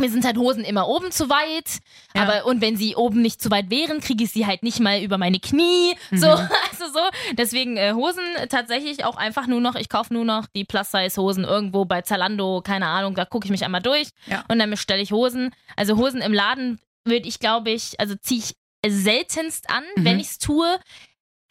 mir 0.00 0.10
sind 0.10 0.24
halt 0.24 0.36
Hosen 0.36 0.64
immer 0.64 0.86
oben 0.86 1.10
zu 1.10 1.28
weit. 1.28 1.80
Ja. 2.14 2.22
Aber 2.22 2.46
und 2.46 2.60
wenn 2.60 2.76
sie 2.76 2.94
oben 2.94 3.20
nicht 3.20 3.42
zu 3.42 3.50
weit 3.50 3.68
wären, 3.70 4.00
kriege 4.00 4.24
ich 4.24 4.30
sie 4.30 4.46
halt 4.46 4.62
nicht 4.62 4.78
mal 4.80 5.02
über 5.02 5.18
meine 5.18 5.40
Knie. 5.40 5.94
So, 6.12 6.26
Mhm. 6.28 6.48
also 6.70 6.84
so. 6.92 7.00
Deswegen 7.32 7.76
äh, 7.76 7.92
Hosen 7.94 8.22
tatsächlich 8.48 9.04
auch 9.04 9.16
einfach 9.16 9.46
nur 9.48 9.60
noch, 9.60 9.74
ich 9.74 9.88
kaufe 9.88 10.14
nur 10.14 10.24
noch 10.24 10.46
die 10.54 10.64
Plus-Size-Hosen 10.64 11.44
irgendwo 11.44 11.84
bei 11.84 12.02
Zalando, 12.02 12.60
keine 12.62 12.86
Ahnung, 12.86 13.14
da 13.16 13.24
gucke 13.24 13.46
ich 13.46 13.50
mich 13.50 13.64
einmal 13.64 13.82
durch 13.82 14.10
Ja. 14.26 14.44
und 14.48 14.58
dann 14.60 14.70
bestelle 14.70 15.02
ich 15.02 15.10
Hosen. 15.12 15.50
Also 15.76 15.96
Hosen 15.96 16.20
im 16.22 16.32
Laden 16.32 16.78
würde 17.04 17.26
ich, 17.28 17.40
glaube 17.40 17.70
ich, 17.70 17.98
also 17.98 18.14
ziehe 18.14 18.40
ich 18.40 18.54
seltenst 18.86 19.68
an, 19.70 19.82
Mhm. 19.96 20.04
wenn 20.04 20.20
ich 20.20 20.28
es 20.28 20.38
tue. 20.38 20.78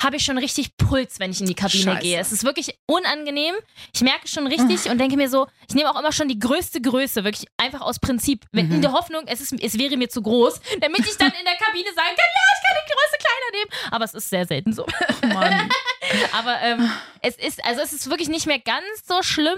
Habe 0.01 0.17
ich 0.17 0.23
schon 0.25 0.38
richtig 0.38 0.77
Puls, 0.77 1.19
wenn 1.19 1.31
ich 1.31 1.39
in 1.41 1.47
die 1.47 1.55
Kabine 1.55 1.83
Scheiße. 1.83 1.99
gehe. 2.01 2.19
Es 2.19 2.31
ist 2.31 2.43
wirklich 2.43 2.77
unangenehm. 2.86 3.55
Ich 3.95 4.01
merke 4.01 4.27
schon 4.27 4.45
richtig 4.45 4.89
und 4.91 4.99
denke 4.99 5.17
mir 5.17 5.27
so, 5.29 5.47
ich 5.67 5.73
nehme 5.75 5.89
auch 5.89 5.99
immer 5.99 6.12
schon 6.12 6.27
die 6.27 6.38
größte 6.38 6.81
Größe, 6.81 7.23
wirklich 7.23 7.47
einfach 7.57 7.81
aus 7.81 7.97
Prinzip, 7.99 8.45
Mhm. 8.51 8.71
in 8.73 8.81
der 8.83 8.91
Hoffnung, 8.91 9.23
es, 9.25 9.41
ist, 9.41 9.53
es 9.60 9.77
wäre 9.79 9.97
mir 9.97 10.07
zu 10.10 10.21
groß, 10.21 10.60
damit 10.81 10.99
ich 10.99 11.17
dann 11.17 11.31
in 11.31 11.45
der 11.45 11.55
Kabine 11.55 11.89
sagen 11.95 12.15
kann, 12.15 12.17
ja, 12.17 12.43
ich 12.53 12.63
kann 12.63 12.77
die 12.86 12.91
Größe 12.93 13.17
kleiner 13.19 13.51
nehmen. 13.60 13.91
Aber 13.91 14.05
es 14.05 14.13
ist 14.13 14.29
sehr 14.29 14.45
selten 14.45 14.73
so. 14.73 14.86
Mann. 15.33 15.69
Aber 16.31 16.62
ähm, 16.62 16.91
es 17.21 17.36
ist, 17.36 17.65
also 17.65 17.81
es 17.81 17.91
ist 17.91 18.10
wirklich 18.10 18.29
nicht 18.29 18.45
mehr 18.45 18.60
ganz 18.60 18.86
so 19.07 19.21
schlimm, 19.23 19.57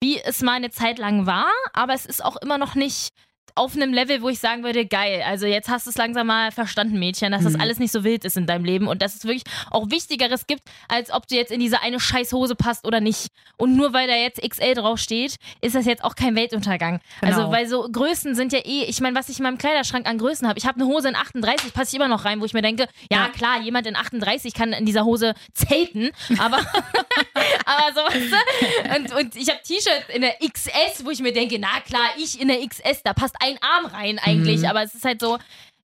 wie 0.00 0.20
es 0.20 0.42
mal 0.42 0.52
eine 0.54 0.70
Zeit 0.70 0.98
lang 0.98 1.26
war, 1.26 1.46
aber 1.74 1.92
es 1.94 2.06
ist 2.06 2.24
auch 2.24 2.34
immer 2.36 2.58
noch 2.58 2.74
nicht 2.74 3.10
auf 3.54 3.74
einem 3.76 3.92
Level, 3.92 4.22
wo 4.22 4.28
ich 4.28 4.38
sagen 4.38 4.62
würde, 4.64 4.86
geil, 4.86 5.22
also 5.26 5.46
jetzt 5.46 5.68
hast 5.68 5.86
du 5.86 5.90
es 5.90 5.96
langsam 5.96 6.26
mal 6.26 6.50
verstanden, 6.52 6.98
Mädchen, 6.98 7.32
dass 7.32 7.44
das 7.44 7.54
Mhm. 7.54 7.60
alles 7.60 7.78
nicht 7.78 7.92
so 7.92 8.04
wild 8.04 8.24
ist 8.24 8.36
in 8.36 8.46
deinem 8.46 8.64
Leben 8.64 8.88
und 8.88 9.02
dass 9.02 9.14
es 9.14 9.24
wirklich 9.24 9.44
auch 9.70 9.90
Wichtigeres 9.90 10.46
gibt, 10.46 10.62
als 10.88 11.10
ob 11.12 11.26
du 11.28 11.34
jetzt 11.34 11.52
in 11.52 11.60
diese 11.60 11.80
eine 11.82 12.00
scheiß 12.00 12.32
Hose 12.32 12.54
passt 12.54 12.86
oder 12.86 13.00
nicht. 13.00 13.28
Und 13.56 13.76
nur 13.76 13.92
weil 13.92 14.08
da 14.08 14.14
jetzt 14.14 14.40
XL 14.42 14.74
draufsteht, 14.74 15.36
ist 15.60 15.74
das 15.74 15.86
jetzt 15.86 16.04
auch 16.04 16.14
kein 16.14 16.34
Weltuntergang. 16.36 17.00
Genau. 17.20 17.32
Also, 17.38 17.52
weil 17.52 17.66
so 17.66 17.88
Größen 17.90 18.34
sind 18.34 18.52
ja 18.52 18.60
eh, 18.60 18.84
ich 18.84 19.00
meine, 19.00 19.16
was 19.16 19.28
ich 19.28 19.38
in 19.38 19.42
meinem 19.44 19.58
Kleiderschrank 19.58 20.06
an 20.08 20.18
Größen 20.18 20.48
habe, 20.48 20.58
ich 20.58 20.66
habe 20.66 20.80
eine 20.80 20.86
Hose 20.88 21.08
in 21.08 21.16
38, 21.16 21.72
passe 21.74 21.90
ich 21.90 21.94
immer 21.94 22.08
noch 22.08 22.24
rein, 22.24 22.40
wo 22.40 22.44
ich 22.44 22.54
mir 22.54 22.62
denke, 22.62 22.88
ja, 23.10 23.18
Ja. 23.24 23.28
klar, 23.28 23.60
jemand 23.60 23.86
in 23.86 23.96
38 23.96 24.54
kann 24.54 24.72
in 24.72 24.84
dieser 24.86 25.04
Hose 25.04 25.34
zelten, 25.54 26.10
aber, 26.38 26.58
aber 27.64 27.92
so, 27.94 28.00
weißt 28.00 28.32
du? 28.32 28.96
Und, 28.96 29.20
und 29.24 29.36
ich 29.36 29.48
habe 29.48 29.60
T-Shirts 29.62 30.08
in 30.14 30.22
der 30.22 30.34
XS, 30.38 31.04
wo 31.04 31.10
ich 31.10 31.20
mir 31.20 31.32
denke, 31.32 31.58
na 31.58 31.80
klar, 31.80 32.10
ich 32.16 32.40
in 32.40 32.48
der 32.48 32.66
XS, 32.66 33.02
da 33.04 33.12
passt 33.12 33.36
ein 33.42 33.58
Arm 33.60 33.86
rein 33.86 34.18
eigentlich, 34.18 34.60
Mhm. 34.60 34.66
aber 34.66 34.82
es 34.82 34.94
ist 34.94 35.04
halt 35.04 35.20
so. 35.20 35.38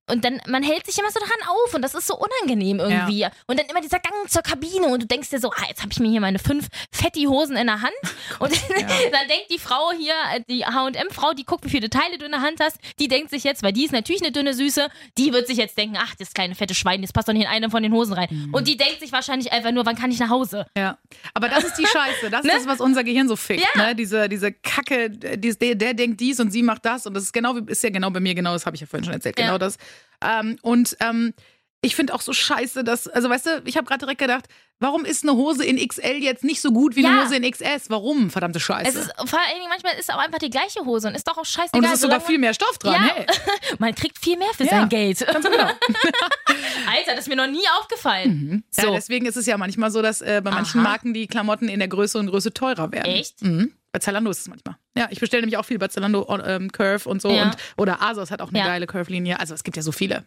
Und 0.09 0.25
dann, 0.25 0.41
man 0.47 0.63
hält 0.63 0.85
sich 0.85 0.97
immer 0.97 1.11
so 1.11 1.19
dran 1.19 1.29
auf 1.47 1.73
und 1.73 1.81
das 1.81 1.93
ist 1.95 2.07
so 2.07 2.15
unangenehm 2.17 2.79
irgendwie. 2.79 3.25
Und 3.47 3.59
dann 3.59 3.67
immer 3.67 3.81
dieser 3.81 3.99
Gang 3.99 4.13
zur 4.29 4.41
Kabine 4.41 4.87
und 4.87 5.03
du 5.03 5.07
denkst 5.07 5.29
dir 5.29 5.39
so, 5.39 5.49
ah, 5.51 5.65
jetzt 5.67 5.81
habe 5.81 5.91
ich 5.91 5.99
mir 5.99 6.09
hier 6.09 6.21
meine 6.21 6.39
fünf 6.39 6.67
Fetti-Hosen 6.91 7.55
in 7.57 7.67
der 7.67 7.81
Hand. 7.81 7.93
Und 8.39 8.51
dann 8.53 9.27
denkt 9.27 9.47
die 9.51 9.59
Frau 9.59 9.91
hier, 9.97 10.13
äh, 10.33 10.41
die 10.49 10.65
H&M-Frau, 10.65 11.33
die 11.33 11.43
guckt, 11.45 11.65
wie 11.65 11.69
viele 11.69 11.89
Teile 11.89 12.17
du 12.17 12.25
in 12.25 12.31
der 12.31 12.41
Hand 12.41 12.59
hast, 12.61 12.77
die 12.99 13.07
denkt 13.07 13.29
sich 13.31 13.43
jetzt, 13.43 13.63
weil 13.63 13.73
die 13.73 13.85
ist 13.85 13.91
natürlich 13.91 14.21
eine 14.21 14.31
dünne 14.31 14.53
Süße, 14.53 14.87
die 15.17 15.33
wird 15.33 15.47
sich 15.47 15.57
jetzt 15.57 15.77
denken, 15.77 15.97
ach, 15.99 16.15
das 16.15 16.33
kleine 16.33 16.55
fette 16.55 16.73
Schwein, 16.75 17.01
das 17.01 17.11
passt 17.13 17.27
doch 17.27 17.33
nicht 17.33 17.43
in 17.43 17.49
eine 17.49 17.69
von 17.69 17.83
den 17.83 17.93
Hosen 17.93 18.13
rein. 18.13 18.27
Mhm. 18.29 18.53
Und 18.53 18.67
die 18.67 18.77
denkt 18.77 18.99
sich 19.01 19.11
wahrscheinlich 19.11 19.51
einfach 19.51 19.71
nur, 19.71 19.85
wann 19.85 19.95
kann 19.95 20.11
ich 20.11 20.19
nach 20.19 20.29
Hause? 20.29 20.65
Ja, 20.77 20.97
aber 21.33 21.49
das 21.49 21.63
ist 21.63 21.75
die 21.77 21.85
Scheiße. 21.87 22.29
Das 22.29 22.43
Ne? 22.43 22.51
ist 22.51 22.59
das, 22.65 22.67
was 22.67 22.79
unser 22.79 23.03
Gehirn 23.03 23.27
so 23.27 23.35
fickt. 23.35 23.65
Ja. 23.75 23.87
Ne? 23.87 23.95
Diese, 23.95 24.29
diese 24.29 24.51
Kacke, 24.53 25.09
die, 25.09 25.57
der, 25.57 25.75
der 25.75 25.93
denkt 25.93 26.19
dies 26.21 26.39
und 26.39 26.51
sie 26.51 26.63
macht 26.63 26.85
das. 26.85 27.05
Und 27.05 27.13
das 27.13 27.23
ist 27.23 27.33
genau 27.33 27.55
wie, 27.55 27.71
ist 27.71 27.83
ja 27.83 27.89
genau 27.89 28.09
bei 28.11 28.19
mir 28.19 28.33
genau, 28.35 28.53
das 28.53 28.65
habe 28.65 28.75
ich 28.75 28.81
ja 28.81 28.87
vorhin 28.87 29.03
schon 29.05 29.13
erzählt, 29.13 29.37
Ja. 29.39 29.45
genau 29.47 29.57
das. 29.57 29.77
Ähm, 30.21 30.57
und 30.61 30.95
ähm, 30.99 31.33
ich 31.81 31.95
finde 31.95 32.13
auch 32.13 32.19
so 32.21 32.33
scheiße, 32.33 32.83
dass, 32.83 33.07
also 33.07 33.29
weißt 33.29 33.45
du, 33.45 33.61
ich 33.65 33.77
habe 33.77 33.87
gerade 33.87 33.99
direkt 33.99 34.19
gedacht, 34.19 34.45
warum 34.81 35.05
ist 35.05 35.23
eine 35.23 35.33
Hose 35.33 35.63
in 35.65 35.77
XL 35.77 36.17
jetzt 36.21 36.43
nicht 36.43 36.59
so 36.59 36.71
gut 36.73 36.97
wie 36.97 37.05
eine 37.05 37.15
Ja. 37.17 37.23
Hose 37.23 37.37
in 37.37 37.49
XS? 37.49 37.89
Warum? 37.89 38.29
Verdammte 38.29 38.59
Scheiße. 38.59 38.89
Es 38.89 38.95
ist 38.95 39.13
vor 39.29 39.39
allen 39.39 39.55
Dingen 39.57 39.69
manchmal 39.69 39.93
ist 39.97 40.13
auch 40.13 40.17
einfach 40.17 40.39
die 40.39 40.49
gleiche 40.49 40.81
Hose 40.83 41.07
und 41.07 41.15
ist 41.15 41.25
doch 41.25 41.37
auch 41.37 41.45
scheißegal. 41.45 41.79
und 41.79 41.85
es 41.85 41.93
ist 41.93 42.01
sogar 42.01 42.19
viel 42.19 42.37
mehr 42.37 42.53
Stoff 42.53 42.77
dran. 42.79 42.95
Ja. 42.95 43.15
Hey. 43.15 43.25
man 43.79 43.95
kriegt 43.95 44.17
viel 44.19 44.37
mehr 44.37 44.49
für 44.57 44.65
Ja. 44.65 44.71
sein 44.71 44.89
Geld. 44.89 45.25
Ganz 45.25 45.45
genau. 45.49 45.63
Alter, 46.87 47.11
das 47.15 47.19
ist 47.19 47.27
mir 47.29 47.35
noch 47.37 47.47
nie 47.47 47.63
aufgefallen. 47.79 48.63
Ja, 48.75 48.83
So. 48.83 48.91
deswegen 48.93 49.25
ist 49.25 49.37
es 49.37 49.45
ja 49.45 49.57
manchmal 49.57 49.91
so, 49.91 50.01
dass 50.01 50.21
äh, 50.21 50.41
bei 50.43 50.51
manchen 50.51 50.81
Aha. 50.81 50.89
Marken 50.89 51.13
die 51.13 51.27
Klamotten 51.27 51.69
in 51.69 51.79
der 51.79 51.87
größeren 51.87 52.27
Größe 52.27 52.53
teurer 52.53 52.91
werden. 52.91 53.05
Echt? 53.11 53.41
Mhm. 53.41 53.71
Bei 53.91 53.99
Zalando 53.99 54.29
ist 54.29 54.39
es 54.41 54.47
manchmal. 54.47 54.75
Ja, 54.95 55.07
ich 55.09 55.19
bestelle 55.19 55.41
nämlich 55.41 55.57
auch 55.57 55.65
viel 55.65 55.79
bei 55.79 55.87
Zalando 55.87 56.27
ähm, 56.45 56.71
Curve 56.71 57.09
und 57.09 57.21
so. 57.21 57.31
Ja. 57.31 57.45
Und, 57.45 57.57
oder 57.77 58.01
Asos 58.01 58.29
hat 58.31 58.41
auch 58.41 58.49
eine 58.49 58.59
Ja. 58.59 58.65
geile 58.65 58.85
Curve-Linie. 58.85 59.39
Also 59.39 59.53
es 59.55 59.63
gibt 59.63 59.77
ja 59.77 59.83
so 59.83 59.91
viele. 59.91 60.25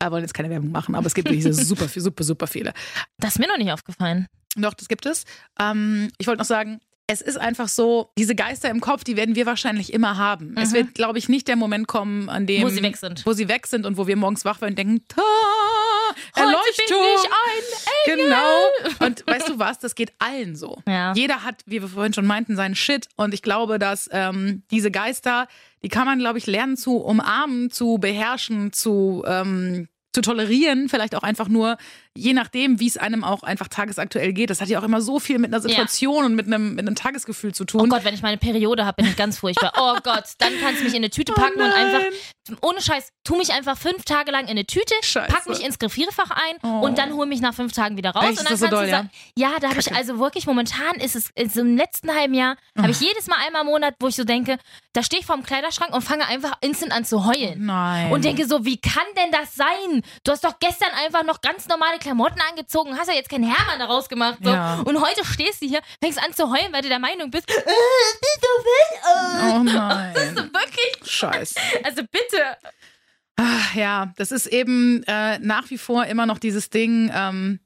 Wir 0.00 0.10
wollen 0.10 0.22
jetzt 0.22 0.32
keine 0.34 0.48
Werbung 0.50 0.70
machen, 0.70 0.94
aber 0.94 1.06
es 1.06 1.14
gibt 1.14 1.28
wirklich 1.28 1.44
super, 1.56 1.88
super, 1.88 2.24
super 2.24 2.46
viele. 2.46 2.72
Das 3.18 3.34
ist 3.34 3.38
mir 3.38 3.48
noch 3.48 3.58
nicht 3.58 3.70
aufgefallen. 3.72 4.26
Doch, 4.56 4.74
das 4.74 4.88
gibt 4.88 5.04
es. 5.06 5.24
Ähm, 5.60 6.10
ich 6.18 6.26
wollte 6.26 6.38
noch 6.40 6.46
sagen, 6.46 6.80
es 7.06 7.20
ist 7.20 7.36
einfach 7.36 7.68
so, 7.68 8.10
diese 8.16 8.34
Geister 8.34 8.70
im 8.70 8.80
Kopf, 8.80 9.04
die 9.04 9.16
werden 9.16 9.34
wir 9.34 9.44
wahrscheinlich 9.44 9.92
immer 9.92 10.16
haben. 10.16 10.54
Es 10.56 10.72
wird, 10.72 10.94
glaube 10.94 11.18
ich, 11.18 11.28
nicht 11.28 11.48
der 11.48 11.56
Moment 11.56 11.86
kommen, 11.88 12.30
an 12.30 12.46
dem. 12.46 12.60
Mhm. 12.62 12.64
Wo 12.64 12.68
sie 12.70 12.82
weg 12.82 12.96
sind. 12.96 13.26
Wo 13.26 13.32
sie 13.34 13.48
weg 13.48 13.66
sind 13.66 13.84
und 13.84 13.98
wo 13.98 14.06
wir 14.06 14.16
morgens 14.16 14.44
wach 14.46 14.60
werden 14.62 14.72
und 14.72 14.78
denken, 14.78 15.04
ta, 15.08 15.20
Heute 16.34 16.46
Erleuchtung. 16.46 16.86
bin 16.88 17.06
ich 17.16 18.16
ein 18.16 18.16
Genau. 18.16 19.06
Und 19.06 19.26
weißt 19.26 19.48
du 19.50 19.58
was, 19.58 19.78
das 19.78 19.94
geht 19.94 20.12
allen 20.18 20.56
so. 20.56 20.78
Ja. 20.86 21.12
Jeder 21.14 21.44
hat, 21.44 21.62
wie 21.66 21.80
wir 21.82 21.88
vorhin 21.88 22.12
schon 22.12 22.26
meinten, 22.26 22.56
seinen 22.56 22.74
Shit. 22.74 23.08
Und 23.16 23.34
ich 23.34 23.42
glaube, 23.42 23.78
dass 23.78 24.08
ähm, 24.12 24.62
diese 24.70 24.90
Geister, 24.90 25.46
die 25.82 25.88
kann 25.88 26.06
man, 26.06 26.18
glaube 26.18 26.38
ich, 26.38 26.46
lernen 26.46 26.76
zu 26.76 26.96
umarmen, 26.96 27.70
zu 27.70 27.98
beherrschen, 27.98 28.72
zu, 28.72 29.22
ähm, 29.26 29.88
zu 30.12 30.22
tolerieren. 30.22 30.88
Vielleicht 30.88 31.14
auch 31.14 31.22
einfach 31.22 31.48
nur, 31.48 31.76
je 32.16 32.34
nachdem, 32.34 32.78
wie 32.80 32.86
es 32.88 32.96
einem 32.98 33.24
auch 33.24 33.42
einfach 33.42 33.68
tagesaktuell 33.68 34.32
geht. 34.32 34.50
Das 34.50 34.60
hat 34.60 34.68
ja 34.68 34.78
auch 34.78 34.82
immer 34.84 35.00
so 35.00 35.18
viel 35.18 35.38
mit 35.38 35.52
einer 35.52 35.60
Situation 35.62 36.24
und 36.24 36.34
mit 36.34 36.46
einem, 36.46 36.74
mit 36.74 36.86
einem 36.86 36.94
Tagesgefühl 36.94 37.54
zu 37.54 37.62
Oh 37.64 37.66
tun. 37.66 37.88
Gott, 37.88 38.04
wenn 38.04 38.14
ich 38.14 38.22
meine 38.22 38.36
Periode 38.36 38.84
habe, 38.84 38.96
bin 39.02 39.06
ich 39.10 39.16
ganz 39.16 39.38
furchtbar. 39.38 39.72
Oh 39.78 39.96
Gott, 40.02 40.24
dann 40.38 40.52
kannst 40.60 40.80
du 40.80 40.84
mich 40.84 40.92
in 40.94 40.98
eine 41.00 41.10
Tüte 41.10 41.32
packen 41.32 41.60
und 41.60 41.68
nein. 41.68 41.86
einfach, 41.94 42.00
ohne 42.60 42.80
Scheiß, 42.80 43.08
tu 43.24 43.36
mich 43.36 43.52
einfach 43.52 43.76
fünf 43.78 44.04
Tage 44.04 44.30
lang 44.30 44.44
in 44.44 44.50
eine 44.50 44.66
Tüte, 44.66 44.94
Scheiße. 45.02 45.32
pack 45.32 45.48
mich 45.48 45.64
ins 45.64 45.78
Gefrierfach 45.78 46.30
ein 46.30 46.56
Oh. 46.62 46.84
und 46.84 46.98
dann 46.98 47.14
hol 47.14 47.26
mich 47.26 47.40
nach 47.40 47.54
fünf 47.54 47.72
Tagen 47.72 47.96
wieder 47.96 48.10
raus. 48.10 48.24
Echt? 48.24 48.38
und 48.40 48.50
dann 48.50 48.56
so 48.56 48.66
kannst 48.66 48.72
doll, 48.72 48.84
du 48.84 48.90
ja? 48.90 48.96
sagen, 48.98 49.10
ja, 49.36 49.50
da 49.60 49.70
habe 49.70 49.80
ich 49.80 49.92
also 49.94 50.18
wirklich 50.18 50.46
momentan 50.46 50.94
ist 50.96 51.16
es, 51.16 51.30
ist 51.34 51.56
im 51.56 51.76
letzten 51.76 52.14
halben 52.14 52.34
Jahr, 52.34 52.56
habe 52.78 52.90
ich 52.90 53.00
jedes 53.00 53.26
Mal 53.26 53.36
einmal 53.46 53.62
im 53.62 53.68
Monat, 53.68 53.94
wo 54.00 54.08
ich 54.08 54.16
so 54.16 54.24
denke, 54.24 54.58
da 54.92 55.02
stehe 55.02 55.20
ich 55.20 55.26
vorm 55.26 55.42
Kleiderschrank 55.42 55.94
und 55.94 56.02
fange 56.02 56.26
einfach 56.26 56.52
instant 56.60 56.92
an 56.92 57.04
zu 57.04 57.24
heulen. 57.26 57.64
Nein. 57.64 58.12
Und 58.12 58.24
denke 58.24 58.46
so, 58.46 58.64
wie 58.64 58.78
kann 58.80 59.02
denn 59.16 59.30
das 59.32 59.54
sein? 59.54 60.02
Du 60.24 60.32
hast 60.32 60.44
doch 60.44 60.58
gestern 60.60 60.90
einfach 61.04 61.24
noch 61.24 61.40
ganz 61.40 61.66
normale 61.68 61.98
Klamotten 62.02 62.40
angezogen, 62.50 62.96
hast 62.98 63.08
ja 63.08 63.14
jetzt 63.14 63.30
keinen 63.30 63.44
Hermann 63.50 63.78
daraus 63.78 64.08
gemacht. 64.08 64.38
So. 64.42 64.50
Ja. 64.50 64.80
Und 64.84 65.00
heute 65.00 65.24
stehst 65.24 65.62
du 65.62 65.66
hier, 65.66 65.80
fängst 66.02 66.18
an 66.22 66.34
zu 66.34 66.50
heulen, 66.50 66.72
weil 66.72 66.82
du 66.82 66.88
der 66.88 66.98
Meinung 66.98 67.30
bist, 67.30 67.48
äh, 67.48 67.54
bist 67.54 68.38
du 68.40 68.62
fit? 68.62 69.54
oh 69.54 69.58
nein. 69.62 70.14
Äh, 70.14 70.36
wirklich? 70.36 71.10
Scheiße. 71.10 71.58
Also 71.84 72.02
bitte. 72.10 72.56
Ah, 73.36 73.60
Ja, 73.74 74.12
das 74.16 74.32
ist 74.32 74.46
eben 74.46 75.02
äh, 75.04 75.38
nach 75.38 75.70
wie 75.70 75.78
vor 75.78 76.04
immer 76.06 76.26
noch 76.26 76.38
dieses 76.38 76.70
Ding, 76.70 77.10
ähm, 77.14 77.60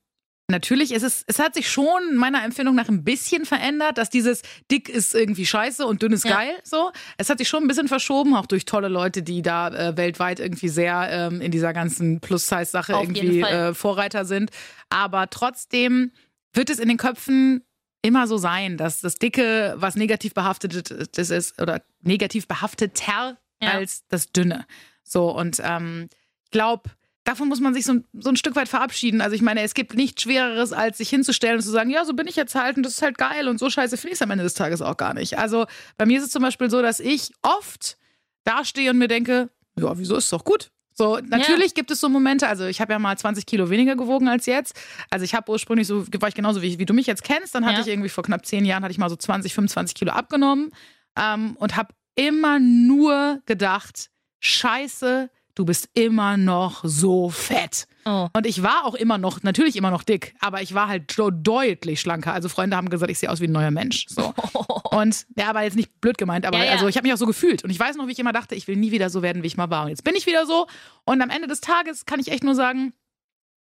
natürlich 0.48 0.92
ist 0.92 1.02
es, 1.02 1.24
es 1.26 1.38
hat 1.38 1.54
sich 1.54 1.70
schon 1.70 2.14
meiner 2.14 2.44
Empfindung 2.44 2.74
nach 2.74 2.88
ein 2.88 3.04
bisschen 3.04 3.44
verändert, 3.44 3.98
dass 3.98 4.10
dieses 4.10 4.42
dick 4.70 4.88
ist 4.88 5.14
irgendwie 5.14 5.46
scheiße 5.46 5.86
und 5.86 6.02
dünn 6.02 6.12
ist 6.12 6.24
Ja. 6.24 6.36
geil. 6.36 6.54
So, 6.62 6.92
es 7.18 7.28
hat 7.30 7.38
sich 7.38 7.48
schon 7.48 7.64
ein 7.64 7.68
bisschen 7.68 7.88
verschoben, 7.88 8.34
auch 8.36 8.46
durch 8.46 8.64
tolle 8.64 8.88
Leute, 8.88 9.22
die 9.22 9.42
da 9.42 9.68
äh, 9.68 9.96
weltweit 9.96 10.40
irgendwie 10.40 10.68
sehr 10.68 11.08
ähm, 11.10 11.40
in 11.40 11.50
dieser 11.50 11.72
ganzen 11.72 12.20
Plus-Size-Sache 12.20 12.92
irgendwie 12.92 13.40
äh, 13.40 13.74
Vorreiter 13.74 14.24
sind. 14.24 14.50
Aber 14.88 15.28
trotzdem 15.30 16.12
wird 16.52 16.70
es 16.70 16.78
in 16.78 16.88
den 16.88 16.96
Köpfen 16.96 17.62
immer 18.02 18.26
so 18.28 18.36
sein, 18.36 18.76
dass 18.76 19.00
das 19.00 19.16
Dicke 19.16 19.74
was 19.78 19.96
negativ 19.96 20.32
behaftet 20.32 21.16
das 21.18 21.30
ist 21.30 21.60
oder 21.60 21.82
negativ 22.02 22.46
behafteter 22.46 23.36
Ja. 23.60 23.70
als 23.72 24.06
das 24.08 24.30
Dünne. 24.32 24.64
So 25.02 25.30
und 25.36 25.60
ähm, 25.64 26.08
ich 26.44 26.50
glaube, 26.52 26.90
davon 27.26 27.48
muss 27.48 27.60
man 27.60 27.74
sich 27.74 27.84
so 27.84 27.92
ein, 27.92 28.04
so 28.18 28.30
ein 28.30 28.36
Stück 28.36 28.56
weit 28.56 28.68
verabschieden. 28.68 29.20
Also 29.20 29.34
ich 29.34 29.42
meine, 29.42 29.60
es 29.62 29.74
gibt 29.74 29.94
nichts 29.94 30.22
Schwereres, 30.22 30.72
als 30.72 30.98
sich 30.98 31.10
hinzustellen 31.10 31.56
und 31.56 31.62
zu 31.62 31.70
sagen, 31.70 31.90
ja, 31.90 32.04
so 32.04 32.14
bin 32.14 32.26
ich 32.26 32.36
jetzt 32.36 32.54
halt 32.54 32.76
und 32.78 32.82
das 32.84 32.94
ist 32.94 33.02
halt 33.02 33.18
geil 33.18 33.48
und 33.48 33.58
so 33.58 33.68
scheiße 33.68 33.96
finde 33.96 34.12
ich 34.12 34.18
es 34.18 34.22
am 34.22 34.30
Ende 34.30 34.44
des 34.44 34.54
Tages 34.54 34.80
auch 34.80 34.96
gar 34.96 35.12
nicht. 35.12 35.36
Also 35.38 35.66
bei 35.98 36.06
mir 36.06 36.18
ist 36.18 36.24
es 36.24 36.30
zum 36.30 36.42
Beispiel 36.42 36.70
so, 36.70 36.80
dass 36.80 37.00
ich 37.00 37.32
oft 37.42 37.98
dastehe 38.44 38.90
und 38.90 38.98
mir 38.98 39.08
denke, 39.08 39.50
ja, 39.78 39.98
wieso 39.98 40.16
ist 40.16 40.24
es 40.24 40.30
doch 40.30 40.44
gut? 40.44 40.70
So, 40.94 41.18
natürlich 41.18 41.74
gibt 41.74 41.90
es 41.90 42.00
so 42.00 42.08
Momente, 42.08 42.48
also 42.48 42.64
ich 42.64 42.80
habe 42.80 42.92
ja 42.94 42.98
mal 42.98 43.18
20 43.18 43.44
Kilo 43.44 43.68
weniger 43.68 43.96
gewogen 43.96 44.28
als 44.28 44.46
jetzt. 44.46 44.74
Also 45.10 45.24
ich 45.24 45.34
habe 45.34 45.50
ursprünglich 45.52 45.86
so, 45.86 46.06
war 46.06 46.28
ich 46.28 46.34
genauso 46.34 46.62
wie, 46.62 46.78
wie 46.78 46.86
du 46.86 46.94
mich 46.94 47.06
jetzt 47.06 47.22
kennst, 47.22 47.54
dann 47.54 47.66
hatte 47.66 47.74
Ja. 47.76 47.80
ich 47.82 47.88
irgendwie 47.88 48.08
vor 48.08 48.24
knapp 48.24 48.46
zehn 48.46 48.64
Jahren, 48.64 48.82
hatte 48.82 48.92
ich 48.92 48.98
mal 48.98 49.10
so 49.10 49.16
20, 49.16 49.52
25 49.52 49.94
Kilo 49.94 50.12
abgenommen 50.12 50.70
ähm, 51.18 51.54
und 51.58 51.76
habe 51.76 51.92
immer 52.14 52.58
nur 52.60 53.42
gedacht, 53.44 54.08
scheiße, 54.40 55.28
du 55.56 55.64
bist 55.64 55.88
immer 55.94 56.36
noch 56.36 56.84
so 56.84 57.28
fett. 57.30 57.88
Oh. 58.04 58.28
Und 58.32 58.46
ich 58.46 58.62
war 58.62 58.84
auch 58.84 58.94
immer 58.94 59.18
noch, 59.18 59.42
natürlich 59.42 59.74
immer 59.74 59.90
noch 59.90 60.04
dick, 60.04 60.34
aber 60.38 60.62
ich 60.62 60.74
war 60.74 60.86
halt 60.86 61.10
so 61.10 61.30
deutlich 61.30 62.00
schlanker. 62.00 62.32
Also 62.32 62.48
Freunde 62.48 62.76
haben 62.76 62.88
gesagt, 62.88 63.10
ich 63.10 63.18
sehe 63.18 63.28
aus 63.30 63.40
wie 63.40 63.48
ein 63.48 63.52
neuer 63.52 63.72
Mensch. 63.72 64.06
So. 64.08 64.32
Und 64.90 65.26
ja, 65.36 65.48
aber 65.48 65.62
jetzt 65.62 65.74
nicht 65.74 66.00
blöd 66.00 66.16
gemeint, 66.18 66.46
aber 66.46 66.58
Ja, 66.58 66.66
ja. 66.66 66.72
also 66.72 66.86
ich 66.86 66.96
habe 66.96 67.06
mich 67.06 67.14
auch 67.14 67.18
so 67.18 67.26
gefühlt. 67.26 67.64
Und 67.64 67.70
ich 67.70 67.80
weiß 67.80 67.96
noch, 67.96 68.06
wie 68.06 68.12
ich 68.12 68.18
immer 68.20 68.32
dachte, 68.32 68.54
ich 68.54 68.68
will 68.68 68.76
nie 68.76 68.92
wieder 68.92 69.10
so 69.10 69.22
werden, 69.22 69.42
wie 69.42 69.48
ich 69.48 69.56
mal 69.56 69.70
war. 69.70 69.84
Und 69.84 69.88
jetzt 69.88 70.04
bin 70.04 70.14
ich 70.14 70.26
wieder 70.26 70.46
so. 70.46 70.66
Und 71.04 71.20
am 71.20 71.30
Ende 71.30 71.48
des 71.48 71.60
Tages 71.60 72.06
kann 72.06 72.20
ich 72.20 72.30
echt 72.30 72.44
nur 72.44 72.54
sagen, 72.54 72.92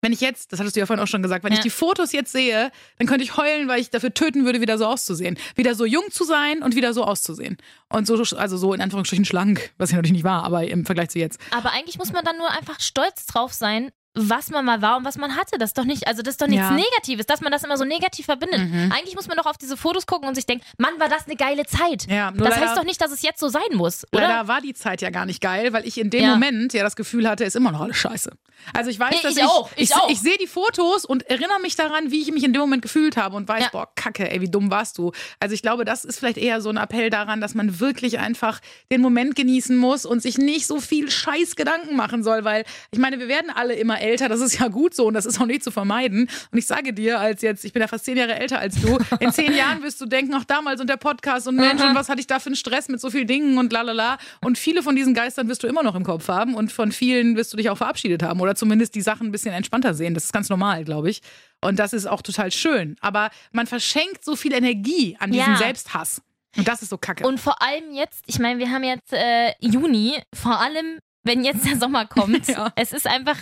wenn 0.03 0.13
ich 0.13 0.21
jetzt, 0.21 0.53
das 0.53 0.61
hattest 0.61 0.77
du 0.77 0.81
ja 0.81 0.87
vorhin 0.87 1.03
auch 1.03 1.07
schon 1.09 1.23
gesagt, 1.23 1.45
wenn 1.45 1.53
Ja. 1.53 1.59
ich 1.59 1.63
die 1.63 1.71
Fotos 1.71 2.13
jetzt 2.13 2.33
sehe, 2.33 2.71
dann 2.99 3.07
könnte 3.07 3.23
ich 3.25 3.37
heulen, 3.37 3.69
weil 3.69 3.81
ich 3.81 3.91
dafür 3.91 4.15
töten 4.15 4.45
würde, 4.45 4.61
wieder 4.61 4.79
so 4.79 4.87
auszusehen. 4.87 5.37
Wieder 5.57 5.75
so 5.75 5.85
jung 5.85 6.05
zu 6.11 6.25
sein 6.25 6.63
und 6.63 6.75
wieder 6.75 6.95
so 6.95 7.05
auszusehen. 7.05 7.59
Und 7.89 8.07
so, 8.07 8.15
also 8.37 8.57
so 8.57 8.73
in 8.73 8.81
Anführungsstrichen 8.81 9.25
schlank, 9.25 9.71
was 9.79 9.91
ich 9.91 9.97
natürlich 9.97 10.13
nicht 10.13 10.25
war, 10.25 10.45
aber 10.45 10.67
im 10.67 10.87
Vergleich 10.87 11.11
zu 11.11 11.19
jetzt. 11.19 11.39
Aber 11.51 11.73
eigentlich 11.73 11.99
muss 11.99 12.13
man 12.13 12.25
dann 12.25 12.39
nur 12.39 12.51
einfach 12.51 12.81
stolz 12.81 13.27
drauf 13.27 13.53
sein, 13.53 13.91
was 14.15 14.51
man 14.51 14.65
mal 14.65 14.83
war 14.83 14.97
und 14.97 15.05
was 15.05 15.17
man 15.17 15.37
hatte. 15.37 15.57
Das 15.59 15.71
ist 15.71 15.79
doch 15.79 15.85
nicht, 15.85 16.07
also 16.09 16.23
das 16.23 16.33
ist 16.35 16.43
doch 16.43 16.47
nichts 16.49 16.65
Ja. 16.65 16.71
Mhm. 16.71 16.77
Negatives, 16.77 17.27
dass 17.27 17.41
man 17.41 17.53
das 17.53 17.63
immer 17.63 17.77
so 17.77 17.85
negativ 17.85 18.27
verbindet. 18.27 18.61
Eigentlich 18.93 19.15
muss 19.15 19.29
man 19.29 19.37
doch 19.37 19.47
auf 19.47 19.57
diese 19.57 19.77
Fotos 19.77 20.07
gucken 20.07 20.29
und 20.29 20.35
sich 20.35 20.47
denken, 20.47 20.65
Mann, 20.79 20.99
war 20.99 21.09
das 21.09 21.27
eine 21.27 21.37
geile 21.37 21.65
Zeit. 21.65 22.07
Ja, 22.09 22.31
das 22.33 22.57
heißt 22.59 22.77
doch 22.77 22.85
nicht, 22.85 23.01
dass 23.01 23.13
es 23.13 23.23
jetzt 23.23 23.39
so 23.41 23.49
sein 23.49 23.63
muss, 23.75 24.05
oder? 24.13 24.23
Leider 24.27 24.49
war 24.49 24.61
die 24.61 24.75
Zeit 24.75 25.01
ja 25.03 25.11
gar 25.11 25.27
nicht 25.27 25.41
geil, 25.41 25.73
weil 25.73 25.87
ich 25.87 25.99
in 25.99 26.11
dem 26.11 26.23
Ja. 26.25 26.31
Moment 26.33 26.73
ja 26.73 26.83
das 26.83 26.97
Gefühl 26.97 27.29
hatte, 27.29 27.45
ist 27.45 27.57
immer 27.57 27.71
noch 27.73 27.81
alles 27.81 27.97
scheiße. 27.99 28.31
Also 28.75 28.91
ich 28.91 28.99
weiß, 29.01 29.11
Nee, 29.11 29.19
dass 29.23 29.37
ich 29.39 29.43
auch, 29.43 29.71
ich 29.77 29.85
ich, 29.85 29.95
auch. 29.97 30.11
ich 30.11 30.21
sehe 30.21 30.37
die 30.37 30.47
Fotos 30.47 31.07
und 31.07 31.23
erinnere 31.31 31.61
mich 31.63 31.77
daran, 31.77 32.11
wie 32.11 32.21
ich 32.21 32.31
mich 32.31 32.45
in 32.45 32.53
dem 32.53 32.61
Moment 32.61 32.83
gefühlt 32.83 33.17
habe 33.17 33.35
und 33.37 33.49
weiß, 33.49 33.63
Ja. 33.65 33.69
boah, 33.73 33.89
kacke, 33.95 34.31
ey, 34.31 34.43
wie 34.43 34.51
dumm 34.51 34.71
warst 34.71 34.99
du. 34.99 35.13
Also 35.39 35.55
ich 35.55 35.63
glaube, 35.63 35.87
das 35.87 36.05
ist 36.05 36.19
vielleicht 36.19 36.37
eher 36.37 36.61
so 36.61 36.69
ein 36.69 36.77
Appell 36.77 37.09
daran, 37.09 37.41
dass 37.41 37.55
man 37.55 37.81
wirklich 37.81 38.19
einfach 38.19 38.61
den 38.93 39.01
Moment 39.01 39.35
genießen 39.35 39.75
muss 39.77 40.05
und 40.05 40.21
sich 40.21 40.37
nicht 40.37 40.67
so 40.67 40.79
viel 40.79 41.11
scheiß 41.11 41.57
Gedanken 41.57 41.97
machen 41.97 42.23
soll, 42.23 42.45
weil 42.45 42.65
ich 42.91 42.99
meine, 42.99 43.19
wir 43.19 43.29
werden 43.29 43.51
alle 43.55 43.75
immer 43.75 44.00
älter, 44.01 44.29
das 44.29 44.41
ist 44.41 44.59
ja 44.59 44.69
gut 44.69 44.95
so 44.95 45.07
und 45.07 45.15
das 45.15 45.27
ist 45.27 45.41
auch 45.41 45.47
nicht 45.47 45.63
zu 45.63 45.71
vermeiden. 45.71 46.29
Und 46.51 46.59
ich 46.59 46.67
sage 46.67 46.93
dir, 46.93 47.21
als 47.21 47.43
jetzt, 47.43 47.65
ich 47.65 47.73
bin 47.73 47.81
ja 47.83 47.89
fast 47.89 48.05
zehn 48.05 48.17
Jahre 48.17 48.35
älter 48.39 48.59
als 48.59 48.81
du, 48.81 48.99
in 49.21 49.33
zehn 49.33 49.55
Jahren 49.55 49.83
wirst 49.83 50.01
du 50.01 50.07
denken, 50.07 50.35
ach 50.35 50.45
damals 50.45 50.81
und 50.81 50.89
der 50.89 50.97
Podcast 50.97 51.47
und 51.49 51.57
Mensch, 51.57 51.83
und 51.83 51.95
was 51.95 52.09
hatte 52.09 52.21
ich 52.21 52.27
da 52.27 52.39
für 52.39 52.47
einen 52.47 52.57
Stress 52.57 52.89
mit 52.89 53.01
so 53.01 53.11
vielen 53.11 53.27
Dingen 53.27 53.59
und 53.59 53.73
lalala. 53.73 54.19
Und 54.41 54.59
viele 54.59 54.83
von 54.83 54.97
diesen 54.97 55.15
Geistern 55.15 55.49
wirst 55.49 55.63
du 55.63 55.67
immer 55.67 55.83
noch 55.83 55.95
im 55.95 56.05
Kopf 56.05 56.29
haben 56.29 56.55
und 56.55 56.73
von 56.73 56.93
vielen 56.93 57.37
wirst 57.37 57.53
du 57.53 57.57
dich 57.57 57.71
auch 57.71 57.79
verabschiedet 57.79 58.23
haben 58.23 58.41
oder 58.41 58.55
zumindest 58.55 58.95
die 58.95 59.03
Sachen 59.03 59.29
ein 59.29 59.33
bisschen 59.33 59.55
entspannter 59.55 59.95
sehen. 59.95 60.15
Das 60.15 60.25
ist 60.25 60.33
ganz 60.33 60.49
normal, 60.49 60.85
glaube 60.85 61.11
ich. 61.11 61.23
Und 61.61 61.79
das 61.79 61.93
ist 61.93 62.07
auch 62.07 62.23
total 62.23 62.51
schön. 62.51 62.97
Aber 63.01 63.31
man 63.53 63.67
verschenkt 63.67 64.25
so 64.25 64.37
viel 64.37 64.53
Energie 64.55 65.17
an 65.21 65.31
diesem 65.33 65.53
Ja. 65.53 65.59
Selbsthass. 65.59 66.23
Und 66.57 66.67
das 66.67 66.83
ist 66.83 66.89
so 66.89 66.99
kacke. 66.99 67.27
Und 67.27 67.39
vor 67.39 67.63
allem 67.63 67.93
jetzt, 67.93 68.23
ich 68.27 68.39
meine, 68.39 68.59
wir 68.59 68.71
haben 68.71 68.83
jetzt 68.83 69.13
äh, 69.13 69.53
Juni, 69.61 70.15
vor 70.35 70.61
allem, 70.61 70.99
wenn 71.23 71.45
jetzt 71.45 71.67
der 71.67 71.77
Sommer 71.77 72.07
kommt. 72.07 72.49
Ja. 72.49 72.73
Es 72.77 72.93
ist 72.93 73.07
einfach, 73.07 73.39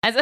also 0.00 0.20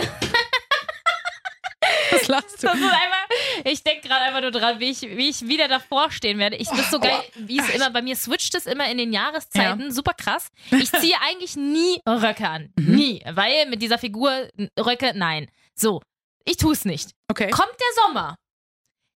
was 2.10 2.28
lachst 2.28 2.62
du? 2.62 2.68
einfach, 2.68 3.28
ich 3.64 3.82
denke 3.82 4.08
gerade 4.08 4.24
einfach 4.24 4.40
nur 4.40 4.50
dran, 4.50 4.80
wie 4.80 4.90
ich, 4.90 5.02
wie 5.02 5.28
ich 5.28 5.46
wieder 5.46 5.68
davor 5.68 6.10
stehen 6.10 6.38
werde. 6.38 6.56
Ich 6.56 6.70
ist 6.70 6.90
so 6.90 6.98
geil, 6.98 7.22
wie 7.36 7.58
es 7.58 7.68
immer, 7.70 7.90
bei 7.90 8.02
mir 8.02 8.16
switcht 8.16 8.54
es 8.54 8.66
immer 8.66 8.88
in 8.90 8.98
den 8.98 9.12
Jahreszeiten, 9.12 9.92
super 9.92 10.14
krass. 10.14 10.48
Ich 10.70 10.90
ziehe 10.90 11.16
eigentlich 11.20 11.56
nie 11.56 12.00
Röcke 12.08 12.48
an. 12.48 12.72
Mhm. 12.76 12.94
Nie. 12.94 13.22
Weil 13.30 13.66
mit 13.66 13.82
dieser 13.82 13.98
Figur 13.98 14.48
Röcke, 14.78 15.12
nein. 15.14 15.48
So, 15.74 16.00
ich 16.44 16.56
tue 16.56 16.72
es 16.72 16.84
nicht. 16.84 17.10
Okay. 17.28 17.50
Kommt 17.50 17.74
der 17.78 18.04
Sommer, 18.04 18.36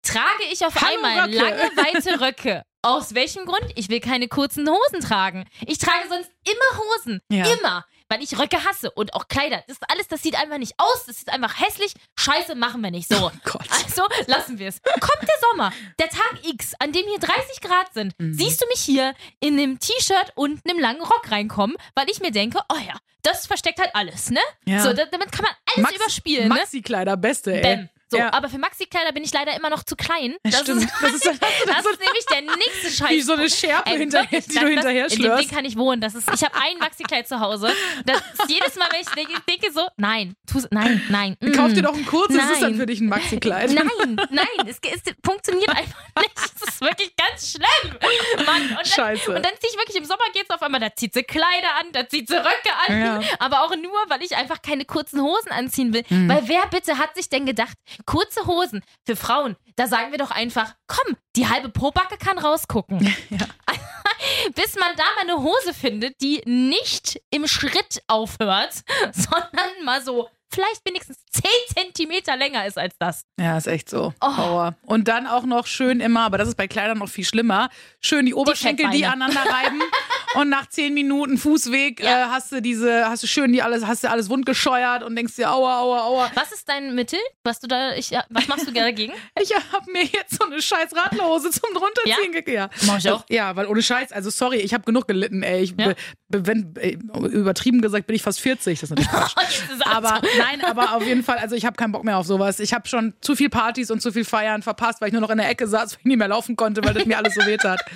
trage 0.01 0.43
ich 0.51 0.65
auf 0.65 0.75
Hallo, 0.75 1.03
einmal 1.03 1.29
Röcke. 1.29 1.37
lange, 1.37 1.71
weite 1.77 2.21
Röcke. 2.21 2.63
Aus 2.87 3.13
welchem 3.13 3.45
Grund? 3.45 3.65
Ich 3.75 3.89
will 3.89 3.99
keine 3.99 4.27
kurzen 4.29 4.67
Hosen 4.69 5.01
tragen. 5.01 5.45
Ich 5.65 5.77
trage 5.77 6.07
sonst 6.09 6.31
immer 6.45 6.79
Hosen. 6.79 7.21
Ja. 7.29 7.45
Immer. 7.53 7.85
Weil 8.09 8.23
ich 8.23 8.39
Röcke 8.39 8.63
hasse 8.63 8.89
und 8.91 9.13
auch 9.13 9.27
Kleider. 9.27 9.61
Das 9.67 9.75
ist 9.77 9.91
alles, 9.91 10.07
das 10.07 10.23
sieht 10.23 10.39
einfach 10.41 10.57
nicht 10.57 10.73
aus. 10.77 11.03
Das 11.07 11.17
ist 11.17 11.29
einfach 11.29 11.59
hässlich. 11.59 11.93
Scheiße, 12.17 12.55
machen 12.55 12.81
wir 12.81 12.89
nicht. 12.91 13.09
So. 13.09 13.29
Oh. 13.29 13.31
Also 13.69 14.03
lassen 14.27 14.57
wir 14.59 14.69
es. 14.69 14.81
Kommt 14.81 15.23
der 15.23 15.35
Sommer, 15.51 15.73
der 15.99 16.07
Tag 16.07 16.39
X, 16.43 16.73
an 16.79 16.93
dem 16.93 17.05
hier 17.05 17.19
30 17.19 17.59
Grad 17.59 17.93
sind, 17.93 18.17
Mhm. 18.17 18.33
siehst 18.33 18.61
du 18.61 18.67
mich 18.67 18.79
hier 18.79 19.13
in 19.41 19.55
einem 19.59 19.79
T-Shirt 19.79 20.31
und 20.35 20.61
einem 20.65 20.79
langen 20.79 21.01
Rock 21.01 21.29
reinkommen, 21.29 21.75
weil 21.95 22.09
ich 22.09 22.21
mir 22.21 22.31
denke, 22.31 22.59
oh 22.71 22.77
ja, 22.77 22.93
das 23.23 23.45
versteckt 23.47 23.79
halt 23.79 23.93
alles, 23.93 24.29
ne? 24.29 24.39
Ja. 24.65 24.81
So, 24.83 24.93
da, 24.93 25.03
damit 25.05 25.33
kann 25.33 25.43
man 25.43 25.53
alles 25.75 25.97
überspielen, 25.97 26.47
ne? 26.47 26.55
Maxi-Kleider, 26.55 27.17
beste, 27.17 27.53
ey. 27.53 27.61
Bäm. 27.61 27.89
So, 28.09 28.17
Ja. 28.17 28.31
aber 28.33 28.47
für 28.47 28.57
Maxi-Kleider 28.57 29.11
bin 29.11 29.23
ich 29.23 29.33
leider 29.33 29.53
immer 29.55 29.69
noch 29.69 29.83
zu 29.83 29.95
klein. 29.97 30.37
Das 30.43 30.61
stimmt. 30.61 30.83
ist, 30.83 30.93
Das 31.01 31.13
ist- 31.13 31.25
das 31.25 31.85
ist 31.85 31.99
nämlich 31.99 32.25
der 32.31 32.41
nächste 32.41 32.89
Scheiß. 33.03 33.09
Wie 33.11 33.21
so 33.21 33.33
eine 33.33 33.49
Schärpe 33.49 33.89
Ey, 33.91 33.97
hinterher, 33.97 34.23
wirklich, 34.31 34.45
die 34.47 34.53
du 34.53 34.59
das- 34.61 34.69
hinterher 34.69 35.03
das, 35.03 35.13
In 35.13 35.19
dem 35.19 35.23
Ding 35.23 35.31
schlürfst. 35.37 35.53
kann 35.55 35.65
ich 35.65 35.75
wohnen. 35.77 35.99
Das 36.01 36.15
ist, 36.15 36.29
ich 36.33 36.41
habe 36.43 36.55
ein 36.55 36.77
Maxi-Kleid 36.79 37.27
zu 37.27 37.39
Hause. 37.41 37.71
Das 38.05 38.17
ist 38.17 38.49
jedes 38.49 38.75
Mal, 38.75 38.87
wenn 38.91 39.01
ich 39.01 39.09
denke, 39.09 39.33
denke 39.49 39.71
so, 39.73 39.87
nein, 39.97 40.35
tu's, 40.49 40.67
nein, 40.71 41.03
nein. 41.09 41.35
mm. 41.41 41.51
Kauf 41.51 41.73
dir 41.73 41.81
doch 41.81 41.93
ein 41.93 42.05
kurzes, 42.05 42.37
das 42.37 42.51
ist 42.51 42.61
dann 42.61 42.71
Nein. 42.71 42.79
für 42.79 42.85
dich 42.85 43.01
ein 43.01 43.07
Maxi-Kleid. 43.09 43.71
Nein, 43.73 44.15
nein, 44.29 44.47
es, 44.67 44.77
es 44.81 45.01
funktioniert 45.25 45.69
einfach 45.69 45.99
nicht. 46.19 46.31
Es 46.35 46.67
ist 46.69 46.81
wirklich 46.81 47.13
ganz 47.15 47.51
schlimm. 47.51 47.97
Mann, 48.45 48.61
und 48.61 48.71
dann, 48.77 48.85
Scheiße. 48.85 49.35
Und 49.35 49.45
dann 49.45 49.51
ziehe 49.59 49.69
ich 49.71 49.77
wirklich 49.77 49.97
im 49.97 50.05
Sommer 50.05 50.23
geht's 50.33 50.49
auf 50.49 50.61
einmal, 50.61 50.79
da 50.79 50.95
zieht 50.95 51.13
sie 51.13 51.23
Kleider 51.23 51.75
an, 51.81 51.91
da 51.91 52.07
zieht 52.07 52.29
sie 52.29 52.35
Röcke 52.37 52.71
an. 52.87 53.01
Ja. 53.01 53.21
Aber 53.39 53.63
auch 53.63 53.75
nur, 53.75 53.91
weil 54.07 54.23
ich 54.23 54.35
einfach 54.37 54.61
keine 54.61 54.85
kurzen 54.85 55.21
Hosen 55.21 55.51
anziehen 55.51 55.93
will. 55.93 56.03
Mhm. 56.09 56.29
Weil 56.29 56.47
wer 56.47 56.65
bitte 56.67 56.97
hat 56.97 57.13
sich 57.15 57.27
denn 57.29 57.45
gedacht, 57.45 57.75
kurze 58.05 58.45
Hosen 58.45 58.83
für 59.05 59.15
Frauen, 59.15 59.55
da 59.75 59.87
sagen 59.87 60.11
wir 60.11 60.17
doch 60.17 60.31
einfach, 60.31 60.75
komm, 60.87 61.15
die 61.35 61.47
halbe 61.47 61.69
Probacke 61.69 62.17
kann 62.17 62.37
rausgucken. 62.37 63.13
Ja. 63.29 63.45
Bis 64.55 64.75
man 64.75 64.95
da 64.95 65.03
mal 65.15 65.21
eine 65.21 65.43
Hose 65.43 65.73
findet, 65.73 66.21
die 66.21 66.41
nicht 66.45 67.21
im 67.29 67.47
Schritt 67.47 68.01
aufhört, 68.07 68.83
sondern 69.11 69.83
mal 69.83 70.01
so 70.01 70.29
vielleicht 70.51 70.81
wenigstens 70.85 71.17
10 71.31 71.43
Zentimeter 71.75 72.35
länger 72.37 72.65
ist 72.65 72.77
als 72.77 72.95
das. 72.99 73.23
Ja, 73.39 73.57
ist 73.57 73.67
echt 73.67 73.89
so. 73.89 74.13
Oh. 74.21 74.37
Horror. 74.37 74.75
Und 74.81 75.07
dann 75.07 75.27
auch 75.27 75.43
noch 75.43 75.67
schön 75.67 75.99
immer, 75.99 76.21
aber 76.21 76.37
das 76.37 76.47
ist 76.47 76.55
bei 76.55 76.67
Kleidern 76.67 76.97
noch 76.97 77.09
viel 77.09 77.25
schlimmer, 77.25 77.69
schön 78.01 78.25
die 78.25 78.33
Oberschenkel, 78.33 78.89
die, 78.89 79.03
Fettbeine. 79.03 79.25
aneinander 79.25 79.51
reiben. 79.51 79.81
und 80.35 80.49
nach 80.49 80.67
zehn 80.67 80.93
Minuten 80.93 81.37
Fußweg 81.37 81.99
Ja. 82.01 82.25
äh, 82.25 82.29
hast 82.29 82.51
du 82.51 82.61
diese, 82.61 83.07
hast 83.09 83.23
du 83.23 83.27
schön 83.27 83.53
die 83.53 83.61
alles, 83.61 83.85
hast 83.85 84.03
du 84.03 84.09
alles 84.09 84.29
wundgescheuert 84.29 85.03
und 85.03 85.15
denkst 85.15 85.35
dir, 85.35 85.51
aua, 85.51 85.79
aua, 85.81 86.01
aua. 86.05 86.31
Was 86.35 86.51
ist 86.51 86.67
dein 86.67 86.95
Mittel? 86.95 87.19
Was 87.43 87.59
du 87.59 87.67
da, 87.67 87.93
ich, 87.93 88.11
was 88.29 88.47
machst 88.47 88.67
du 88.67 88.71
dagegen? 88.71 89.13
Ich 89.41 89.53
hab 89.53 89.85
mir 89.87 90.03
jetzt 90.03 90.35
so 90.39 90.45
eine 90.45 90.61
scheiß 90.61 90.95
Radlerhose 90.95 91.51
zum 91.51 91.69
drunterziehen 91.73 92.31
gekriegt. 92.31 92.49
Ja. 92.57 92.69
Mach 92.87 92.97
ich 92.97 93.09
auch. 93.09 93.23
Ja, 93.29 93.55
weil 93.55 93.67
ohne 93.67 93.81
Scheiß, 93.81 94.11
also 94.11 94.29
sorry, 94.29 94.57
ich 94.57 94.73
habe 94.73 94.83
genug 94.83 95.07
gelitten, 95.07 95.43
ey. 95.43 95.61
Ich, 95.61 95.75
Ja. 95.77 95.93
Wenn, 96.29 96.73
ey, 96.75 96.97
übertrieben 97.31 97.81
gesagt 97.81 98.07
bin 98.07 98.15
ich 98.15 98.21
fast 98.21 98.41
40, 98.41 98.79
das 98.79 98.91
ist 98.91 98.97
natürlich 98.97 99.11
Quatsch. 99.33 99.61
Aber 99.85 100.21
nein, 100.37 100.61
aber 100.65 100.95
auf 100.95 101.05
jeden 101.05 101.23
Fall, 101.23 101.37
also 101.37 101.55
ich 101.55 101.65
habe 101.65 101.77
keinen 101.77 101.93
Bock 101.93 102.03
mehr 102.03 102.17
auf 102.17 102.25
sowas. 102.25 102.59
Ich 102.59 102.73
habe 102.73 102.87
schon 102.87 103.13
zu 103.21 103.35
viel 103.35 103.49
Partys 103.49 103.91
und 103.91 104.01
zu 104.01 104.11
viel 104.11 104.25
Feiern 104.25 104.61
verpasst, 104.61 104.99
weil 104.99 105.07
ich 105.07 105.13
nur 105.13 105.21
noch 105.21 105.29
in 105.29 105.37
der 105.37 105.49
Ecke 105.49 105.67
saß, 105.67 105.93
weil 105.93 105.99
ich 105.99 106.05
nicht 106.05 106.17
mehr 106.17 106.27
laufen 106.27 106.55
konnte, 106.57 106.83
weil 106.83 106.93
das 106.93 107.05
mir 107.05 107.17
alles 107.17 107.33
so 107.33 107.45
weh 107.45 107.57
tat. 107.57 107.79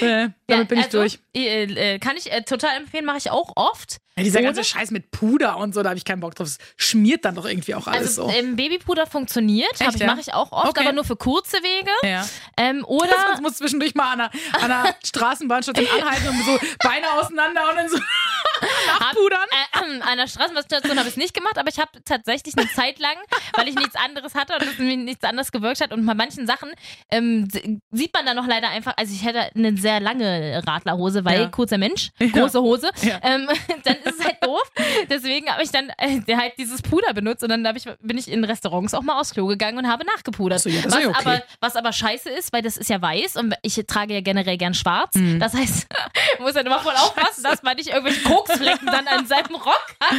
Äh, 0.00 0.28
damit 0.46 0.68
bin 0.68 0.78
ich 0.78 0.86
also, 0.86 0.98
durch. 0.98 1.18
Äh, 1.34 1.64
äh, 1.94 1.98
kann 1.98 2.16
ich 2.16 2.30
äh, 2.30 2.42
total 2.42 2.76
empfehlen, 2.76 3.06
mache 3.06 3.16
ich 3.18 3.30
auch 3.30 3.52
oft. 3.56 3.98
Ja, 4.18 4.24
dieser 4.24 4.38
Ohne- 4.38 4.46
ganze 4.48 4.64
Scheiß 4.64 4.90
mit 4.92 5.10
Puder 5.10 5.58
und 5.58 5.74
so, 5.74 5.82
da 5.82 5.90
habe 5.90 5.98
ich 5.98 6.04
keinen 6.06 6.20
Bock 6.20 6.34
drauf. 6.34 6.46
Es 6.48 6.58
schmiert 6.78 7.24
dann 7.26 7.34
doch 7.34 7.44
irgendwie 7.44 7.74
auch 7.74 7.86
alles 7.86 8.18
Also 8.18 8.28
so. 8.28 8.34
ähm, 8.34 8.56
Babypuder 8.56 9.06
funktioniert, 9.06 9.78
ja? 9.78 9.90
mache 10.06 10.20
ich 10.20 10.32
auch 10.32 10.52
oft, 10.52 10.68
Okay. 10.70 10.80
aber 10.80 10.92
nur 10.94 11.04
für 11.04 11.16
kurze 11.16 11.58
Wege. 11.58 11.90
ja. 12.02 12.26
Ähm, 12.56 12.82
oder 12.86 13.10
Sonst 13.28 13.42
muss 13.42 13.56
zwischendurch 13.58 13.94
mal 13.94 14.12
an 14.14 14.20
einer, 14.22 14.30
an 14.62 14.72
einer 14.72 14.94
Straßenbahnstation 15.04 15.86
anhalten 16.00 16.28
und 16.28 16.44
so 16.44 16.58
Beine 16.82 17.06
auseinander 17.20 17.68
und 17.70 17.76
dann 17.76 17.88
so 17.90 17.98
Nachpudern? 19.00 19.46
Äh, 19.50 20.00
an 20.02 20.18
der 20.18 20.26
Straßenbahnstation 20.26 20.98
habe 20.98 21.08
ich 21.08 21.14
es 21.14 21.16
nicht 21.16 21.34
gemacht, 21.34 21.58
aber 21.58 21.68
ich 21.68 21.78
habe 21.78 21.90
tatsächlich 22.04 22.56
eine 22.56 22.68
Zeit 22.70 22.98
lang, 22.98 23.16
weil 23.56 23.68
ich 23.68 23.74
nichts 23.74 23.94
anderes 23.96 24.34
hatte 24.34 24.54
und 24.54 24.62
es 24.62 24.78
mir 24.78 24.96
nichts 24.96 25.24
anderes 25.24 25.52
gewirkt 25.52 25.80
hat 25.80 25.92
und 25.92 26.04
bei 26.06 26.14
manchen 26.14 26.46
Sachen 26.46 26.70
ähm, 27.10 27.48
sieht 27.90 28.12
man 28.14 28.26
dann 28.26 28.36
noch 28.36 28.46
leider 28.46 28.68
einfach, 28.68 28.94
also 28.96 29.12
ich 29.12 29.24
hätte 29.24 29.50
eine 29.54 29.76
sehr 29.76 30.00
lange 30.00 30.62
Radlerhose, 30.66 31.24
weil 31.24 31.40
Ja. 31.42 31.46
kurzer 31.48 31.78
Mensch, 31.78 32.10
Ja. 32.18 32.28
große 32.28 32.60
Hose, 32.60 32.90
Ja. 33.02 33.18
ähm, 33.22 33.48
dann 33.84 33.96
ist 34.04 34.18
es 34.18 34.24
halt 34.24 34.36
doof. 34.42 34.62
Deswegen 35.10 35.48
habe 35.50 35.62
ich 35.62 35.70
dann 35.70 35.90
äh, 35.98 36.20
halt 36.36 36.54
dieses 36.58 36.82
Puder 36.82 37.12
benutzt 37.14 37.42
und 37.42 37.48
dann 37.50 37.66
hab 37.66 37.76
ich, 37.76 37.84
bin 38.00 38.18
ich 38.18 38.30
in 38.30 38.44
Restaurants 38.44 38.94
auch 38.94 39.02
mal 39.02 39.18
aufs 39.20 39.32
Klo 39.32 39.46
gegangen 39.46 39.78
und 39.78 39.88
habe 39.88 40.04
nachgepudert. 40.04 40.58
Ach 40.60 40.62
so, 40.62 40.68
ja, 40.70 40.84
was, 40.84 40.94
ja 41.02 41.08
okay. 41.08 41.18
aber, 41.20 41.42
was 41.60 41.76
aber 41.76 41.92
scheiße 41.92 42.30
ist, 42.30 42.52
weil 42.52 42.62
das 42.62 42.76
ist 42.76 42.90
ja 42.90 43.00
weiß 43.00 43.36
und 43.36 43.54
ich 43.62 43.80
trage 43.86 44.14
ja 44.14 44.20
generell 44.20 44.56
gern 44.56 44.74
schwarz. 44.74 45.14
Mhm. 45.14 45.38
Das 45.40 45.54
heißt, 45.54 45.86
man 46.38 46.42
muss 46.46 46.54
dann 46.54 46.66
immer 46.66 46.80
voll 46.80 46.94
aufpassen, 46.94 47.42
dass 47.42 47.62
man 47.62 47.76
nicht 47.76 47.88
irgendwelche 47.88 48.20
Koksflecken 48.46 48.86
dann 48.86 49.06
an 49.08 49.26
seinem 49.26 49.54
Rock 49.54 49.86
hat. 50.00 50.12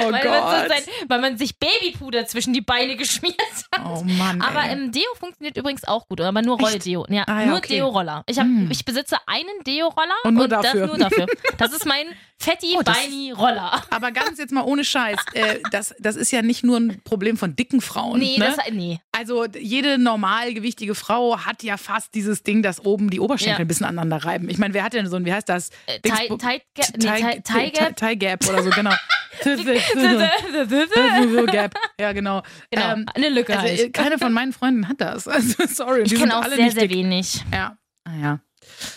Oh 0.00 0.10
weil, 0.12 0.12
man 0.12 0.22
so 0.22 0.28
Gott. 0.28 0.68
sein, 0.68 0.82
weil 1.08 1.20
man 1.20 1.38
sich 1.38 1.58
Babypuder 1.58 2.26
zwischen 2.26 2.52
die 2.52 2.60
Beine 2.60 2.96
geschmiert 2.96 3.36
hat. 3.74 3.82
Oh 3.84 4.02
Mann. 4.04 4.40
Aber 4.42 4.62
ey. 4.64 4.72
ähm, 4.72 4.92
Deo 4.92 5.08
funktioniert 5.18 5.56
übrigens 5.56 5.84
auch 5.84 6.06
gut, 6.08 6.20
aber 6.20 6.42
nur 6.42 6.58
Rolldeo. 6.58 7.06
Ja, 7.08 7.24
Ah, 7.26 7.40
ja, 7.40 7.46
nur 7.46 7.58
okay. 7.58 7.74
Deo-Roller. 7.76 8.24
Ich, 8.26 8.38
hab, 8.38 8.46
Mm. 8.46 8.68
ich 8.70 8.84
besitze 8.84 9.16
einen 9.26 9.64
Deo-Roller 9.66 10.14
Und 10.24 10.34
nur 10.34 10.48
das 10.48 10.62
dafür. 10.62 10.86
nur 10.86 10.98
dafür. 10.98 11.26
Das 11.58 11.72
ist 11.72 11.86
mein 11.86 12.06
fetti 12.40 12.74
Oh, 12.78 12.82
beini 12.82 13.32
roller 13.32 13.82
Aber 13.90 14.12
ganz 14.12 14.38
jetzt 14.38 14.52
mal 14.52 14.62
ohne 14.62 14.84
Scheiß, 14.84 15.18
äh, 15.34 15.58
das, 15.70 15.94
das 15.98 16.16
ist 16.16 16.30
ja 16.30 16.42
nicht 16.42 16.64
nur 16.64 16.78
ein 16.78 17.00
Problem 17.04 17.36
von 17.36 17.54
dicken 17.54 17.80
Frauen. 17.80 18.18
Nee, 18.18 18.38
ne? 18.38 18.54
das, 18.56 18.70
nee. 18.72 19.00
Also 19.12 19.44
jede 19.46 19.98
normalgewichtige 19.98 20.94
Frau 20.94 21.38
hat 21.40 21.62
ja 21.62 21.76
fast 21.76 22.14
dieses 22.14 22.42
Ding, 22.42 22.62
dass 22.62 22.84
oben 22.84 23.10
die 23.10 23.20
Oberschenkel 23.20 23.58
Ja. 23.58 23.64
ein 23.64 23.68
bisschen 23.68 23.86
aneinander 23.86 24.24
reiben. 24.24 24.48
Ich 24.48 24.58
meine, 24.58 24.72
wer 24.74 24.82
hat 24.84 24.94
denn 24.94 25.06
so 25.06 25.16
ein, 25.16 25.24
wie 25.26 25.32
heißt 25.32 25.48
das? 25.48 25.70
Äh, 25.86 26.00
Thigh 26.00 26.62
Gap- 26.74 26.96
nee, 26.96 27.40
Thigh 27.94 28.18
Gap? 28.18 28.48
Oder 28.48 28.62
so, 28.62 28.70
genau. 28.70 28.92
Gap. 31.46 31.74
Ja, 32.00 32.12
genau. 32.12 32.42
Genau, 32.70 32.92
Ähm, 32.92 33.06
eine 33.14 33.28
Lücke 33.28 33.54
also, 33.56 33.68
halt. 33.68 33.80
äh, 33.80 33.90
keine 33.90 34.18
von 34.18 34.32
meinen 34.32 34.52
Freunden 34.52 34.88
hat 34.88 35.00
das. 35.00 35.26
Also, 35.40 35.66
sorry. 35.66 36.02
Ich 36.02 36.14
kenne 36.14 36.38
auch 36.38 36.44
sehr, 36.48 36.70
sehr 36.70 36.88
dick. 36.88 36.90
wenig. 36.90 37.42
Ja. 37.52 37.76
Ah, 38.04 38.16
ja. 38.20 38.40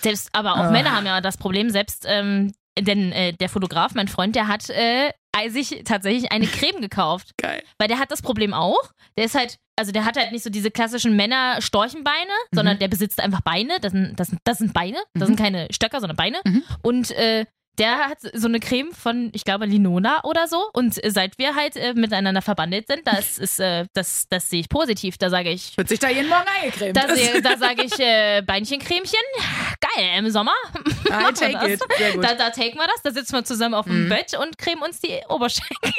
Selbst, 0.02 0.30
aber 0.34 0.54
auch 0.54 0.58
Ah. 0.58 0.72
Männer 0.72 0.96
haben 0.96 1.06
ja 1.06 1.22
das 1.22 1.38
Problem, 1.38 1.70
selbst 1.70 2.06
ähm, 2.08 2.52
denn 2.80 3.12
äh, 3.12 3.34
der 3.34 3.50
Fotograf, 3.50 3.94
mein 3.94 4.08
Freund, 4.08 4.36
der 4.36 4.48
hat 4.48 4.70
äh, 4.70 5.12
sich 5.50 5.82
tatsächlich 5.86 6.32
eine 6.32 6.48
Creme 6.48 6.82
gekauft. 6.82 7.32
Geil. 7.42 7.64
Weil 7.80 7.88
der 7.88 8.00
hat 8.00 8.12
das 8.12 8.22
Problem 8.22 8.54
auch. 8.54 8.92
Der 9.18 9.26
ist 9.26 9.36
halt, 9.36 9.58
also 9.78 9.92
der 9.92 10.06
hat 10.06 10.18
halt 10.18 10.32
nicht 10.32 10.44
so 10.44 10.50
diese 10.50 10.72
klassischen 10.72 11.16
Männer-Storchenbeine, 11.16 12.32
Mhm. 12.52 12.56
sondern 12.56 12.80
der 12.80 12.88
besitzt 12.88 13.20
einfach 13.20 13.42
Beine. 13.42 13.80
Das 13.82 13.92
sind, 13.92 14.20
das 14.20 14.28
sind, 14.30 14.40
das 14.44 14.58
sind 14.60 14.74
Beine. 14.74 14.98
Das 15.14 15.28
sind 15.28 15.38
keine 15.38 15.68
Stöcker, 15.72 16.00
sondern 16.00 16.18
Beine. 16.18 16.38
Mhm. 16.46 16.64
Und 16.82 17.12
äh, 17.12 17.46
der 17.80 18.10
hat 18.10 18.20
so 18.34 18.48
eine 18.48 18.60
Creme 18.60 18.92
von, 18.94 19.30
ich 19.34 19.44
glaube, 19.46 19.66
Linona 19.66 20.24
oder 20.24 20.48
so. 20.48 20.70
Und 20.74 21.00
seit 21.06 21.38
wir 21.38 21.56
halt 21.56 21.76
äh, 21.76 21.94
miteinander 21.94 22.42
verbandelt 22.42 22.88
sind, 22.88 23.02
das 23.06 23.38
ist, 23.40 23.60
äh, 23.60 23.86
das, 23.94 24.28
das 24.30 24.50
sehe 24.50 24.60
ich 24.62 24.70
positiv. 24.70 25.18
Da 25.18 25.30
sage 25.30 25.50
ich, 25.50 25.76
Wird 25.78 25.90
sich 25.90 26.00
da 26.00 26.10
jeden 26.10 26.30
Morgen 26.30 26.46
eingecremt. 26.62 26.96
da, 26.96 27.08
da 27.42 27.58
sage 27.58 27.84
ich 27.84 27.94
äh, 28.00 28.42
Beinchencremchen. 28.42 29.20
Geil, 29.80 30.10
im 30.20 30.30
Sommer. 30.30 30.54
I 31.08 31.34
take 31.34 31.74
it. 31.74 31.82
Da, 32.22 32.36
da 32.36 32.50
taken 32.50 32.76
wir 32.78 32.88
das, 32.88 33.02
da 33.04 33.12
sitzen 33.12 33.34
wir 33.34 33.44
zusammen 33.44 33.74
auf 33.76 33.86
dem 33.86 34.06
Mhm. 34.06 34.10
Bett 34.10 34.38
und 34.38 34.58
cremen 34.58 34.84
uns 34.84 35.00
die 35.00 35.20
Oberschenkel. 35.30 35.92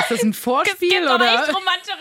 Ist 0.00 0.10
das 0.10 0.22
ein 0.22 0.32
Vorspiel 0.32 0.90
Gibt 0.90 1.02
oder? 1.04 1.34
echt 1.34 1.48
romantische 1.54 1.92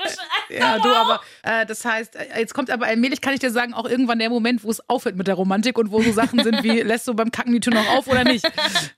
Ja, 0.50 0.80
du, 0.80 0.89
aber 0.89 1.22
äh, 1.44 1.66
das 1.66 1.84
heißt, 1.86 2.16
äh, 2.16 2.39
jetzt 2.39 2.54
kommt 2.54 2.70
aber 2.70 2.86
allmählich, 2.86 3.22
kann 3.22 3.34
ich 3.34 3.39
dir 3.39 3.52
sagen, 3.52 3.74
auch 3.74 3.86
irgendwann 3.86 4.20
der 4.20 4.30
Moment, 4.30 4.64
wo 4.64 4.70
es 4.70 4.88
aufhört 4.89 5.16
mit 5.16 5.28
der 5.28 5.36
Romantik 5.36 5.78
und 5.78 5.92
wo 5.92 6.02
so 6.02 6.12
Sachen 6.12 6.44
sind 6.44 6.64
wie, 6.64 6.82
lässt 6.82 7.08
du 7.08 7.14
beim 7.14 7.32
Kacken 7.32 7.54
die 7.54 7.60
Tür 7.60 7.74
noch 7.74 7.88
auf 7.89 8.08
oder 8.08 8.24
nicht? 8.24 8.44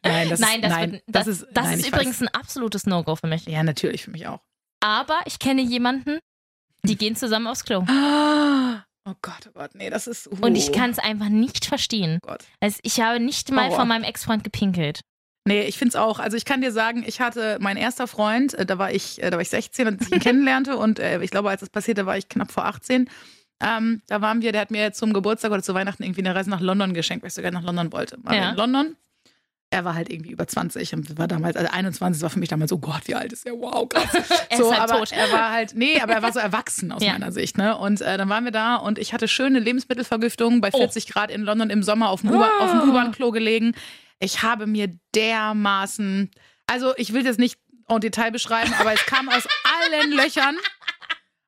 Nein, 0.04 0.30
das, 0.30 0.40
nein, 0.40 0.62
das, 0.62 0.72
nein, 0.72 0.92
wird, 0.94 1.04
das, 1.08 1.28
ist, 1.28 1.48
das 1.52 1.66
nein, 1.66 1.80
ist 1.80 1.88
übrigens 1.88 2.22
ein 2.22 2.28
absolutes 2.30 2.86
No-Go 2.86 3.16
für 3.16 3.28
mich. 3.28 3.46
Weiß. 3.46 3.54
Ja, 3.54 3.64
natürlich, 3.64 4.04
für 4.04 4.12
mich 4.12 4.28
auch. 4.28 4.40
Aber 4.80 5.20
ich 5.26 5.40
kenne 5.40 5.62
jemanden, 5.62 6.20
die 6.84 6.98
gehen 6.98 7.16
zusammen 7.16 7.48
aufs 7.48 7.64
Klo. 7.64 7.86
Oh 9.06 9.16
Gott, 9.22 9.50
oh 9.50 9.52
Gott, 9.54 9.72
nee, 9.76 9.90
das 9.90 10.08
ist. 10.08 10.28
Uh, 10.28 10.38
Und 10.46 10.56
ich 10.56 10.72
kann 10.72 10.90
es 10.92 10.98
einfach 10.98 11.28
nicht 11.28 11.66
verstehen. 11.66 12.20
Oh 12.24 12.28
Gott. 12.30 12.46
Also 12.62 12.80
ich 12.84 13.02
habe 13.02 13.20
nicht 13.20 13.52
mal 13.52 13.66
Horror. 13.66 13.80
von 13.80 13.88
meinem 13.90 14.06
Ex-Freund 14.06 14.46
gepinkelt. 14.46 15.02
Nee, 15.46 15.64
ich 15.64 15.78
find's 15.78 15.96
auch. 15.96 16.20
Also 16.20 16.38
ich 16.38 16.46
kann 16.46 16.62
dir 16.62 16.72
sagen, 16.72 17.04
ich 17.06 17.20
hatte 17.20 17.58
mein 17.60 17.76
erster 17.76 18.08
Freund, 18.08 18.54
äh, 18.54 18.66
da 18.66 18.78
war 18.78 18.92
ich, 18.92 19.22
äh, 19.22 19.30
da 19.30 19.36
war 19.38 19.42
ich 19.42 19.50
16, 19.50 19.88
als 19.88 20.08
ich 20.08 20.12
ihn 20.14 20.20
kennenlernte 20.22 20.78
und 20.78 21.00
äh, 21.00 21.22
ich 21.22 21.32
glaube, 21.32 21.50
als 21.50 21.60
das 21.60 21.70
passierte, 21.70 22.06
war 22.06 22.18
ich 22.18 22.30
knapp 22.30 22.52
vor 22.52 22.66
18. 22.66 23.10
Ähm, 23.62 24.02
da 24.08 24.22
waren 24.22 24.42
wir, 24.42 24.52
der 24.54 24.62
hat 24.62 24.72
mir 24.72 24.94
zum 24.94 25.12
Geburtstag 25.14 25.52
oder 25.52 25.62
zu 25.64 25.74
Weihnachten 25.74 26.04
irgendwie 26.04 26.22
eine 26.22 26.34
Reise 26.36 26.50
nach 26.50 26.62
London 26.62 26.94
geschenkt, 26.94 27.24
weil 27.24 27.28
ich 27.28 27.34
sogar 27.34 27.52
nach 27.52 27.64
London 27.64 27.92
wollte. 27.92 28.18
Wir 28.24 28.36
Ja. 28.36 28.50
in 28.52 28.56
London. 28.56 28.96
Er 29.70 29.84
war 29.86 29.96
halt 29.96 30.12
irgendwie 30.12 30.30
über 30.32 30.46
20 30.48 30.94
und 30.94 31.18
war 31.18 31.28
damals, 31.28 31.56
also 31.56 31.72
21 31.72 32.22
war 32.22 32.30
für 32.30 32.40
mich 32.40 32.50
damals, 32.50 32.72
oh 32.72 32.78
Gott, 32.78 33.02
wie 33.06 33.16
alt 33.16 33.34
ist 33.34 33.46
er? 33.46 33.54
Wow, 33.54 33.90
krass. 33.90 34.06
Er 34.50 34.58
so, 34.58 34.70
ist 34.72 34.80
halt 34.80 34.92
aber 34.92 35.00
tot. 35.00 35.12
er 35.14 35.32
war 35.32 35.50
halt, 35.52 35.74
nee, 35.76 36.00
aber 36.00 36.14
er 36.14 36.22
war 36.22 36.32
so 36.32 36.40
erwachsen 36.40 36.92
aus 36.92 37.04
Ja. 37.04 37.14
meiner 37.14 37.32
Sicht, 37.32 37.58
ne? 37.58 37.76
Und 37.78 38.00
äh, 38.02 38.18
dann 38.18 38.30
waren 38.30 38.44
wir 38.46 38.52
da 38.52 38.76
und 38.76 39.00
ich 39.00 39.14
hatte 39.14 39.28
schöne 39.28 39.60
Lebensmittelvergiftung 39.60 40.62
bei 40.62 40.70
Oh. 40.74 40.78
40 40.78 41.08
Grad 41.08 41.32
in 41.32 41.42
London 41.42 41.70
im 41.72 41.82
Sommer 41.84 42.10
auf 42.10 42.22
dem 42.22 42.30
Ah. 42.34 42.50
auf 42.60 42.72
dem 42.72 42.90
U-Bahn-Klo 42.90 43.32
gelegen. 43.32 43.74
Ich 44.24 44.42
habe 44.42 44.68
mir 44.68 44.90
dermaßen, 45.16 46.32
also 46.68 46.94
ich 46.98 47.14
will 47.14 47.24
das 47.24 47.38
nicht 47.38 47.58
en 47.90 48.00
Detail 48.00 48.32
beschreiben, 48.32 48.74
aber 48.80 48.94
es 48.94 49.06
kam 49.06 49.30
aus 49.30 49.44
allen 49.92 50.12
Löchern. 50.12 50.56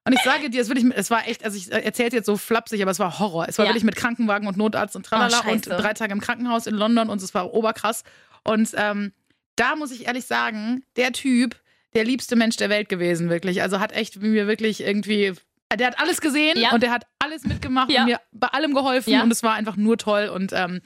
Und 0.08 0.14
ich 0.14 0.22
sage 0.22 0.50
dir, 0.52 0.62
es, 0.62 0.68
wirklich, 0.70 0.86
es 0.96 1.10
war 1.10 1.28
echt, 1.28 1.44
also 1.44 1.58
ich 1.58 1.72
erzähle 1.72 2.10
jetzt 2.12 2.28
so 2.28 2.38
flapsig, 2.38 2.82
aber 2.82 2.92
es 2.92 3.00
war 3.00 3.18
Horror. 3.18 3.48
Es 3.50 3.58
war 3.58 3.66
Ja. 3.66 3.70
wirklich 3.72 3.84
mit 3.84 3.96
Krankenwagen 3.96 4.48
und 4.48 4.56
Notarzt 4.58 4.96
und 4.96 5.06
tralala 5.06 5.42
Oh, 5.48 5.52
und 5.52 5.66
drei 5.68 5.94
Tage 5.94 6.12
im 6.14 6.20
Krankenhaus 6.22 6.68
in 6.68 6.76
London 6.76 7.10
und 7.10 7.22
es 7.24 7.34
war 7.34 7.54
oberkrass. 7.54 8.04
Und 8.44 8.70
ähm, 8.76 9.14
da 9.56 9.76
muss 9.76 9.92
ich 9.92 10.06
ehrlich 10.06 10.26
sagen, 10.26 10.84
der 10.96 11.12
Typ, 11.12 11.56
der 11.96 12.04
liebste 12.04 12.36
Mensch 12.36 12.58
der 12.58 12.70
Welt 12.70 12.90
gewesen, 12.90 13.30
wirklich. 13.30 13.62
Also 13.64 13.80
hat 13.80 13.94
echt 13.94 14.18
mir 14.22 14.46
wirklich 14.48 14.82
irgendwie, 14.82 15.34
der 15.74 15.88
hat 15.88 16.00
alles 16.00 16.22
gesehen 16.22 16.60
Ja. 16.60 16.72
und 16.74 16.84
der 16.84 16.92
hat 16.92 17.06
alles 17.18 17.44
mitgemacht 17.46 17.90
Ja. 17.90 18.02
und 18.02 18.08
mir 18.08 18.20
bei 18.32 18.48
allem 18.50 18.76
geholfen 18.76 19.12
Ja. 19.12 19.24
und 19.24 19.32
es 19.32 19.42
war 19.42 19.54
einfach 19.54 19.78
nur 19.78 19.98
toll 19.98 20.28
und 20.28 20.52
ähm, 20.54 20.82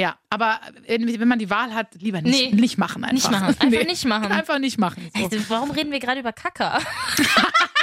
ja, 0.00 0.16
aber 0.30 0.60
wenn 0.88 1.28
man 1.28 1.38
die 1.38 1.50
Wahl 1.50 1.72
hat, 1.72 1.94
lieber 2.00 2.20
nicht, 2.20 2.52
Nee. 2.52 2.60
nicht 2.60 2.78
machen 2.78 3.04
einfach. 3.04 3.14
Nicht 3.14 3.30
machen. 3.30 3.46
Einfach 3.46 3.68
Nee. 3.70 3.84
nicht 3.84 4.04
machen. 4.04 4.32
Einfach 4.32 4.58
nicht 4.58 4.78
machen. 4.78 5.10
So. 5.16 5.24
Also, 5.24 5.38
warum 5.48 5.70
reden 5.70 5.92
wir 5.92 6.00
gerade 6.00 6.20
über 6.20 6.32
Kacker? 6.32 6.80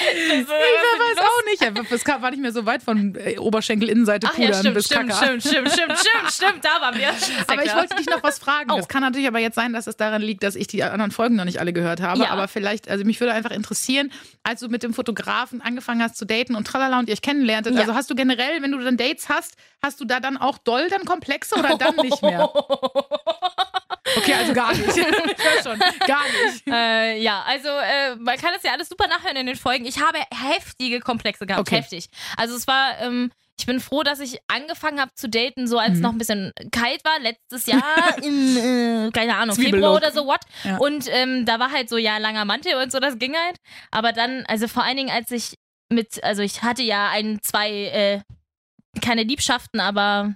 Ich 0.00 0.48
weiß 0.48 1.18
auch 1.18 1.44
nicht. 1.44 1.92
Es 1.92 2.06
war 2.06 2.30
nicht 2.30 2.40
mehr 2.42 2.52
so 2.52 2.66
weit 2.66 2.82
von 2.82 3.14
äh, 3.14 3.38
Oberschenkel-Innenseite 3.38 4.28
Ach 4.30 4.38
ja, 4.38 4.52
stimmt, 4.54 4.74
bis 4.74 4.86
stimmt, 4.86 5.10
Kacker. 5.10 5.26
stimmt, 5.26 5.42
stimmt, 5.42 5.72
stimmt, 5.72 5.98
stimmt, 5.98 6.32
stimmt, 6.32 6.64
da 6.64 6.80
waren 6.80 6.96
wir. 6.98 7.08
Aber 7.46 7.64
ich 7.64 7.74
wollte 7.74 7.96
dich 7.96 8.06
noch 8.06 8.22
was 8.22 8.38
fragen. 8.38 8.70
Oh. 8.70 8.76
Das 8.76 8.88
kann 8.88 9.02
natürlich 9.02 9.26
aber 9.28 9.38
jetzt 9.38 9.54
sein, 9.54 9.72
dass 9.72 9.86
es 9.86 9.96
daran 9.96 10.22
liegt, 10.22 10.42
dass 10.42 10.54
ich 10.54 10.66
die 10.66 10.82
anderen 10.82 11.10
Folgen 11.10 11.36
noch 11.36 11.44
nicht 11.44 11.60
alle 11.60 11.72
gehört 11.72 12.00
habe. 12.00 12.20
Ja. 12.20 12.30
Aber 12.30 12.48
vielleicht, 12.48 12.88
also 12.88 13.04
mich 13.04 13.20
würde 13.20 13.32
einfach 13.32 13.50
interessieren, 13.50 14.12
als 14.42 14.60
du 14.60 14.68
mit 14.68 14.82
dem 14.82 14.94
Fotografen 14.94 15.60
angefangen 15.60 16.02
hast 16.02 16.16
zu 16.16 16.24
daten 16.24 16.54
und 16.54 16.66
tralala 16.66 16.98
und 16.98 17.08
ihr 17.08 17.12
euch 17.12 17.22
kennenlerntet, 17.22 17.74
Ja. 17.74 17.80
also 17.80 17.94
hast 17.94 18.10
du 18.10 18.14
generell, 18.14 18.62
wenn 18.62 18.72
du 18.72 18.78
dann 18.78 18.96
Dates 18.96 19.28
hast, 19.28 19.54
hast 19.82 20.00
du 20.00 20.04
da 20.04 20.20
dann 20.20 20.36
auch 20.36 20.58
doll 20.58 20.88
dann 20.88 21.04
Komplexe 21.04 21.56
oder 21.56 21.76
dann 21.78 21.96
nicht 21.96 22.22
mehr? 22.22 22.50
Okay, 24.16 24.34
also 24.34 24.52
gar 24.52 24.72
nicht. 24.72 24.86
ich 24.96 24.96
weiß 24.96 25.62
schon, 25.64 25.78
gar 26.06 26.24
nicht. 26.24 26.66
Äh, 26.68 27.18
ja, 27.20 27.42
also 27.46 27.68
äh, 27.68 28.16
man 28.16 28.36
kann 28.38 28.52
das 28.54 28.62
ja 28.62 28.72
alles 28.72 28.88
super 28.88 29.08
nachhören 29.08 29.36
in 29.36 29.46
den 29.46 29.56
Folgen. 29.56 29.84
Ich 29.86 30.00
habe 30.00 30.18
heftige 30.32 31.00
Komplexe 31.00 31.46
gehabt, 31.46 31.60
Okay. 31.68 31.76
heftig. 31.76 32.08
Also 32.36 32.54
es 32.56 32.66
war, 32.66 32.98
ähm, 33.00 33.30
ich 33.58 33.66
bin 33.66 33.80
froh, 33.80 34.02
dass 34.02 34.20
ich 34.20 34.38
angefangen 34.48 35.00
habe 35.00 35.10
zu 35.14 35.28
daten, 35.28 35.66
so 35.66 35.78
als 35.78 35.92
es 35.92 35.96
Mhm. 35.96 36.02
noch 36.02 36.12
ein 36.12 36.18
bisschen 36.18 36.52
kalt 36.70 37.04
war, 37.04 37.18
letztes 37.20 37.66
Jahr 37.66 37.82
im, 38.22 38.56
äh, 38.56 39.10
keine 39.12 39.36
Ahnung, 39.36 39.56
Februar 39.56 39.94
oder 39.96 40.12
so, 40.12 40.26
what. 40.26 40.40
Ja. 40.64 40.76
Und 40.76 41.06
ähm, 41.10 41.44
da 41.46 41.58
war 41.58 41.72
halt 41.72 41.88
so, 41.88 41.96
ja, 41.96 42.18
langer 42.18 42.44
Mantel 42.44 42.74
und 42.76 42.92
so, 42.92 43.00
das 43.00 43.18
ging 43.18 43.34
halt. 43.34 43.56
Aber 43.90 44.12
dann, 44.12 44.44
also 44.46 44.68
vor 44.68 44.84
allen 44.84 44.98
Dingen, 44.98 45.10
als 45.10 45.30
ich 45.30 45.56
mit, 45.88 46.22
also 46.22 46.42
ich 46.42 46.62
hatte 46.62 46.82
ja 46.82 47.08
ein, 47.10 47.38
zwei, 47.42 47.70
äh, 47.70 48.20
keine 49.00 49.22
Liebschaften, 49.22 49.80
aber 49.80 50.34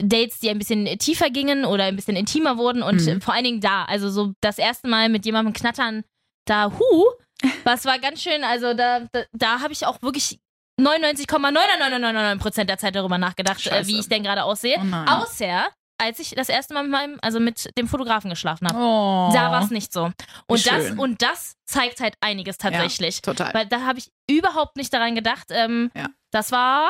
Dates, 0.00 0.38
die 0.40 0.48
ein 0.50 0.58
bisschen 0.58 0.84
tiefer 0.98 1.30
gingen 1.30 1.64
oder 1.64 1.84
ein 1.84 1.96
bisschen 1.96 2.16
intimer 2.16 2.56
wurden 2.56 2.82
und 2.82 3.04
Mhm. 3.04 3.20
vor 3.20 3.34
allen 3.34 3.44
Dingen 3.44 3.60
da, 3.60 3.84
also 3.84 4.08
so 4.10 4.32
das 4.40 4.58
erste 4.58 4.88
Mal 4.88 5.08
mit 5.08 5.24
jemandem 5.26 5.52
knattern, 5.52 6.04
da, 6.46 6.70
hu, 6.72 7.04
was 7.64 7.84
war 7.84 7.98
ganz 7.98 8.22
schön, 8.22 8.44
also 8.44 8.74
da, 8.74 9.00
da, 9.12 9.24
da 9.32 9.60
habe 9.60 9.72
ich 9.72 9.84
auch 9.86 10.00
wirklich 10.02 10.38
99,9999 10.80 12.38
Prozent 12.38 12.70
der 12.70 12.78
Zeit 12.78 12.94
darüber 12.94 13.18
nachgedacht, 13.18 13.66
äh, 13.66 13.86
wie 13.86 13.98
ich 13.98 14.08
denn 14.08 14.22
gerade 14.22 14.44
aussehe. 14.44 14.76
Oh. 14.80 15.10
Außer, 15.10 15.66
als 16.00 16.20
ich 16.20 16.30
das 16.30 16.48
erste 16.48 16.74
Mal 16.74 16.82
mit 16.84 16.92
meinem, 16.92 17.18
also 17.22 17.40
mit 17.40 17.76
dem 17.76 17.88
Fotografen 17.88 18.30
geschlafen 18.30 18.68
habe. 18.68 18.78
Oh. 18.78 19.30
Da 19.34 19.50
war 19.50 19.62
es 19.64 19.70
nicht 19.70 19.92
so. 19.92 20.12
Und 20.46 20.66
das, 20.66 20.90
und 20.96 21.20
das 21.22 21.54
zeigt 21.66 21.98
halt 22.00 22.14
einiges 22.20 22.58
tatsächlich. 22.58 23.20
Total. 23.22 23.52
Weil 23.52 23.66
da 23.66 23.80
habe 23.80 23.98
ich 23.98 24.08
überhaupt 24.30 24.76
nicht 24.76 24.92
daran 24.94 25.14
gedacht. 25.16 25.48
Ähm, 25.50 25.90
Ja. 25.94 26.06
Das 26.30 26.52
war 26.52 26.88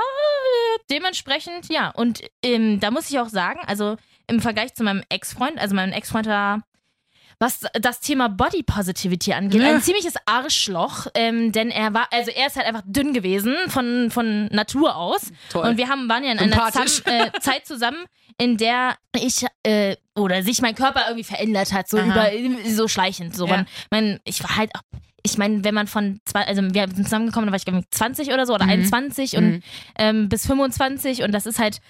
dementsprechend, 0.91 1.69
ja. 1.71 1.91
Und 1.91 2.23
ähm, 2.43 2.81
da 2.81 2.91
muss 2.91 3.11
ich 3.11 3.19
auch 3.19 3.29
sagen, 3.29 3.61
also 3.67 3.97
im 4.27 4.41
Vergleich 4.41 4.75
zu 4.75 4.83
meinem 4.85 5.03
Ex-Freund, 5.09 5.59
also 5.59 5.75
mein 5.75 5.93
Ex-Freund 5.93 6.27
war, 6.27 6.63
was 7.41 7.61
das 7.75 8.01
Thema 8.01 8.29
Body 8.29 8.65
Positivity 8.65 9.33
angeht, 9.33 9.63
Ja. 9.63 9.69
ein 9.69 9.81
ziemliches 9.81 10.15
Arschloch, 10.27 11.07
ähm, 11.15 11.53
denn 11.53 11.71
er 11.71 11.95
war, 11.95 12.09
also 12.13 12.33
er 12.33 12.49
ist 12.49 12.57
halt 12.57 12.67
einfach 12.67 12.83
dünn 12.85 13.13
gewesen 13.13 13.55
von, 13.69 14.11
von 14.11 14.47
Natur 14.47 14.97
aus. 14.97 15.31
Toll. 15.51 15.65
Und 15.69 15.77
wir 15.77 15.89
haben, 15.89 16.09
waren 16.09 16.25
ja 16.25 16.33
in 16.33 16.39
einer. 16.41 16.73
Zam 16.73 16.87
äh, 17.05 17.31
Zeit 17.41 17.65
zusammen, 17.65 18.05
in 18.39 18.57
der 18.57 18.97
ich 19.15 19.47
äh, 19.63 19.95
oder 20.17 20.43
sich 20.43 20.61
mein 20.63 20.75
Körper 20.75 21.03
irgendwie 21.07 21.23
verändert 21.25 21.73
hat, 21.73 21.89
so 21.89 21.99
Aha. 21.99 22.33
über 22.33 22.69
so 22.71 22.89
schleichend. 22.89 23.37
So 23.37 23.47
Ja. 23.47 23.65
man, 23.93 24.19
ich 24.25 24.43
war 24.43 24.57
halt 24.57 24.73
auch, 24.75 24.83
ich 25.23 25.37
meine, 25.39 25.65
wenn 25.65 25.75
man 25.75 25.87
von 25.87 26.21
zwei, 26.25 26.47
also 26.47 26.63
wir 26.63 26.87
sind 26.89 27.05
zusammengekommen, 27.05 27.47
da 27.49 27.53
war 27.53 27.57
ich 27.57 27.65
glaube 27.65 27.81
ich 27.81 27.91
20 27.91 28.33
oder 28.33 28.47
so 28.47 28.55
oder 28.55 28.65
Mhm. 28.65 28.71
21 28.71 29.33
Mhm. 29.33 29.39
und 29.39 29.63
ähm, 29.99 30.29
bis 30.29 30.47
25 30.47 31.23
und 31.23 31.33
das 31.33 31.47
ist 31.47 31.59
halt 31.59 31.81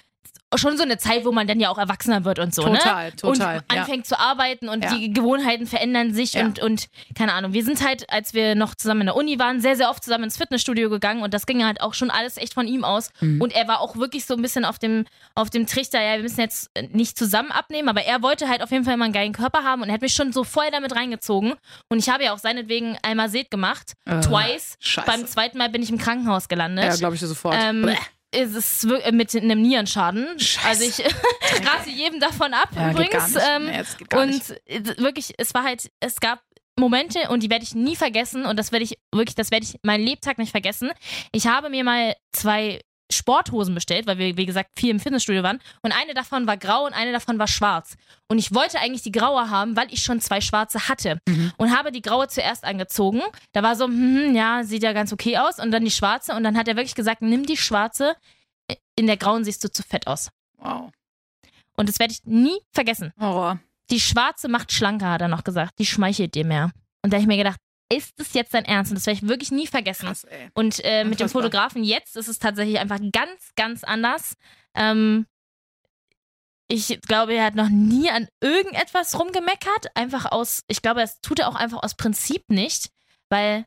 schon 0.55 0.77
so 0.77 0.83
eine 0.83 0.97
Zeit, 0.97 1.25
wo 1.25 1.31
man 1.31 1.45
dann 1.47 1.59
ja 1.59 1.69
auch 1.69 1.77
erwachsener 1.77 2.25
wird 2.25 2.39
und 2.39 2.55
so, 2.55 2.63
Total, 2.63 3.09
ne? 3.09 3.15
total, 3.15 3.57
Und 3.57 3.71
ja. 3.73 3.81
anfängt 3.81 4.07
zu 4.07 4.19
arbeiten 4.19 4.67
und 4.67 4.83
Ja. 4.83 4.95
die 4.95 5.13
Gewohnheiten 5.13 5.67
verändern 5.67 6.13
sich 6.13 6.33
Ja. 6.33 6.45
und, 6.45 6.59
und 6.59 6.87
keine 7.15 7.33
Ahnung. 7.33 7.53
Wir 7.53 7.63
sind 7.63 7.85
halt, 7.85 8.09
als 8.11 8.33
wir 8.33 8.55
noch 8.55 8.73
zusammen 8.73 9.01
in 9.01 9.07
der 9.07 9.15
Uni 9.15 9.37
waren, 9.37 9.61
sehr, 9.61 9.75
sehr 9.75 9.89
oft 9.91 10.03
zusammen 10.03 10.23
ins 10.23 10.37
Fitnessstudio 10.37 10.89
gegangen 10.89 11.21
und 11.21 11.33
das 11.35 11.45
ging 11.45 11.63
halt 11.63 11.81
auch 11.81 11.93
schon 11.93 12.09
alles 12.09 12.37
echt 12.37 12.53
von 12.55 12.67
ihm 12.67 12.83
aus. 12.83 13.11
Mhm. 13.21 13.39
Und 13.41 13.53
er 13.53 13.67
war 13.67 13.79
auch 13.81 13.95
wirklich 13.97 14.25
so 14.25 14.33
ein 14.33 14.41
bisschen 14.41 14.65
auf 14.65 14.79
dem, 14.79 15.05
auf 15.35 15.49
dem 15.51 15.67
Trichter, 15.67 16.01
ja, 16.01 16.15
wir 16.15 16.23
müssen 16.23 16.39
jetzt 16.41 16.71
nicht 16.91 17.17
zusammen 17.17 17.51
abnehmen, 17.51 17.87
aber 17.89 18.01
er 18.03 18.23
wollte 18.23 18.49
halt 18.49 18.63
auf 18.63 18.71
jeden 18.71 18.85
Fall 18.85 18.95
immer 18.95 19.05
einen 19.05 19.13
geilen 19.13 19.33
Körper 19.33 19.63
haben 19.63 19.81
und 19.83 19.89
er 19.89 19.93
hat 19.93 20.01
mich 20.01 20.13
schon 20.13 20.33
so 20.33 20.43
voll 20.43 20.65
damit 20.71 20.95
reingezogen. 20.95 21.53
Und 21.89 21.99
ich 21.99 22.09
habe 22.09 22.23
ja 22.23 22.33
auch 22.33 22.39
seinetwegen 22.39 22.97
einmal 23.03 23.29
Seht 23.29 23.51
gemacht, 23.51 23.93
Äh, 24.05 24.19
twice. 24.21 24.75
Scheiße. 24.79 25.05
Beim 25.05 25.27
zweiten 25.27 25.57
Mal 25.59 25.69
bin 25.69 25.83
ich 25.83 25.89
im 25.91 25.97
Krankenhaus 25.99 26.47
gelandet. 26.47 26.85
ja, 26.85 26.95
glaube 26.95 27.13
ich 27.15 27.21
dir 27.21 27.27
sofort. 27.27 27.55
Ähm, 27.59 27.89
ist 28.35 28.55
es 28.55 28.83
äh, 28.83 29.11
mit 29.11 29.35
einem 29.35 29.61
Nierenschaden. 29.61 30.39
Scheiße. 30.39 30.67
Also 30.67 30.83
ich 30.83 30.99
rate 31.67 31.89
jedem 31.89 32.19
davon 32.19 32.53
ab 32.53 32.69
ja, 32.75 32.91
übrigens. 32.91 33.35
Ähm, 33.35 33.65
nee, 33.65 34.17
und 34.17 34.49
wirklich, 34.97 35.33
es 35.37 35.53
war 35.53 35.63
halt, 35.63 35.91
es 35.99 36.19
gab 36.19 36.41
Momente 36.79 37.29
und 37.29 37.43
die 37.43 37.49
werde 37.49 37.63
ich 37.63 37.75
nie 37.75 37.95
vergessen 37.95 38.45
und 38.45 38.57
das 38.57 38.71
werde 38.71 38.85
ich 38.85 38.97
wirklich, 39.13 39.35
das 39.35 39.51
werde 39.51 39.65
ich 39.65 39.79
meinen 39.83 40.03
Lebtag 40.03 40.37
nicht 40.37 40.51
vergessen. 40.51 40.91
Ich 41.31 41.47
habe 41.47 41.69
mir 41.69 41.83
mal 41.83 42.15
zwei 42.31 42.79
Sporthosen 43.11 43.73
bestellt, 43.73 44.07
weil 44.07 44.17
wir, 44.17 44.37
wie 44.37 44.45
gesagt, 44.45 44.71
viel 44.77 44.89
im 44.89 44.99
Fitnessstudio 44.99 45.43
waren. 45.43 45.59
Und 45.81 45.91
eine 45.91 46.13
davon 46.13 46.47
war 46.47 46.57
grau 46.57 46.85
und 46.85 46.93
eine 46.93 47.11
davon 47.11 47.39
war 47.39 47.47
schwarz. 47.47 47.95
Und 48.27 48.37
ich 48.37 48.53
wollte 48.53 48.79
eigentlich 48.79 49.01
die 49.01 49.11
graue 49.11 49.49
haben, 49.49 49.75
weil 49.75 49.91
ich 49.91 50.03
schon 50.03 50.21
zwei 50.21 50.41
schwarze 50.41 50.87
hatte. 50.87 51.19
Mhm. 51.27 51.51
Und 51.57 51.75
habe 51.75 51.91
die 51.91 52.01
graue 52.01 52.27
zuerst 52.27 52.63
angezogen. 52.63 53.21
Da 53.53 53.63
war 53.63 53.75
so, 53.75 53.85
hm, 53.85 54.35
ja, 54.35 54.63
sieht 54.63 54.83
ja 54.83 54.93
ganz 54.93 55.11
okay 55.11 55.37
aus. 55.37 55.59
Und 55.59 55.71
dann 55.71 55.83
die 55.83 55.91
schwarze. 55.91 56.33
Und 56.33 56.43
dann 56.43 56.57
hat 56.57 56.67
er 56.67 56.75
wirklich 56.75 56.95
gesagt, 56.95 57.21
nimm 57.21 57.45
die 57.45 57.57
schwarze. 57.57 58.15
In 58.95 59.07
der 59.07 59.17
grauen 59.17 59.43
siehst 59.43 59.63
du 59.63 59.71
zu 59.71 59.81
fett 59.81 60.05
aus. 60.05 60.29
Wow. 60.57 60.91
Und 61.75 61.89
das 61.89 61.97
werde 61.97 62.13
ich 62.13 62.23
nie 62.25 62.57
vergessen. 62.71 63.13
Horror. 63.19 63.59
Die 63.89 63.99
schwarze 63.99 64.49
macht 64.49 64.71
schlanker, 64.71 65.11
hat 65.11 65.21
er 65.21 65.27
noch 65.29 65.43
gesagt. 65.43 65.79
Die 65.79 65.85
schmeichelt 65.85 66.35
dir 66.35 66.45
mehr. 66.45 66.71
Und 67.01 67.11
da 67.11 67.15
habe 67.15 67.21
ich 67.21 67.27
mir 67.27 67.37
gedacht, 67.37 67.59
ist 67.91 68.13
das 68.19 68.33
jetzt 68.33 68.53
dein 68.53 68.65
Ernst? 68.65 68.91
Und 68.91 68.95
das 68.97 69.05
werde 69.07 69.19
ich 69.23 69.27
wirklich 69.27 69.51
nie 69.51 69.67
vergessen. 69.67 70.05
Krass. 70.07 70.25
Und 70.53 70.83
äh, 70.83 71.03
mit 71.03 71.19
dem. 71.19 71.29
Fotografen 71.29 71.83
jetzt 71.83 72.15
ist 72.15 72.27
es 72.27 72.39
tatsächlich 72.39 72.79
einfach 72.79 72.99
ganz, 73.11 73.51
ganz 73.55 73.83
anders. 73.83 74.35
Ähm, 74.75 75.25
ich 76.67 76.99
glaube, 77.01 77.33
er 77.33 77.45
hat 77.45 77.55
noch 77.55 77.69
nie 77.69 78.09
an 78.11 78.27
irgendetwas 78.41 79.19
rumgemeckert. 79.19 79.87
Einfach 79.95 80.31
aus, 80.31 80.63
ich 80.67 80.81
glaube, 80.83 81.01
das 81.01 81.19
tut 81.21 81.39
er 81.39 81.47
auch 81.49 81.55
einfach 81.55 81.81
aus 81.81 81.95
Prinzip 81.95 82.43
nicht. 82.49 82.89
Weil, 83.29 83.65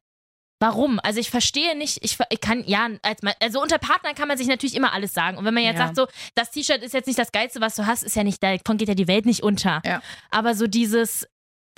warum? 0.60 1.00
Also 1.00 1.18
ich 1.18 1.28
verstehe 1.30 1.76
nicht, 1.76 1.98
ich, 2.02 2.16
ich 2.30 2.40
kann, 2.40 2.62
ja, 2.64 2.88
als 3.02 3.22
man, 3.22 3.34
also 3.40 3.60
unter 3.60 3.78
Partnern 3.78 4.14
kann 4.14 4.28
man 4.28 4.38
sich 4.38 4.46
natürlich 4.46 4.76
immer 4.76 4.92
alles 4.92 5.12
sagen. 5.14 5.36
Und 5.36 5.44
wenn 5.44 5.54
man 5.54 5.64
jetzt 5.64 5.78
Ja. 5.80 5.86
sagt, 5.86 5.96
so, 5.96 6.06
das 6.36 6.52
T-Shirt 6.52 6.82
ist 6.82 6.94
jetzt 6.94 7.06
nicht 7.06 7.18
das 7.18 7.32
Geilste, 7.32 7.60
was 7.60 7.74
du 7.74 7.86
hast, 7.86 8.04
ist 8.04 8.14
ja 8.14 8.22
nicht, 8.22 8.40
davon 8.40 8.76
geht 8.76 8.88
ja 8.88 8.94
die 8.94 9.08
Welt 9.08 9.26
nicht 9.26 9.42
unter. 9.42 9.82
Ja. 9.84 10.00
Aber 10.30 10.54
so 10.54 10.68
dieses 10.68 11.26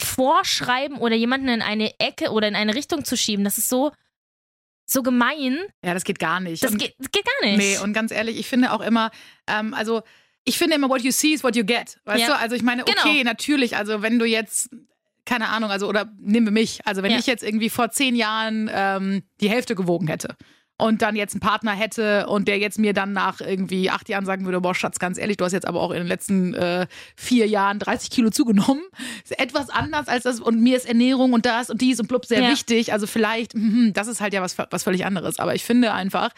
Vorschreiben 0.00 0.98
oder 0.98 1.14
jemanden 1.14 1.48
in 1.48 1.62
eine 1.62 1.92
Ecke 1.98 2.30
oder 2.30 2.48
in 2.48 2.56
eine 2.56 2.74
Richtung 2.74 3.04
zu 3.04 3.16
schieben, 3.16 3.44
das 3.44 3.58
ist 3.58 3.68
so, 3.68 3.92
so 4.86 5.02
gemein. 5.02 5.58
Ja, 5.84 5.94
das 5.94 6.04
geht 6.04 6.18
gar 6.18 6.40
nicht. 6.40 6.62
Das 6.62 6.72
Und- 6.72 6.78
geht, 6.78 6.94
das 6.98 7.10
geht 7.10 7.24
gar 7.24 7.48
nicht. 7.48 7.58
Nee, 7.58 7.78
und 7.78 7.92
ganz 7.92 8.10
ehrlich, 8.10 8.38
ich 8.38 8.46
finde 8.48 8.72
auch 8.72 8.80
immer, 8.80 9.10
ähm, 9.46 9.72
also 9.74 10.02
ich 10.44 10.58
finde 10.58 10.76
immer, 10.76 10.88
what 10.90 11.02
you 11.02 11.10
see 11.10 11.32
is 11.32 11.42
what 11.42 11.56
you 11.56 11.64
get. 11.64 11.98
Weißt 12.04 12.20
Ja. 12.20 12.26
du? 12.28 12.36
Also 12.38 12.54
ich 12.56 12.62
meine, 12.62 12.84
Genau. 12.84 13.00
okay, 13.00 13.24
natürlich, 13.24 13.76
also 13.76 14.02
wenn 14.02 14.18
du 14.18 14.26
jetzt, 14.26 14.68
keine 15.24 15.48
Ahnung, 15.48 15.70
also 15.70 15.88
oder 15.88 16.12
nehmen 16.18 16.46
wir 16.46 16.52
mich, 16.52 16.80
also 16.86 17.02
wenn 17.02 17.12
Ja. 17.12 17.18
ich 17.18 17.26
jetzt 17.26 17.42
irgendwie 17.42 17.70
vor 17.70 17.90
zehn 17.90 18.14
Jahren 18.14 18.70
ähm, 18.72 19.22
die 19.40 19.48
Hälfte 19.48 19.74
gewogen 19.74 20.08
hätte. 20.08 20.36
Und 20.76 21.02
dann 21.02 21.14
jetzt 21.14 21.34
einen 21.34 21.40
Partner 21.40 21.70
hätte 21.70 22.26
und 22.26 22.48
der 22.48 22.58
jetzt 22.58 22.80
mir 22.80 22.92
dann 22.94 23.12
nach 23.12 23.40
irgendwie 23.40 23.90
acht 23.90 24.08
Jahren 24.08 24.26
sagen 24.26 24.44
würde, 24.44 24.60
boah, 24.60 24.74
Schatz, 24.74 24.98
ganz 24.98 25.18
ehrlich, 25.18 25.36
du 25.36 25.44
hast 25.44 25.52
jetzt 25.52 25.68
aber 25.68 25.80
auch 25.80 25.92
in 25.92 25.98
den 25.98 26.08
letzten 26.08 26.52
äh, 26.54 26.88
vier 27.14 27.46
Jahren 27.46 27.78
30 27.78 28.10
Kilo 28.10 28.30
zugenommen. 28.30 28.82
Ist 29.22 29.38
etwas 29.38 29.70
anders 29.70 30.08
als 30.08 30.24
das 30.24 30.40
und 30.40 30.60
mir 30.60 30.76
ist 30.76 30.86
Ernährung 30.88 31.32
und 31.32 31.46
das 31.46 31.70
und 31.70 31.80
dies 31.80 32.00
und 32.00 32.08
blub 32.08 32.26
sehr 32.26 32.42
Ja. 32.42 32.50
wichtig. 32.50 32.92
Also 32.92 33.06
vielleicht, 33.06 33.54
mhm, 33.54 33.92
das 33.92 34.08
ist 34.08 34.20
halt 34.20 34.34
ja 34.34 34.42
was, 34.42 34.56
was 34.58 34.82
völlig 34.82 35.06
anderes. 35.06 35.38
Aber 35.38 35.54
ich 35.54 35.62
finde 35.62 35.92
einfach, 35.92 36.30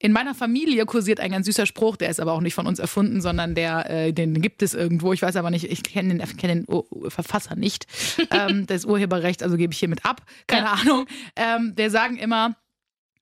in 0.00 0.10
meiner 0.12 0.34
Familie 0.34 0.84
kursiert 0.84 1.20
ein 1.20 1.30
ganz 1.30 1.46
süßer 1.46 1.66
Spruch, 1.66 1.96
der 1.96 2.08
ist 2.10 2.18
aber 2.20 2.32
auch 2.32 2.40
nicht 2.40 2.54
von 2.54 2.66
uns 2.66 2.80
erfunden, 2.80 3.20
sondern 3.20 3.54
der, 3.54 3.88
äh, 3.90 4.12
den 4.12 4.40
gibt 4.40 4.62
es 4.62 4.74
irgendwo. 4.74 5.12
Ich 5.12 5.22
weiß 5.22 5.36
aber 5.36 5.50
nicht, 5.50 5.70
ich 5.70 5.84
kenne 5.84 6.16
den, 6.16 6.36
kenn 6.36 6.64
den 6.66 7.10
Verfasser 7.10 7.54
nicht. 7.54 7.86
ähm, 8.32 8.66
das 8.66 8.84
Urheberrecht, 8.86 9.42
also 9.44 9.56
gebe 9.56 9.72
ich 9.72 9.78
hiermit 9.78 10.04
ab. 10.04 10.22
Keine 10.48 10.66
Ja. 10.66 10.72
Ahnung. 10.72 11.06
Ähm, 11.36 11.74
wir 11.76 11.90
sagen 11.90 12.16
immer, 12.16 12.56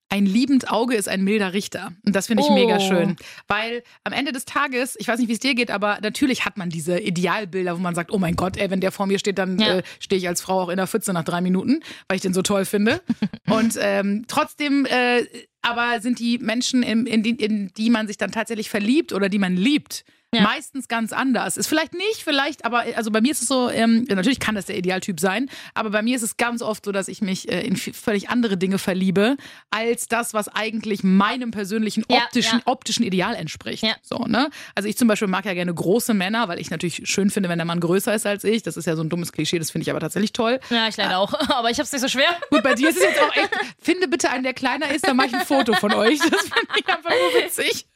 ein 0.09 0.25
liebend 0.25 0.71
Auge 0.71 0.95
ist 0.95 1.09
ein 1.09 1.25
milder 1.25 1.53
Richter. 1.53 1.93
Und 2.05 2.15
das 2.15 2.29
finde 2.29 2.43
ich 2.45 2.49
Oh. 2.49 2.55
mega 2.55 2.79
schön. 2.79 3.17
Weil 3.49 3.83
am 4.05 4.13
Ende 4.13 4.31
des 4.31 4.45
Tages, 4.45 4.95
ich 5.01 5.09
weiß 5.09 5.19
nicht, 5.19 5.29
wie 5.29 5.33
es 5.33 5.41
dir 5.41 5.55
geht, 5.57 5.71
aber 5.71 5.99
natürlich 6.01 6.45
hat 6.45 6.57
man 6.57 6.71
diese 6.71 7.01
Idealbilder, 7.01 7.77
wo 7.77 7.81
man 7.81 7.95
sagt, 7.97 8.13
oh 8.13 8.19
mein 8.19 8.37
Gott, 8.37 8.57
ey, 8.57 8.71
wenn 8.71 8.81
der 8.81 8.93
vor 8.93 9.07
mir 9.07 9.19
steht, 9.19 9.37
dann 9.39 9.59
Ja. 9.59 9.79
äh, 9.79 9.83
stehe 9.99 10.19
ich 10.21 10.29
als 10.29 10.41
Frau 10.43 10.61
auch 10.63 10.69
in 10.69 10.77
der 10.77 10.87
Pfütze 10.87 11.13
nach 11.13 11.25
drei 11.25 11.41
Minuten, 11.41 11.81
weil 12.09 12.17
ich 12.17 12.23
den 12.23 12.35
so 12.35 12.43
toll 12.43 12.65
finde. 12.65 13.01
Und 13.49 13.77
ähm, 13.81 14.25
trotzdem, 14.29 14.87
äh, 14.87 15.25
aber 15.63 16.01
sind 16.01 16.21
die 16.21 16.39
Menschen, 16.39 16.85
in, 16.85 17.07
in, 17.07 17.25
die, 17.25 17.31
in 17.31 17.73
die 17.77 17.91
man 17.91 18.07
sich 18.07 18.17
dann 18.17 18.31
tatsächlich 18.31 18.71
verliebt 18.71 19.13
oder 19.13 19.29
die 19.29 19.39
man 19.41 19.57
liebt, 19.57 20.05
Ja. 20.37 20.43
meistens 20.43 20.89
ganz 20.89 21.13
anders. 21.13 21.57
Ist 21.57 21.67
vielleicht 21.67 21.95
nicht, 21.95 22.23
vielleicht, 22.23 22.65
aber 22.65 22.85
also 22.97 23.11
bei 23.11 23.21
mir 23.21 23.33
ist 23.33 23.43
es 23.43 23.49
so, 23.49 23.71
ähm, 23.71 24.05
natürlich 24.09 24.41
kann 24.41 24.55
das 24.55 24.67
der 24.67 24.77
Idealtyp 24.79 25.19
sein, 25.21 25.49
aber 25.75 25.91
bei 25.91 26.03
mir 26.03 26.17
ist 26.17 26.23
es 26.23 26.37
ganz 26.37 26.63
oft 26.63 26.85
so, 26.85 26.93
dass 26.93 27.09
ich 27.09 27.21
mich 27.23 27.49
äh, 27.51 27.63
in 27.67 27.77
völlig 27.77 28.29
andere 28.29 28.57
Dinge 28.57 28.79
verliebe, 28.79 29.37
als 29.71 30.09
das, 30.09 30.35
was 30.35 30.49
eigentlich 30.49 31.03
meinem 31.03 31.51
persönlichen 31.51 32.05
Ja, 32.09 32.19
optischen, 32.19 32.59
ja. 32.61 32.67
optischen 32.67 33.05
Ideal 33.05 33.35
entspricht. 33.35 33.83
Ja. 33.83 33.95
So, 34.03 34.19
ne? 34.27 34.51
Also 34.75 34.89
ich 34.89 34.97
zum 34.97 35.09
Beispiel 35.09 35.29
mag 35.29 35.45
ja 35.45 35.55
gerne 35.55 35.73
große 35.75 36.15
Männer, 36.15 36.49
weil 36.49 36.59
ich 36.61 36.71
natürlich 36.71 37.03
schön 37.05 37.31
finde, 37.31 37.49
wenn 37.49 37.59
der 37.59 37.67
Mann 37.67 37.81
größer 37.81 38.15
ist 38.15 38.27
als 38.27 38.45
ich. 38.45 38.63
Das 38.63 38.77
ist 38.77 38.87
ja 38.87 38.97
so 38.97 39.03
ein 39.03 39.09
dummes 39.09 39.33
Klischee, 39.33 39.59
das 39.59 39.71
finde 39.71 39.83
ich 39.83 39.91
aber 39.91 40.01
tatsächlich 40.01 40.33
toll. 40.33 40.61
Ja, 40.71 40.89
ich 40.89 40.97
leider 40.97 41.19
auch. 41.19 41.33
Aber 41.57 41.71
ich 41.71 41.79
hab's 41.79 41.93
nicht 41.93 42.03
so 42.03 42.09
schwer. 42.09 42.29
Gut, 42.51 42.63
bei 42.63 42.75
dir 42.75 42.89
ist 42.91 42.97
es 42.97 43.03
jetzt 43.03 43.21
auch 43.21 43.35
echt. 43.35 43.51
Finde 43.81 44.09
bitte 44.09 44.31
einen, 44.31 44.43
der 44.45 44.53
kleiner 44.55 44.91
ist, 44.91 45.07
dann 45.07 45.17
mache 45.17 45.29
ich 45.29 45.35
ein 45.35 45.47
Foto 45.47 45.73
von 45.75 45.93
euch. 45.95 46.19
Das 46.19 46.41
finde 46.41 46.67
ich 46.79 46.89
einfach 46.89 47.11
nur 47.11 47.43
witzig. 47.43 47.87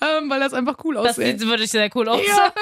Ähm, 0.00 0.30
weil 0.30 0.40
das 0.40 0.52
einfach 0.54 0.76
cool 0.84 0.94
Das 0.94 1.18
aussieht. 1.18 1.40
sieht 1.40 1.48
wirklich 1.48 1.70
sehr 1.70 1.90
cool 1.94 2.08
aus. 2.08 2.20
Ja. 2.26 2.52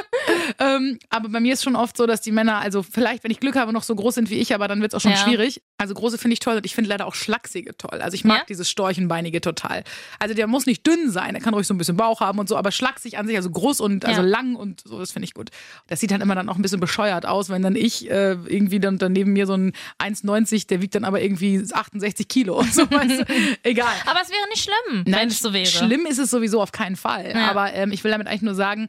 ähm, 0.76 0.98
aber 1.08 1.28
bei 1.28 1.40
mir 1.40 1.52
ist 1.54 1.62
schon 1.64 1.76
oft 1.76 1.96
so, 1.96 2.06
dass 2.06 2.20
die 2.20 2.32
Männer, 2.32 2.58
also 2.58 2.82
vielleicht, 2.82 3.24
wenn 3.24 3.30
ich 3.30 3.40
Glück 3.40 3.56
habe, 3.56 3.72
noch 3.72 3.82
so 3.82 3.94
groß 3.94 4.14
sind 4.16 4.30
wie 4.30 4.38
ich, 4.38 4.54
aber 4.54 4.68
dann 4.68 4.80
wird 4.80 4.92
es 4.92 4.96
auch 4.96 5.00
schon 5.00 5.12
Ja. 5.12 5.16
schwierig. 5.18 5.62
Also 5.80 5.94
große 5.94 6.18
finde 6.18 6.34
ich 6.34 6.40
toll 6.40 6.56
und 6.56 6.66
ich 6.66 6.74
finde 6.74 6.90
leider 6.90 7.06
auch 7.06 7.14
Schlachsige 7.14 7.76
toll. 7.76 8.00
Also 8.02 8.14
ich 8.14 8.24
mag 8.24 8.38
Ja? 8.40 8.44
dieses 8.48 8.68
Storchenbeinige 8.68 9.40
total. 9.40 9.82
Also 10.18 10.34
der 10.34 10.46
muss 10.46 10.66
nicht 10.66 10.86
dünn 10.86 11.10
sein, 11.10 11.32
der 11.32 11.42
kann 11.42 11.54
ruhig 11.54 11.66
so 11.66 11.72
ein 11.72 11.78
bisschen 11.78 11.96
Bauch 11.96 12.20
haben 12.20 12.38
und 12.38 12.48
so, 12.48 12.56
aber 12.56 12.70
schlaksig 12.70 13.16
an 13.18 13.26
sich, 13.26 13.36
also 13.36 13.50
groß 13.50 13.80
und 13.80 14.04
also 14.04 14.20
Ja. 14.20 14.26
lang 14.28 14.56
und 14.56 14.82
so, 14.86 14.98
das 14.98 15.12
finde 15.12 15.24
ich 15.24 15.32
gut. 15.34 15.50
Das 15.86 15.98
sieht 16.00 16.10
dann 16.10 16.20
immer 16.20 16.34
dann 16.34 16.48
auch 16.50 16.56
ein 16.56 16.62
bisschen 16.62 16.80
bescheuert 16.80 17.24
aus, 17.24 17.48
wenn 17.48 17.62
dann 17.62 17.76
ich 17.76 18.10
äh, 18.10 18.32
irgendwie 18.32 18.78
dann, 18.78 18.98
dann 18.98 19.12
neben 19.12 19.32
mir 19.32 19.46
so 19.46 19.54
ein 19.54 19.72
1,90, 19.98 20.66
der 20.66 20.82
wiegt 20.82 20.94
dann 20.94 21.04
aber 21.04 21.22
irgendwie 21.22 21.64
68 21.72 22.28
Kilo 22.28 22.58
und 22.58 22.74
so, 22.74 22.82
weißt 22.90 23.20
du? 23.20 23.24
Egal. 23.62 23.86
Aber 24.06 24.20
es 24.22 24.28
wäre 24.28 24.48
nicht 24.50 24.62
schlimm, 24.64 25.04
wenn 25.06 25.28
es 25.28 25.40
so 25.40 25.52
wäre. 25.54 25.64
Schlimm 25.66 26.04
ist 26.06 26.18
es 26.18 26.30
sowieso 26.30 26.60
auf 26.60 26.72
keinen 26.72 26.96
Fall. 26.96 27.30
Ja. 27.34 27.50
Aber 27.50 27.72
ähm, 27.72 27.90
ich 27.92 28.04
will 28.04 28.10
damit 28.10 28.26
eigentlich 28.26 28.42
nur 28.42 28.54
sagen, 28.54 28.86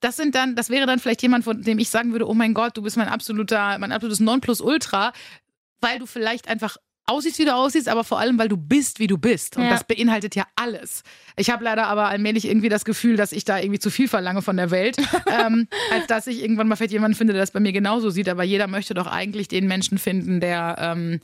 das 0.00 0.16
sind 0.18 0.34
dann, 0.34 0.54
das 0.54 0.68
wäre 0.68 0.84
dann 0.84 0.98
vielleicht 0.98 1.22
jemand, 1.22 1.44
von 1.44 1.62
dem 1.62 1.78
ich 1.78 1.88
sagen 1.88 2.12
würde, 2.12 2.28
oh 2.28 2.34
mein 2.34 2.52
Gott, 2.52 2.76
du 2.76 2.82
bist 2.82 2.98
mein 2.98 3.08
absoluter, 3.08 3.78
mein 3.78 3.90
absolutes 3.90 4.20
Nonplusultra, 4.20 5.14
weil 5.84 5.98
du 6.00 6.06
vielleicht 6.06 6.48
einfach 6.48 6.76
aussiehst, 7.06 7.38
wie 7.38 7.44
du 7.44 7.54
aussiehst, 7.54 7.88
aber 7.88 8.02
vor 8.02 8.18
allem, 8.18 8.38
weil 8.38 8.48
du 8.48 8.56
bist, 8.56 8.98
wie 8.98 9.06
du 9.06 9.18
bist. 9.18 9.56
Und 9.58 9.64
Ja. 9.64 9.68
das 9.70 9.84
beinhaltet 9.84 10.34
ja 10.34 10.46
alles. 10.56 11.02
Ich 11.36 11.50
habe 11.50 11.62
leider 11.62 11.86
aber 11.86 12.08
allmählich 12.08 12.46
irgendwie 12.46 12.70
das 12.70 12.86
Gefühl, 12.86 13.16
dass 13.16 13.32
ich 13.32 13.44
da 13.44 13.58
irgendwie 13.58 13.78
zu 13.78 13.90
viel 13.90 14.08
verlange 14.08 14.40
von 14.40 14.56
der 14.56 14.70
Welt, 14.70 14.96
ähm, 15.26 15.68
als 15.92 16.06
dass 16.06 16.26
ich 16.26 16.40
irgendwann 16.42 16.66
mal 16.66 16.76
vielleicht 16.76 16.92
jemanden 16.92 17.14
finde, 17.16 17.34
der 17.34 17.42
das 17.42 17.50
bei 17.50 17.60
mir 17.60 17.72
genauso 17.72 18.08
sieht. 18.08 18.28
Aber 18.30 18.42
jeder 18.42 18.68
möchte 18.68 18.94
doch 18.94 19.06
eigentlich 19.06 19.48
den 19.48 19.66
Menschen 19.66 19.98
finden, 19.98 20.40
der, 20.40 20.76
ähm, 20.78 21.20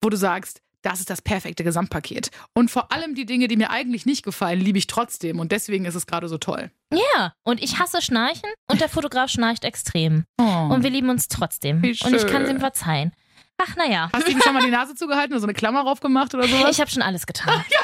wo 0.00 0.08
du 0.10 0.16
sagst, 0.16 0.60
das 0.82 1.00
ist 1.00 1.10
das 1.10 1.20
perfekte 1.22 1.64
Gesamtpaket. 1.64 2.30
Und 2.54 2.70
vor 2.70 2.92
allem 2.92 3.16
die 3.16 3.26
Dinge, 3.26 3.48
die 3.48 3.56
mir 3.56 3.70
eigentlich 3.70 4.06
nicht 4.06 4.22
gefallen, 4.24 4.60
liebe 4.60 4.78
ich 4.78 4.86
trotzdem. 4.86 5.40
Und 5.40 5.50
deswegen 5.50 5.84
ist 5.86 5.96
es 5.96 6.06
gerade 6.06 6.28
so 6.28 6.38
toll. 6.38 6.70
Ja, 6.92 7.32
und 7.42 7.60
ich 7.60 7.80
hasse 7.80 8.00
Schnarchen 8.00 8.50
und 8.70 8.80
der 8.80 8.88
Fotograf 8.88 9.28
schnarcht 9.28 9.64
extrem. 9.64 10.24
Oh. 10.40 10.44
Und 10.72 10.84
wir 10.84 10.90
lieben 10.90 11.10
uns 11.10 11.26
trotzdem. 11.26 11.82
Wie 11.82 11.88
Und 11.88 12.14
ich 12.14 12.26
kann 12.28 12.42
es 12.42 12.48
schön. 12.48 12.56
ihm 12.58 12.60
verzeihen. 12.60 13.12
Ach, 13.58 13.76
naja. 13.76 14.10
Hast 14.12 14.26
du 14.26 14.32
ihm 14.32 14.40
schon 14.40 14.52
mal 14.54 14.62
die 14.62 14.70
Nase 14.70 14.94
zugehalten 14.94 15.32
oder 15.32 15.40
so 15.40 15.46
eine 15.46 15.54
Klammer 15.54 15.82
drauf 15.84 16.00
gemacht 16.00 16.34
oder 16.34 16.46
sowas? 16.46 16.70
Ich 16.70 16.80
habe 16.80 16.90
schon 16.90 17.02
alles 17.02 17.26
getan. 17.26 17.64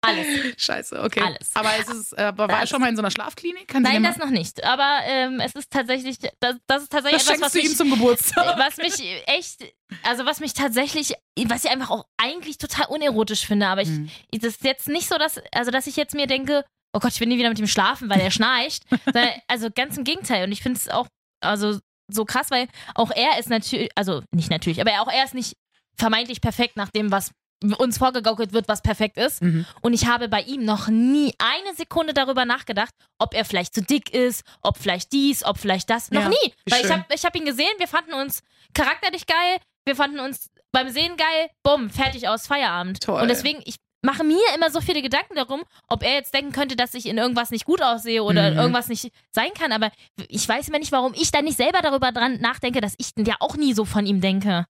Alles. 0.00 0.26
Scheiße, 0.56 1.02
okay. 1.02 1.20
Alles. 1.20 1.50
Aber, 1.54 1.70
es 1.76 1.88
ist, 1.88 2.12
äh, 2.16 2.32
war 2.36 2.48
er 2.48 2.66
schon 2.68 2.80
mal 2.80 2.88
in 2.88 2.94
so 2.94 3.02
einer 3.02 3.10
Schlafklinik? 3.10 3.66
Kann 3.66 3.82
Nein, 3.82 4.04
das 4.04 4.16
noch 4.16 4.30
nicht. 4.30 4.62
Aber 4.64 5.00
ähm, 5.04 5.40
es 5.40 5.54
ist 5.56 5.72
tatsächlich, 5.72 6.18
das, 6.38 6.54
das 6.68 6.84
ist 6.84 6.92
tatsächlich 6.92 7.24
das 7.24 7.30
etwas, 7.30 7.46
was 7.46 7.52
du 7.52 7.58
ihm 7.58 7.64
mich, 7.68 7.76
zum 7.76 7.90
Geburtstag. 7.90 8.58
was 8.58 8.76
mich 8.76 8.94
echt, 9.26 9.64
also 10.04 10.24
was 10.24 10.38
mich 10.38 10.54
tatsächlich, 10.54 11.14
was 11.46 11.64
ich 11.64 11.70
einfach 11.70 11.90
auch 11.90 12.04
eigentlich 12.16 12.58
total 12.58 12.86
unerotisch 12.86 13.44
finde. 13.44 13.66
Aber 13.66 13.82
ich, 13.82 13.88
Mhm. 13.88 14.08
das 14.32 14.44
ist 14.54 14.64
jetzt 14.64 14.88
nicht 14.88 15.08
so, 15.08 15.18
dass, 15.18 15.40
also 15.52 15.72
dass 15.72 15.88
ich 15.88 15.96
jetzt 15.96 16.14
mir 16.14 16.28
denke, 16.28 16.64
oh 16.92 17.00
Gott, 17.00 17.12
ich 17.12 17.20
will 17.20 17.26
nie 17.28 17.36
wieder 17.38 17.48
mit 17.48 17.58
ihm 17.58 17.66
schlafen, 17.66 18.08
weil 18.08 18.20
er 18.20 18.30
schnarcht. 18.30 18.84
Sondern, 19.04 19.30
also 19.48 19.68
ganz 19.74 19.96
im 19.96 20.04
Gegenteil. 20.04 20.44
Und 20.44 20.52
ich 20.52 20.62
finde 20.62 20.78
es 20.78 20.88
auch, 20.88 21.08
also 21.40 21.80
so 22.10 22.24
krass, 22.24 22.50
weil 22.50 22.68
auch 22.94 23.10
er 23.10 23.38
ist 23.38 23.50
natürlich, 23.50 23.90
also 23.94 24.22
nicht 24.34 24.50
natürlich, 24.50 24.80
aber 24.80 24.90
auch 25.02 25.12
er 25.12 25.24
ist 25.24 25.34
nicht 25.34 25.56
vermeintlich 25.96 26.40
perfekt 26.40 26.76
nach 26.76 26.90
dem, 26.90 27.10
was 27.10 27.32
uns 27.78 27.98
vorgegaukelt 27.98 28.52
wird, 28.52 28.68
was 28.68 28.82
perfekt 28.82 29.16
ist. 29.16 29.42
Mhm. 29.42 29.66
Und 29.80 29.92
ich 29.92 30.06
habe 30.06 30.28
bei 30.28 30.42
ihm 30.42 30.64
noch 30.64 30.86
nie 30.88 31.34
eine 31.38 31.74
Sekunde 31.74 32.14
darüber 32.14 32.44
nachgedacht, 32.44 32.94
ob 33.18 33.34
er 33.34 33.44
vielleicht 33.44 33.74
zu 33.74 33.82
dick 33.82 34.14
ist, 34.14 34.44
ob 34.62 34.78
vielleicht 34.78 35.12
dies, 35.12 35.44
ob 35.44 35.58
vielleicht 35.58 35.90
das. 35.90 36.10
Noch 36.12 36.22
Ja, 36.22 36.28
nie. 36.28 36.54
Weil 36.70 36.80
ich 36.82 36.86
schön. 36.86 36.92
habe 36.92 37.04
ich 37.12 37.24
hab 37.24 37.34
ihn 37.34 37.44
gesehen, 37.44 37.66
wir 37.78 37.88
fanden 37.88 38.14
uns 38.14 38.42
charakterlich 38.74 39.26
geil, 39.26 39.56
wir 39.84 39.96
fanden 39.96 40.20
uns 40.20 40.50
beim 40.70 40.88
Sehen 40.90 41.16
geil, 41.16 41.50
bumm, 41.64 41.90
fertig 41.90 42.28
aus, 42.28 42.46
Feierabend. 42.46 43.00
Toll. 43.02 43.22
Und 43.22 43.28
deswegen, 43.28 43.60
ich 43.64 43.76
mache 44.10 44.24
mir 44.24 44.40
immer 44.54 44.70
so 44.70 44.80
viele 44.80 45.02
Gedanken 45.02 45.34
darum, 45.34 45.62
ob 45.88 46.02
er 46.02 46.14
jetzt 46.14 46.32
denken 46.32 46.52
könnte, 46.52 46.76
dass 46.76 46.94
ich 46.94 47.06
in 47.06 47.18
irgendwas 47.18 47.50
nicht 47.50 47.64
gut 47.66 47.82
aussehe 47.82 48.22
oder 48.22 48.50
Mhm. 48.52 48.58
irgendwas 48.58 48.88
nicht 48.88 49.12
sein 49.32 49.50
kann. 49.58 49.72
Aber 49.72 49.90
ich 50.28 50.48
weiß 50.48 50.68
immer 50.68 50.78
nicht, 50.78 50.92
warum 50.92 51.12
ich 51.14 51.30
dann 51.30 51.44
nicht 51.44 51.56
selber 51.58 51.80
darüber 51.82 52.10
dran 52.12 52.40
nachdenke, 52.40 52.80
dass 52.80 52.94
ich 52.98 53.10
ja 53.18 53.34
auch 53.40 53.56
nie 53.56 53.74
so 53.74 53.84
von 53.84 54.06
ihm 54.06 54.20
denke. 54.20 54.64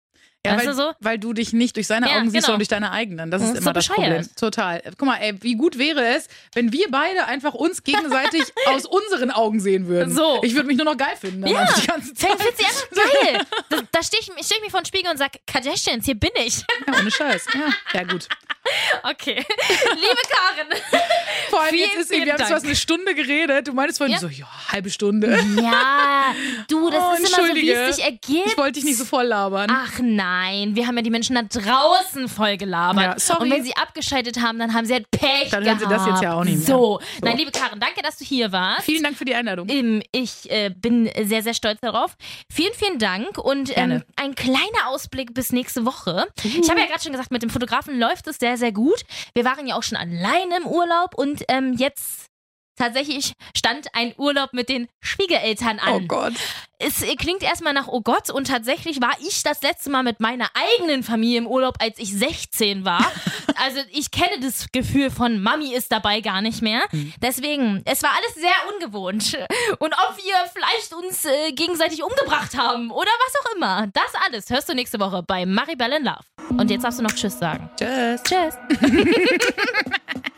Ja, 0.47 0.53
Weißt 0.53 0.66
weil, 0.66 0.72
du 0.72 0.74
so? 0.74 0.93
weil 1.01 1.18
du 1.18 1.32
dich 1.32 1.53
nicht 1.53 1.74
durch 1.74 1.89
seine 1.89 2.09
Ja, 2.09 2.12
Augen 2.18 2.26
siehst, 2.30 2.34
genau. 2.34 2.47
sondern 2.47 2.59
durch 2.61 2.68
deine 2.68 2.93
eigenen. 2.93 3.30
Das 3.32 3.41
Das 3.43 3.51
ist 3.51 3.57
ist 3.57 3.62
immer 3.62 3.70
so 3.70 3.72
das 3.74 3.89
bescheuert. 3.89 4.09
Problem. 4.22 4.36
Total. 4.36 4.82
Guck 4.97 5.03
mal, 5.09 5.16
ey, 5.16 5.43
wie 5.43 5.57
gut 5.57 5.78
wäre 5.78 6.07
es, 6.14 6.28
wenn 6.55 6.72
wir 6.72 6.86
beide 6.93 7.26
einfach 7.26 7.55
uns 7.55 7.82
gegenseitig 7.82 8.45
aus 8.66 8.86
unseren 8.86 9.32
Augen 9.32 9.59
sehen 9.59 9.89
würden. 9.89 10.14
So. 10.14 10.41
Ich 10.45 10.55
würde 10.55 10.68
mich 10.68 10.76
nur 10.76 10.84
noch 10.86 10.97
geil 10.97 11.16
finden. 11.20 11.45
Ja. 11.45 11.66
Die 11.80 11.86
ganze 11.89 12.14
Zeit. 12.14 12.30
Fängt 12.41 12.57
sie 12.57 12.64
einfach 12.64 12.91
geil. 13.22 13.41
Da, 13.68 13.78
da 13.91 14.03
stehe 14.03 14.20
ich, 14.22 14.26
steh 14.47 14.55
ich 14.59 14.62
mir 14.62 14.70
vor 14.70 14.80
den 14.80 14.86
Spiegel 14.86 15.11
und 15.11 15.18
sage, 15.18 15.41
Kardashians, 15.45 16.05
hier 16.05 16.14
bin 16.14 16.30
ich. 16.36 16.59
Ja, 16.86 16.99
ohne 17.01 17.11
Scheiß. 17.11 17.47
Ja, 17.55 17.99
ja 17.99 18.05
gut. 18.05 18.28
Okay. 19.02 19.34
Liebe 19.94 20.22
Karin. 20.28 20.82
Vor 21.50 21.60
allem 21.60 21.70
Vielen, 21.70 21.88
jetzt 21.90 21.96
ist 21.98 22.08
vielen 22.10 22.24
wir 22.26 22.32
haben 22.32 22.38
Dank. 22.38 22.50
fast 22.50 22.66
eine 22.66 22.76
Stunde 22.76 23.14
geredet. 23.14 23.68
Du 23.68 23.72
meinst 23.72 23.98
vorhin 23.98 24.14
Ja. 24.14 24.20
so, 24.20 24.28
ja, 24.28 24.46
halbe 24.70 24.90
Stunde. 24.90 25.38
Ja, 25.60 26.34
du, 26.68 26.90
das 26.90 27.02
Oh, 27.08 27.12
ist 27.14 27.28
immer 27.36 27.48
so, 27.48 27.54
wie 27.54 27.70
es 27.70 27.96
sich 27.96 28.04
ergibt. 28.04 28.46
Ich 28.46 28.58
wollte 28.58 28.72
dich 28.72 28.84
nicht 28.84 28.98
so 28.98 29.04
voll 29.04 29.24
labern. 29.24 29.70
Ach 29.72 29.98
nein, 30.00 30.74
wir 30.76 30.86
haben 30.86 30.96
ja 30.96 31.02
die 31.02 31.10
Menschen 31.10 31.36
da 31.36 31.42
draußen 31.42 32.28
voll 32.28 32.56
gelabert. 32.58 33.02
Ja, 33.02 33.18
sorry. 33.18 33.44
Und 33.44 33.50
wenn 33.52 33.64
sie 33.64 33.74
abgeschaltet 33.76 34.40
haben, 34.40 34.58
dann 34.58 34.74
haben 34.74 34.84
sie 34.84 34.92
halt 34.94 35.10
Pech 35.10 35.48
Dann 35.50 35.64
hören 35.64 35.78
sie 35.78 35.86
das 35.86 36.06
jetzt 36.06 36.22
ja 36.22 36.34
auch 36.34 36.44
nicht 36.44 36.58
mehr. 36.58 36.66
So. 36.66 36.78
So. 36.78 37.00
Nein, 37.22 37.36
liebe 37.38 37.50
Karin, 37.50 37.80
danke, 37.80 38.02
dass 38.02 38.18
du 38.18 38.24
hier 38.24 38.52
warst. 38.52 38.82
Vielen 38.84 39.02
Dank 39.02 39.16
für 39.16 39.24
die 39.24 39.34
Einladung. 39.34 39.68
Ähm, 39.70 40.02
Ich 40.12 40.50
äh, 40.50 40.70
bin 40.70 41.10
sehr, 41.24 41.42
sehr 41.42 41.54
stolz 41.54 41.80
darauf. 41.80 42.14
Vielen, 42.52 42.72
vielen 42.74 42.98
Dank 42.98 43.38
und 43.38 43.76
ähm, 43.76 44.02
ein 44.16 44.34
kleiner 44.34 44.86
Ausblick 44.88 45.32
bis 45.34 45.50
nächste 45.52 45.84
Woche. 45.86 46.26
Ich 46.44 46.68
habe 46.70 46.80
ja 46.80 46.86
gerade 46.86 47.02
schon 47.02 47.12
gesagt, 47.12 47.30
mit 47.30 47.42
dem 47.42 47.50
Fotografen 47.50 47.98
läuft 47.98 48.26
es 48.28 48.36
sehr, 48.36 48.56
sehr 48.59 48.72
gut. 48.72 49.04
Wir 49.34 49.44
waren 49.44 49.66
ja 49.66 49.76
auch 49.76 49.82
schon 49.82 49.96
alleine 49.96 50.59
im 50.59 50.66
Urlaub 50.66 51.14
und 51.14 51.44
ähm, 51.48 51.74
jetzt 51.74 52.26
tatsächlich 52.78 53.32
stand 53.56 53.94
ein 53.94 54.14
Urlaub 54.16 54.52
mit 54.52 54.68
den 54.68 54.88
Schwiegereltern 55.00 55.78
an. 55.78 55.94
Oh 55.94 56.00
Gott. 56.00 56.34
Es 56.80 57.04
klingt 57.18 57.42
erstmal 57.42 57.72
nach 57.72 57.88
Oh 57.88 58.00
Gott 58.00 58.30
und 58.30 58.46
tatsächlich 58.46 59.00
war 59.00 59.14
ich 59.20 59.42
das 59.42 59.62
letzte 59.62 59.90
Mal 59.90 60.04
mit 60.04 60.20
meiner 60.20 60.48
eigenen 60.54 61.02
Familie 61.02 61.38
im 61.38 61.46
Urlaub, 61.48 61.74
als 61.80 61.98
ich 61.98 62.12
16 62.12 62.84
war. 62.84 63.04
also 63.62 63.80
ich 63.90 64.12
kenne 64.12 64.40
das 64.40 64.70
Gefühl 64.70 65.10
von 65.10 65.42
Mami 65.42 65.74
ist 65.74 65.90
dabei 65.90 66.20
gar 66.20 66.40
nicht 66.40 66.62
mehr. 66.62 66.82
Deswegen, 67.20 67.82
es 67.84 68.02
war 68.02 68.10
alles 68.16 68.34
sehr 68.34 68.52
ungewohnt. 68.72 69.36
Und 69.80 69.92
ob 69.92 70.16
wir 70.18 70.34
vielleicht 70.52 70.94
uns 70.94 71.24
äh, 71.24 71.52
gegenseitig 71.52 72.02
umgebracht 72.04 72.56
haben 72.56 72.90
oder 72.92 73.10
was 73.26 73.34
auch 73.40 73.56
immer, 73.56 73.88
das 73.92 74.12
alles 74.26 74.48
hörst 74.50 74.68
du 74.68 74.74
nächste 74.74 75.00
Woche 75.00 75.24
bei 75.24 75.46
Maribel 75.46 75.92
in 75.92 76.04
Love. 76.04 76.20
Und 76.56 76.70
jetzt 76.70 76.84
darfst 76.84 77.00
du 77.00 77.02
noch 77.02 77.12
Tschüss 77.12 77.38
sagen. 77.38 77.68
Tschüss. 77.76 78.22
Tschüss. 78.22 78.54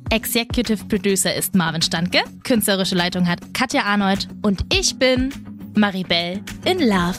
Executive 0.11 0.83
Producer 0.89 1.33
ist 1.33 1.55
Marvin 1.55 1.81
Standke, 1.81 2.19
künstlerische 2.43 2.95
Leitung 2.95 3.29
hat 3.29 3.53
Katja 3.53 3.83
Arnold 3.83 4.27
und 4.41 4.65
ich 4.73 4.99
bin 4.99 5.33
Maribel 5.73 6.41
in 6.65 6.79
Love. 6.79 7.17